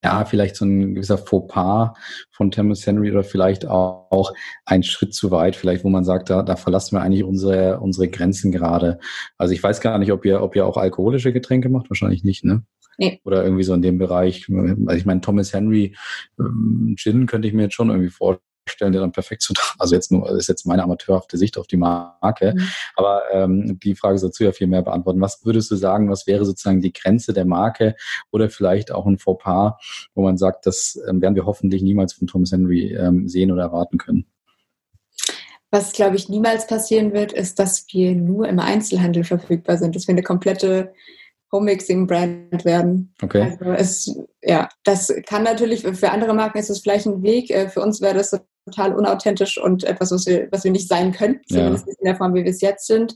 ja, 0.04 0.24
vielleicht 0.24 0.56
so 0.56 0.66
ein 0.66 0.96
gewisser 0.96 1.18
Fauxpas 1.18 1.94
von 2.32 2.52
Thomas 2.52 2.86
Henry 2.86 3.12
oder 3.12 3.24
vielleicht 3.24 3.68
auch, 3.68 4.34
ein 4.66 4.84
Schritt 4.84 5.14
zu 5.14 5.30
weit, 5.32 5.56
vielleicht 5.56 5.84
wo 5.84 5.90
man 5.90 6.06
sagt, 6.06 6.30
da, 6.30 6.42
da 6.42 6.56
verlassen 6.56 6.96
wir 6.96 7.02
eigentlich 7.02 7.24
unsere, 7.24 7.80
unsere 7.80 8.08
Grenzen 8.08 8.52
gerade. 8.52 9.00
Also 9.38 9.54
ich 9.54 9.62
weiß 9.62 9.82
gar 9.82 9.98
nicht, 10.00 10.12
ob 10.12 10.26
ihr, 10.26 10.42
ob 10.42 10.56
ihr 10.56 10.66
auch 10.66 10.78
alkoholische 10.78 11.34
Getränke 11.34 11.70
macht, 11.70 11.90
wahrscheinlich 11.90 12.24
nicht, 12.24 12.46
ne? 12.46 12.64
Nee. 12.98 13.22
Oder 13.24 13.44
irgendwie 13.44 13.64
so 13.64 13.74
in 13.74 13.82
dem 13.82 13.98
Bereich. 13.98 14.48
Also 14.50 14.92
ich 14.92 15.06
meine, 15.06 15.22
Thomas 15.22 15.54
Henry 15.54 15.96
ähm, 16.38 16.96
Gin 16.98 17.28
könnte 17.28 17.48
ich 17.48 17.54
mir 17.54 17.64
jetzt 17.64 17.76
schon 17.76 17.90
irgendwie 17.90 18.10
vorstellen 18.10 18.49
stellen, 18.70 18.92
der 18.92 19.02
dann 19.02 19.12
perfekt 19.12 19.42
zu 19.42 19.54
Also 19.80 19.96
jetzt 19.96 20.12
nur, 20.12 20.28
das 20.28 20.38
ist 20.38 20.48
jetzt 20.48 20.66
meine 20.66 20.84
amateurhafte 20.84 21.38
Sicht 21.38 21.58
auf 21.58 21.68
die 21.68 21.78
Marke. 21.78 22.54
Mhm. 22.56 22.70
Aber 22.96 23.22
ähm, 23.32 23.80
die 23.80 23.96
Frage 23.96 24.18
sollst 24.18 24.40
du 24.40 24.44
ja 24.44 24.52
viel 24.52 24.68
mehr 24.68 24.82
beantworten. 24.82 25.22
Was 25.22 25.46
würdest 25.46 25.72
du 25.72 25.76
sagen, 25.76 26.10
was 26.10 26.28
wäre 26.28 26.46
sozusagen 26.46 26.82
die 26.82 26.94
Grenze 26.94 27.34
der 27.34 27.46
Marke 27.46 27.96
oder 28.32 28.50
vielleicht 28.50 28.92
auch 28.92 29.06
ein 29.06 29.18
Fauxpas, 29.18 29.74
wo 30.16 30.24
man 30.24 30.38
sagt, 30.38 30.66
das 30.66 31.00
ähm, 31.08 31.22
werden 31.22 31.36
wir 31.36 31.46
hoffentlich 31.46 31.82
niemals 31.82 32.14
von 32.14 32.28
Thomas 32.28 32.52
Henry 32.52 32.94
ähm, 32.94 33.28
sehen 33.28 33.52
oder 33.52 33.64
erwarten 33.64 33.98
können? 33.98 34.26
Was, 35.72 35.94
glaube 35.94 36.16
ich, 36.16 36.30
niemals 36.30 36.66
passieren 36.66 37.14
wird, 37.14 37.32
ist, 37.32 37.60
dass 37.60 37.86
wir 37.92 38.16
nur 38.16 38.48
im 38.48 38.60
Einzelhandel 38.60 39.24
verfügbar 39.24 39.78
sind, 39.78 39.96
dass 39.96 40.08
wir 40.08 40.14
eine 40.14 40.24
komplette 40.24 40.94
Home-Mixing-Brand 41.52 42.64
werden. 42.66 43.14
Okay. 43.22 43.58
Also 43.60 43.72
es, 43.72 44.20
ja, 44.44 44.70
das 44.84 45.14
kann 45.26 45.44
natürlich, 45.44 45.82
für 45.82 46.12
andere 46.12 46.34
Marken 46.34 46.60
ist 46.60 46.70
es 46.70 46.80
vielleicht 46.80 47.08
ein 47.08 47.24
Weg, 47.24 47.50
äh, 47.50 47.70
für 47.70 47.82
uns 47.82 48.02
wäre 48.02 48.16
das 48.16 48.40
total 48.66 48.94
unauthentisch 48.94 49.58
und 49.58 49.84
etwas, 49.84 50.12
was 50.12 50.26
wir, 50.26 50.48
was 50.52 50.64
wir 50.64 50.72
nicht 50.72 50.88
sein 50.88 51.12
können, 51.12 51.42
zumindest 51.48 51.88
ja. 51.88 51.94
in 51.98 52.06
der 52.06 52.16
Form, 52.16 52.34
wie 52.34 52.44
wir 52.44 52.52
es 52.52 52.62
jetzt 52.62 52.88
sind. 52.88 53.16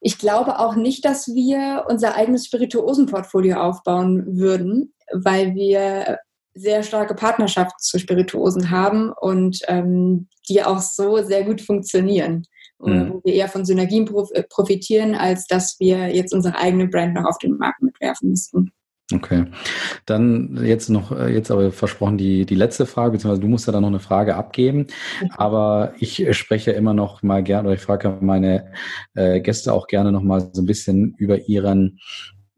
Ich 0.00 0.18
glaube 0.18 0.60
auch 0.60 0.76
nicht, 0.76 1.04
dass 1.04 1.26
wir 1.26 1.86
unser 1.88 2.14
eigenes 2.14 2.46
Spirituosenportfolio 2.46 3.56
aufbauen 3.56 4.38
würden, 4.38 4.94
weil 5.12 5.54
wir 5.54 6.18
sehr 6.54 6.82
starke 6.82 7.14
Partnerschaften 7.14 7.78
zu 7.78 7.98
Spirituosen 7.98 8.70
haben 8.70 9.12
und 9.12 9.60
ähm, 9.68 10.28
die 10.48 10.62
auch 10.62 10.80
so 10.80 11.22
sehr 11.22 11.44
gut 11.44 11.60
funktionieren 11.60 12.44
mhm. 12.80 13.10
wo 13.10 13.20
wir 13.24 13.34
eher 13.34 13.48
von 13.48 13.64
Synergien 13.64 14.08
äh, 14.32 14.42
profitieren, 14.42 15.14
als 15.14 15.46
dass 15.46 15.76
wir 15.80 16.14
jetzt 16.14 16.32
unsere 16.34 16.56
eigene 16.56 16.88
Brand 16.88 17.14
noch 17.14 17.24
auf 17.24 17.38
den 17.38 17.56
Markt 17.56 17.82
mitwerfen 17.82 18.30
müssten. 18.30 18.72
Okay. 19.14 19.44
Dann 20.04 20.58
jetzt 20.64 20.88
noch, 20.88 21.12
äh, 21.12 21.32
jetzt 21.32 21.52
aber 21.52 21.70
versprochen 21.70 22.18
die, 22.18 22.44
die 22.44 22.56
letzte 22.56 22.86
Frage, 22.86 23.12
beziehungsweise 23.12 23.40
du 23.40 23.48
musst 23.48 23.66
ja 23.68 23.72
dann 23.72 23.82
noch 23.82 23.88
eine 23.88 24.00
Frage 24.00 24.34
abgeben. 24.34 24.88
Aber 25.30 25.92
ich 26.00 26.26
spreche 26.36 26.72
immer 26.72 26.92
noch 26.92 27.22
mal 27.22 27.42
gerne, 27.44 27.68
oder 27.68 27.76
ich 27.76 27.82
frage 27.82 28.18
meine 28.20 28.72
äh, 29.14 29.40
Gäste 29.40 29.72
auch 29.72 29.86
gerne 29.86 30.10
noch 30.10 30.22
mal 30.22 30.40
so 30.52 30.60
ein 30.60 30.66
bisschen 30.66 31.14
über 31.18 31.38
ihren 31.48 32.00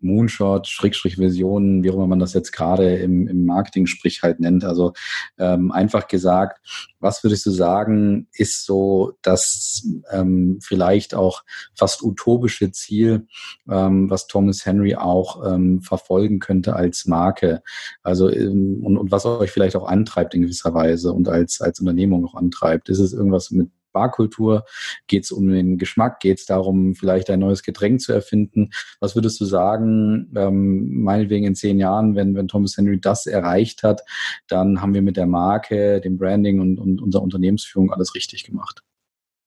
Moonshot, 0.00 0.66
Schrägstrich 0.66 1.18
Visionen, 1.18 1.82
wie 1.82 1.90
auch 1.90 1.94
immer 1.94 2.06
man 2.06 2.18
das 2.18 2.34
jetzt 2.34 2.52
gerade 2.52 2.96
im, 2.96 3.26
im 3.26 3.46
Marketing-Sprich 3.46 4.22
halt 4.22 4.40
nennt. 4.40 4.64
Also 4.64 4.92
ähm, 5.38 5.72
einfach 5.72 6.08
gesagt, 6.08 6.60
was 7.00 7.22
würdest 7.22 7.46
du 7.46 7.50
sagen, 7.50 8.28
ist 8.32 8.64
so 8.64 9.12
das 9.22 9.86
ähm, 10.10 10.58
vielleicht 10.62 11.14
auch 11.14 11.42
fast 11.74 12.02
utopische 12.02 12.70
Ziel, 12.70 13.26
ähm, 13.70 14.10
was 14.10 14.26
Thomas 14.26 14.66
Henry 14.66 14.94
auch 14.94 15.44
ähm, 15.46 15.80
verfolgen 15.80 16.38
könnte 16.38 16.74
als 16.74 17.06
Marke? 17.06 17.62
Also 18.02 18.30
ähm, 18.30 18.80
und, 18.82 18.96
und 18.96 19.10
was 19.10 19.26
euch 19.26 19.50
vielleicht 19.50 19.76
auch 19.76 19.86
antreibt 19.86 20.34
in 20.34 20.42
gewisser 20.42 20.74
Weise 20.74 21.12
und 21.12 21.28
als, 21.28 21.60
als 21.60 21.80
Unternehmung 21.80 22.24
auch 22.26 22.34
antreibt. 22.34 22.88
Ist 22.88 23.00
es 23.00 23.12
irgendwas 23.12 23.50
mit 23.50 23.70
Barkultur? 23.92 24.64
Geht 25.06 25.24
es 25.24 25.32
um 25.32 25.48
den 25.48 25.78
Geschmack? 25.78 26.20
Geht 26.20 26.38
es 26.38 26.46
darum, 26.46 26.94
vielleicht 26.94 27.30
ein 27.30 27.40
neues 27.40 27.62
Getränk 27.62 28.00
zu 28.00 28.12
erfinden? 28.12 28.70
Was 29.00 29.14
würdest 29.14 29.40
du 29.40 29.44
sagen, 29.44 30.32
ähm, 30.36 31.02
meinetwegen 31.02 31.46
in 31.46 31.54
zehn 31.54 31.78
Jahren, 31.78 32.14
wenn, 32.14 32.34
wenn 32.34 32.48
Thomas 32.48 32.76
Henry 32.76 33.00
das 33.00 33.26
erreicht 33.26 33.82
hat, 33.82 34.02
dann 34.48 34.80
haben 34.80 34.94
wir 34.94 35.02
mit 35.02 35.16
der 35.16 35.26
Marke, 35.26 36.00
dem 36.00 36.18
Branding 36.18 36.60
und, 36.60 36.78
und 36.78 37.00
unserer 37.00 37.22
Unternehmensführung 37.22 37.92
alles 37.92 38.14
richtig 38.14 38.44
gemacht. 38.44 38.82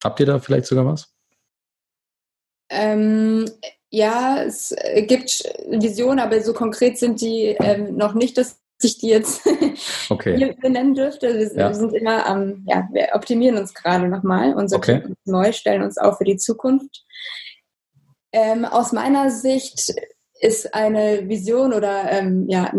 Habt 0.03 0.19
ihr 0.19 0.25
da 0.25 0.39
vielleicht 0.39 0.65
sogar 0.65 0.85
was? 0.85 1.13
Ähm, 2.69 3.45
ja, 3.89 4.41
es 4.43 4.73
gibt 5.07 5.43
Visionen, 5.69 6.19
aber 6.19 6.41
so 6.41 6.53
konkret 6.53 6.97
sind 6.97 7.19
die 7.19 7.57
ähm, 7.59 7.97
noch 7.97 8.13
nicht. 8.13 8.37
Das 8.37 8.60
ich 8.87 8.97
die 8.97 9.09
jetzt 9.09 9.41
okay. 10.09 10.55
benennen 10.61 10.93
dürfte. 10.93 11.37
Wir, 11.37 11.55
ja. 11.55 11.73
sind 11.73 11.93
immer 11.93 12.25
am, 12.25 12.65
ja, 12.67 12.87
wir 12.91 13.09
optimieren 13.13 13.57
uns 13.57 13.73
gerade 13.73 14.07
nochmal 14.07 14.53
und 14.53 14.69
sortieren 14.69 15.01
okay. 15.01 15.09
uns 15.09 15.19
neu, 15.25 15.51
stellen 15.51 15.83
uns 15.83 15.97
auf 15.97 16.17
für 16.17 16.23
die 16.23 16.37
Zukunft. 16.37 17.03
Ähm, 18.31 18.65
aus 18.65 18.91
meiner 18.91 19.29
Sicht 19.29 19.93
ist 20.39 20.73
eine 20.73 21.27
Vision 21.27 21.73
oder 21.73 22.11
ähm, 22.11 22.47
ja, 22.47 22.71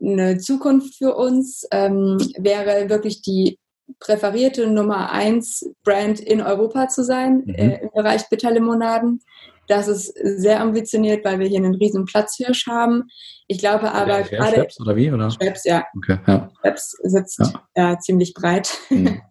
eine 0.00 0.38
Zukunft 0.38 0.96
für 0.96 1.14
uns 1.16 1.66
ähm, 1.70 2.18
wäre 2.38 2.88
wirklich 2.88 3.22
die 3.22 3.58
präferierte 3.98 4.66
Nummer 4.66 5.10
eins 5.10 5.68
Brand 5.82 6.20
in 6.20 6.40
Europa 6.40 6.88
zu 6.88 7.02
sein 7.04 7.42
mhm. 7.44 7.54
äh, 7.54 7.80
im 7.82 7.90
Bereich 7.94 8.28
Bitterlimonaden 8.28 9.22
Das 9.70 9.86
ist 9.86 10.12
sehr 10.20 10.60
ambitioniert, 10.60 11.24
weil 11.24 11.38
wir 11.38 11.46
hier 11.46 11.58
einen 11.58 11.76
riesen 11.76 12.04
Platzhirsch 12.04 12.66
haben. 12.66 13.04
Ich 13.46 13.58
glaube 13.58 13.92
aber 13.92 14.22
ja, 14.22 14.26
gerade... 14.26 14.54
Schweppes 14.56 14.80
oder 14.80 14.96
wie? 14.96 15.12
Oder? 15.12 15.30
Schweppes, 15.30 15.62
ja. 15.62 15.84
Okay, 15.96 16.18
ja. 16.26 16.50
Schweppes 16.60 16.96
sitzt 17.04 17.38
ja. 17.38 17.52
ja 17.76 17.98
ziemlich 18.00 18.34
breit. 18.34 18.76
Mhm. 18.90 19.20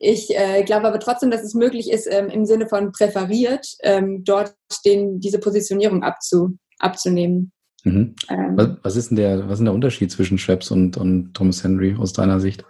Ich 0.00 0.30
äh, 0.30 0.62
glaube 0.62 0.86
aber 0.86 1.00
trotzdem, 1.00 1.32
dass 1.32 1.42
es 1.42 1.54
möglich 1.54 1.90
ist, 1.90 2.06
ähm, 2.08 2.28
im 2.28 2.44
Sinne 2.44 2.68
von 2.68 2.92
präferiert, 2.92 3.66
ähm, 3.82 4.22
dort 4.22 4.54
den, 4.84 5.18
diese 5.18 5.40
Positionierung 5.40 6.04
abzu, 6.04 6.56
abzunehmen. 6.78 7.50
Mhm. 7.82 8.14
Ähm, 8.28 8.56
was, 8.56 8.68
was, 8.82 8.96
ist 8.96 9.10
denn 9.10 9.16
der, 9.16 9.46
was 9.46 9.54
ist 9.54 9.58
denn 9.58 9.64
der 9.64 9.74
Unterschied 9.74 10.12
zwischen 10.12 10.38
Schweppes 10.38 10.70
und, 10.70 10.96
und 10.96 11.34
Thomas 11.34 11.64
Henry 11.64 11.96
aus 11.98 12.12
deiner 12.12 12.38
Sicht? 12.38 12.64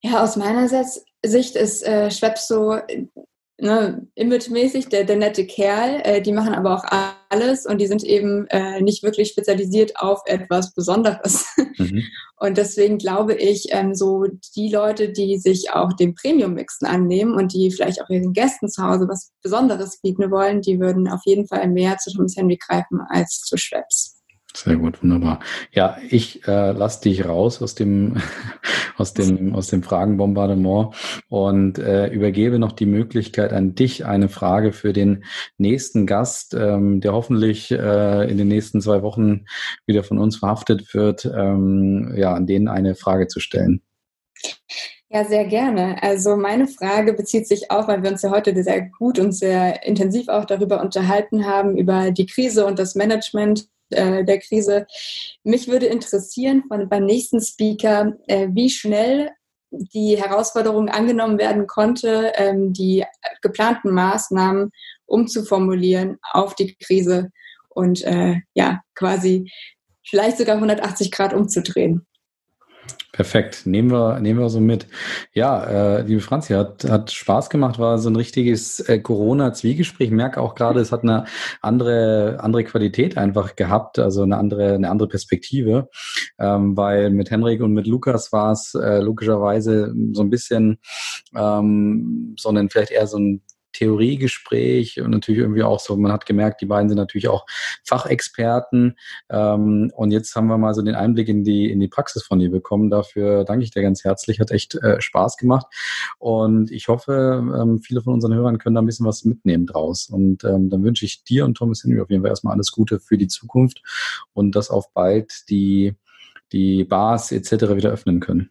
Ja, 0.00 0.22
aus 0.22 0.36
meiner 0.36 0.66
Sicht 0.66 1.56
ist 1.56 1.86
äh, 1.86 2.10
Schweppes 2.10 2.48
so 2.48 2.78
ne, 3.62 4.06
image-mäßig 4.16 4.88
der, 4.88 5.04
der 5.04 5.16
nette 5.16 5.46
Kerl. 5.46 6.00
Äh, 6.02 6.20
die 6.20 6.32
machen 6.32 6.54
aber 6.54 6.74
auch 6.74 6.84
alles 7.28 7.64
und 7.64 7.80
die 7.80 7.86
sind 7.86 8.02
eben 8.02 8.46
äh, 8.48 8.80
nicht 8.80 9.02
wirklich 9.02 9.28
spezialisiert 9.28 9.96
auf 9.96 10.20
etwas 10.26 10.74
Besonderes. 10.74 11.46
Mhm. 11.78 12.02
Und 12.36 12.58
deswegen 12.58 12.98
glaube 12.98 13.34
ich, 13.34 13.68
ähm, 13.70 13.94
so 13.94 14.24
die 14.56 14.68
Leute, 14.68 15.10
die 15.10 15.38
sich 15.38 15.70
auch 15.70 15.92
dem 15.92 16.12
Premium-Mixen 16.16 16.88
annehmen 16.88 17.34
und 17.34 17.54
die 17.54 17.70
vielleicht 17.70 18.02
auch 18.02 18.10
ihren 18.10 18.32
Gästen 18.32 18.68
zu 18.68 18.82
Hause 18.82 19.06
was 19.06 19.30
Besonderes 19.42 20.00
bieten 20.02 20.28
wollen, 20.32 20.60
die 20.60 20.80
würden 20.80 21.06
auf 21.06 21.20
jeden 21.24 21.46
Fall 21.46 21.68
mehr 21.68 21.98
zu 21.98 22.10
Thomas 22.10 22.34
Henry 22.36 22.58
greifen 22.58 23.00
als 23.10 23.42
zu 23.42 23.56
Schweppes. 23.56 24.21
Sehr 24.54 24.76
gut, 24.76 25.02
wunderbar. 25.02 25.40
Ja, 25.72 25.96
ich 26.10 26.46
äh, 26.46 26.72
lasse 26.72 27.02
dich 27.02 27.24
raus 27.24 27.62
aus 27.62 27.74
dem 27.74 28.20
aus 28.98 29.14
dem 29.14 29.54
aus 29.54 29.68
dem 29.68 29.82
Fragenbombardement 29.82 30.94
und 31.28 31.78
äh, 31.78 32.08
übergebe 32.08 32.58
noch 32.58 32.72
die 32.72 32.86
Möglichkeit 32.86 33.52
an 33.52 33.74
dich 33.74 34.04
eine 34.04 34.28
Frage 34.28 34.72
für 34.72 34.92
den 34.92 35.24
nächsten 35.56 36.06
Gast, 36.06 36.54
ähm, 36.54 37.00
der 37.00 37.14
hoffentlich 37.14 37.70
äh, 37.70 38.30
in 38.30 38.36
den 38.36 38.48
nächsten 38.48 38.82
zwei 38.82 39.02
Wochen 39.02 39.46
wieder 39.86 40.04
von 40.04 40.18
uns 40.18 40.36
verhaftet 40.36 40.92
wird, 40.92 41.24
ähm, 41.24 42.12
ja, 42.16 42.34
an 42.34 42.46
denen 42.46 42.68
eine 42.68 42.94
Frage 42.94 43.28
zu 43.28 43.40
stellen. 43.40 43.82
Ja, 45.08 45.24
sehr 45.24 45.44
gerne. 45.44 46.02
Also 46.02 46.36
meine 46.36 46.66
Frage 46.66 47.12
bezieht 47.12 47.46
sich 47.46 47.70
auch, 47.70 47.86
weil 47.86 48.02
wir 48.02 48.10
uns 48.10 48.22
ja 48.22 48.30
heute 48.30 48.62
sehr 48.62 48.80
gut 48.98 49.18
und 49.18 49.32
sehr 49.32 49.86
intensiv 49.86 50.28
auch 50.28 50.46
darüber 50.46 50.80
unterhalten 50.80 51.46
haben, 51.46 51.76
über 51.76 52.10
die 52.12 52.24
Krise 52.24 52.64
und 52.64 52.78
das 52.78 52.94
Management 52.94 53.68
äh, 53.92 54.24
der 54.24 54.38
Krise. 54.38 54.86
Mich 55.44 55.68
würde 55.68 55.86
interessieren 55.86 56.64
von, 56.68 56.88
beim 56.88 57.04
nächsten 57.04 57.40
Speaker, 57.40 58.12
äh, 58.26 58.48
wie 58.52 58.70
schnell 58.70 59.30
die 59.70 60.20
Herausforderung 60.20 60.88
angenommen 60.88 61.38
werden 61.38 61.66
konnte, 61.66 62.32
ähm, 62.36 62.72
die 62.72 63.04
geplanten 63.40 63.90
Maßnahmen 63.92 64.70
umzuformulieren 65.06 66.18
auf 66.32 66.54
die 66.54 66.74
Krise 66.74 67.30
und 67.70 68.02
äh, 68.04 68.36
ja, 68.54 68.82
quasi 68.94 69.50
vielleicht 70.06 70.38
sogar 70.38 70.56
180 70.56 71.10
Grad 71.10 71.32
umzudrehen. 71.32 72.06
Perfekt, 73.12 73.66
nehmen 73.66 73.90
wir, 73.90 74.20
nehmen 74.20 74.40
wir 74.40 74.48
so 74.48 74.58
mit. 74.58 74.86
Ja, 75.34 75.64
äh, 75.98 76.02
liebe 76.02 76.22
Franzi, 76.22 76.54
hat, 76.54 76.84
hat 76.84 77.10
Spaß 77.10 77.50
gemacht, 77.50 77.78
war 77.78 77.98
so 77.98 78.08
ein 78.08 78.16
richtiges 78.16 78.80
äh, 78.80 79.00
Corona-Zwiegespräch. 79.00 80.10
Merke 80.10 80.40
auch 80.40 80.54
gerade, 80.54 80.80
es 80.80 80.92
hat 80.92 81.02
eine 81.02 81.26
andere, 81.60 82.38
andere 82.40 82.64
Qualität 82.64 83.18
einfach 83.18 83.54
gehabt, 83.54 83.98
also 83.98 84.22
eine 84.22 84.38
andere, 84.38 84.72
eine 84.72 84.88
andere 84.88 85.08
Perspektive, 85.08 85.90
ähm, 86.38 86.74
weil 86.74 87.10
mit 87.10 87.30
Henrik 87.30 87.60
und 87.60 87.74
mit 87.74 87.86
Lukas 87.86 88.32
war 88.32 88.52
es 88.52 88.74
äh, 88.74 89.00
logischerweise 89.00 89.92
so 90.12 90.22
ein 90.22 90.30
bisschen, 90.30 90.78
ähm, 91.36 92.34
sondern 92.38 92.70
vielleicht 92.70 92.92
eher 92.92 93.06
so 93.06 93.18
ein 93.18 93.42
Theoriegespräch 93.72 95.00
und 95.00 95.10
natürlich 95.10 95.40
irgendwie 95.40 95.62
auch 95.62 95.80
so, 95.80 95.96
man 95.96 96.12
hat 96.12 96.26
gemerkt, 96.26 96.60
die 96.60 96.66
beiden 96.66 96.88
sind 96.88 96.98
natürlich 96.98 97.28
auch 97.28 97.46
Fachexperten. 97.84 98.96
Ähm, 99.30 99.90
und 99.94 100.10
jetzt 100.10 100.34
haben 100.34 100.48
wir 100.48 100.58
mal 100.58 100.74
so 100.74 100.82
den 100.82 100.94
Einblick 100.94 101.28
in 101.28 101.44
die, 101.44 101.70
in 101.70 101.80
die 101.80 101.88
Praxis 101.88 102.22
von 102.22 102.38
dir 102.38 102.50
bekommen. 102.50 102.90
Dafür 102.90 103.44
danke 103.44 103.64
ich 103.64 103.70
dir 103.70 103.82
ganz 103.82 104.04
herzlich, 104.04 104.40
hat 104.40 104.50
echt 104.50 104.74
äh, 104.76 105.00
Spaß 105.00 105.36
gemacht. 105.36 105.66
Und 106.18 106.70
ich 106.70 106.88
hoffe, 106.88 107.42
ähm, 107.60 107.80
viele 107.80 108.02
von 108.02 108.14
unseren 108.14 108.34
Hörern 108.34 108.58
können 108.58 108.74
da 108.74 108.82
ein 108.82 108.86
bisschen 108.86 109.06
was 109.06 109.24
mitnehmen 109.24 109.66
draus. 109.66 110.08
Und 110.08 110.44
ähm, 110.44 110.70
dann 110.70 110.82
wünsche 110.82 111.04
ich 111.04 111.24
dir 111.24 111.44
und 111.44 111.56
Thomas 111.56 111.82
Henry 111.84 112.00
auf 112.00 112.10
jeden 112.10 112.22
Fall 112.22 112.30
erstmal 112.30 112.54
alles 112.54 112.72
Gute 112.72 113.00
für 113.00 113.18
die 113.18 113.28
Zukunft 113.28 113.82
und 114.32 114.54
dass 114.54 114.70
auf 114.70 114.92
bald 114.92 115.48
die, 115.48 115.94
die 116.52 116.84
Bars 116.84 117.32
etc. 117.32 117.74
wieder 117.74 117.90
öffnen 117.90 118.20
können. 118.20 118.50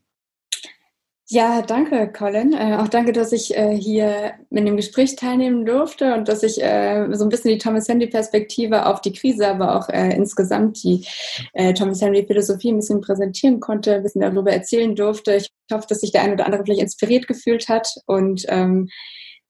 Ja, 1.34 1.62
danke, 1.62 2.12
Colin. 2.12 2.52
Äh, 2.52 2.76
auch 2.76 2.90
danke, 2.90 3.14
dass 3.14 3.32
ich 3.32 3.56
äh, 3.56 3.74
hier 3.74 4.34
in 4.50 4.66
dem 4.66 4.76
Gespräch 4.76 5.16
teilnehmen 5.16 5.66
durfte 5.66 6.14
und 6.14 6.28
dass 6.28 6.44
ich 6.44 6.62
äh, 6.62 7.08
so 7.14 7.24
ein 7.24 7.30
bisschen 7.30 7.52
die 7.52 7.58
Thomas 7.58 7.88
Henry-Perspektive 7.88 8.86
auf 8.86 9.00
die 9.00 9.14
Krise, 9.14 9.48
aber 9.48 9.78
auch 9.78 9.88
äh, 9.88 10.14
insgesamt 10.14 10.84
die 10.84 11.06
äh, 11.54 11.74
Thomas 11.74 12.02
Henry-Philosophie 12.02 12.74
ein 12.74 12.80
bisschen 12.80 13.00
präsentieren 13.00 13.62
konnte, 13.62 13.96
ein 13.96 14.04
bisschen 14.04 14.20
darüber 14.20 14.52
erzählen 14.52 14.94
durfte. 14.94 15.36
Ich 15.36 15.50
hoffe, 15.72 15.86
dass 15.88 16.02
sich 16.02 16.12
der 16.12 16.24
eine 16.24 16.34
oder 16.34 16.48
andere 16.48 16.66
vielleicht 16.66 16.82
inspiriert 16.82 17.30
gefühlt 17.30 17.70
hat 17.70 17.88
und 18.08 18.44
ähm, 18.50 18.90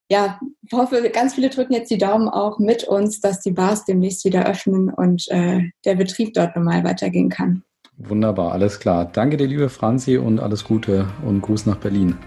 ja, 0.07 0.39
hoffe, 0.71 1.09
ganz 1.09 1.33
viele 1.33 1.49
drücken 1.49 1.73
jetzt 1.73 1.89
die 1.89 1.97
Daumen 1.97 2.29
auch 2.29 2.59
mit 2.59 2.83
uns, 2.83 3.21
dass 3.21 3.39
die 3.39 3.53
Bars 3.53 3.85
demnächst 3.85 4.23
wieder 4.23 4.45
öffnen 4.45 4.93
und 4.93 5.27
äh, 5.29 5.61
der 5.83 5.95
Betrieb 5.95 6.35
dort 6.35 6.55
normal 6.55 6.83
weitergehen 6.83 7.29
kann. 7.29 7.63
Wunderbar, 8.07 8.51
alles 8.51 8.79
klar. 8.79 9.09
Danke 9.11 9.37
dir, 9.37 9.47
liebe 9.47 9.69
Franzi, 9.69 10.17
und 10.17 10.39
alles 10.39 10.63
Gute 10.63 11.07
und 11.25 11.41
Gruß 11.41 11.65
nach 11.65 11.77
Berlin. 11.77 12.17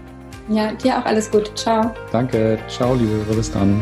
Ja, 0.49 0.71
dir 0.73 0.99
auch 0.99 1.05
alles 1.05 1.29
Gute. 1.31 1.53
Ciao. 1.55 1.91
Danke. 2.11 2.57
Ciao, 2.67 2.93
liebe. 2.93 3.35
Bis 3.35 3.51
dann. 3.51 3.81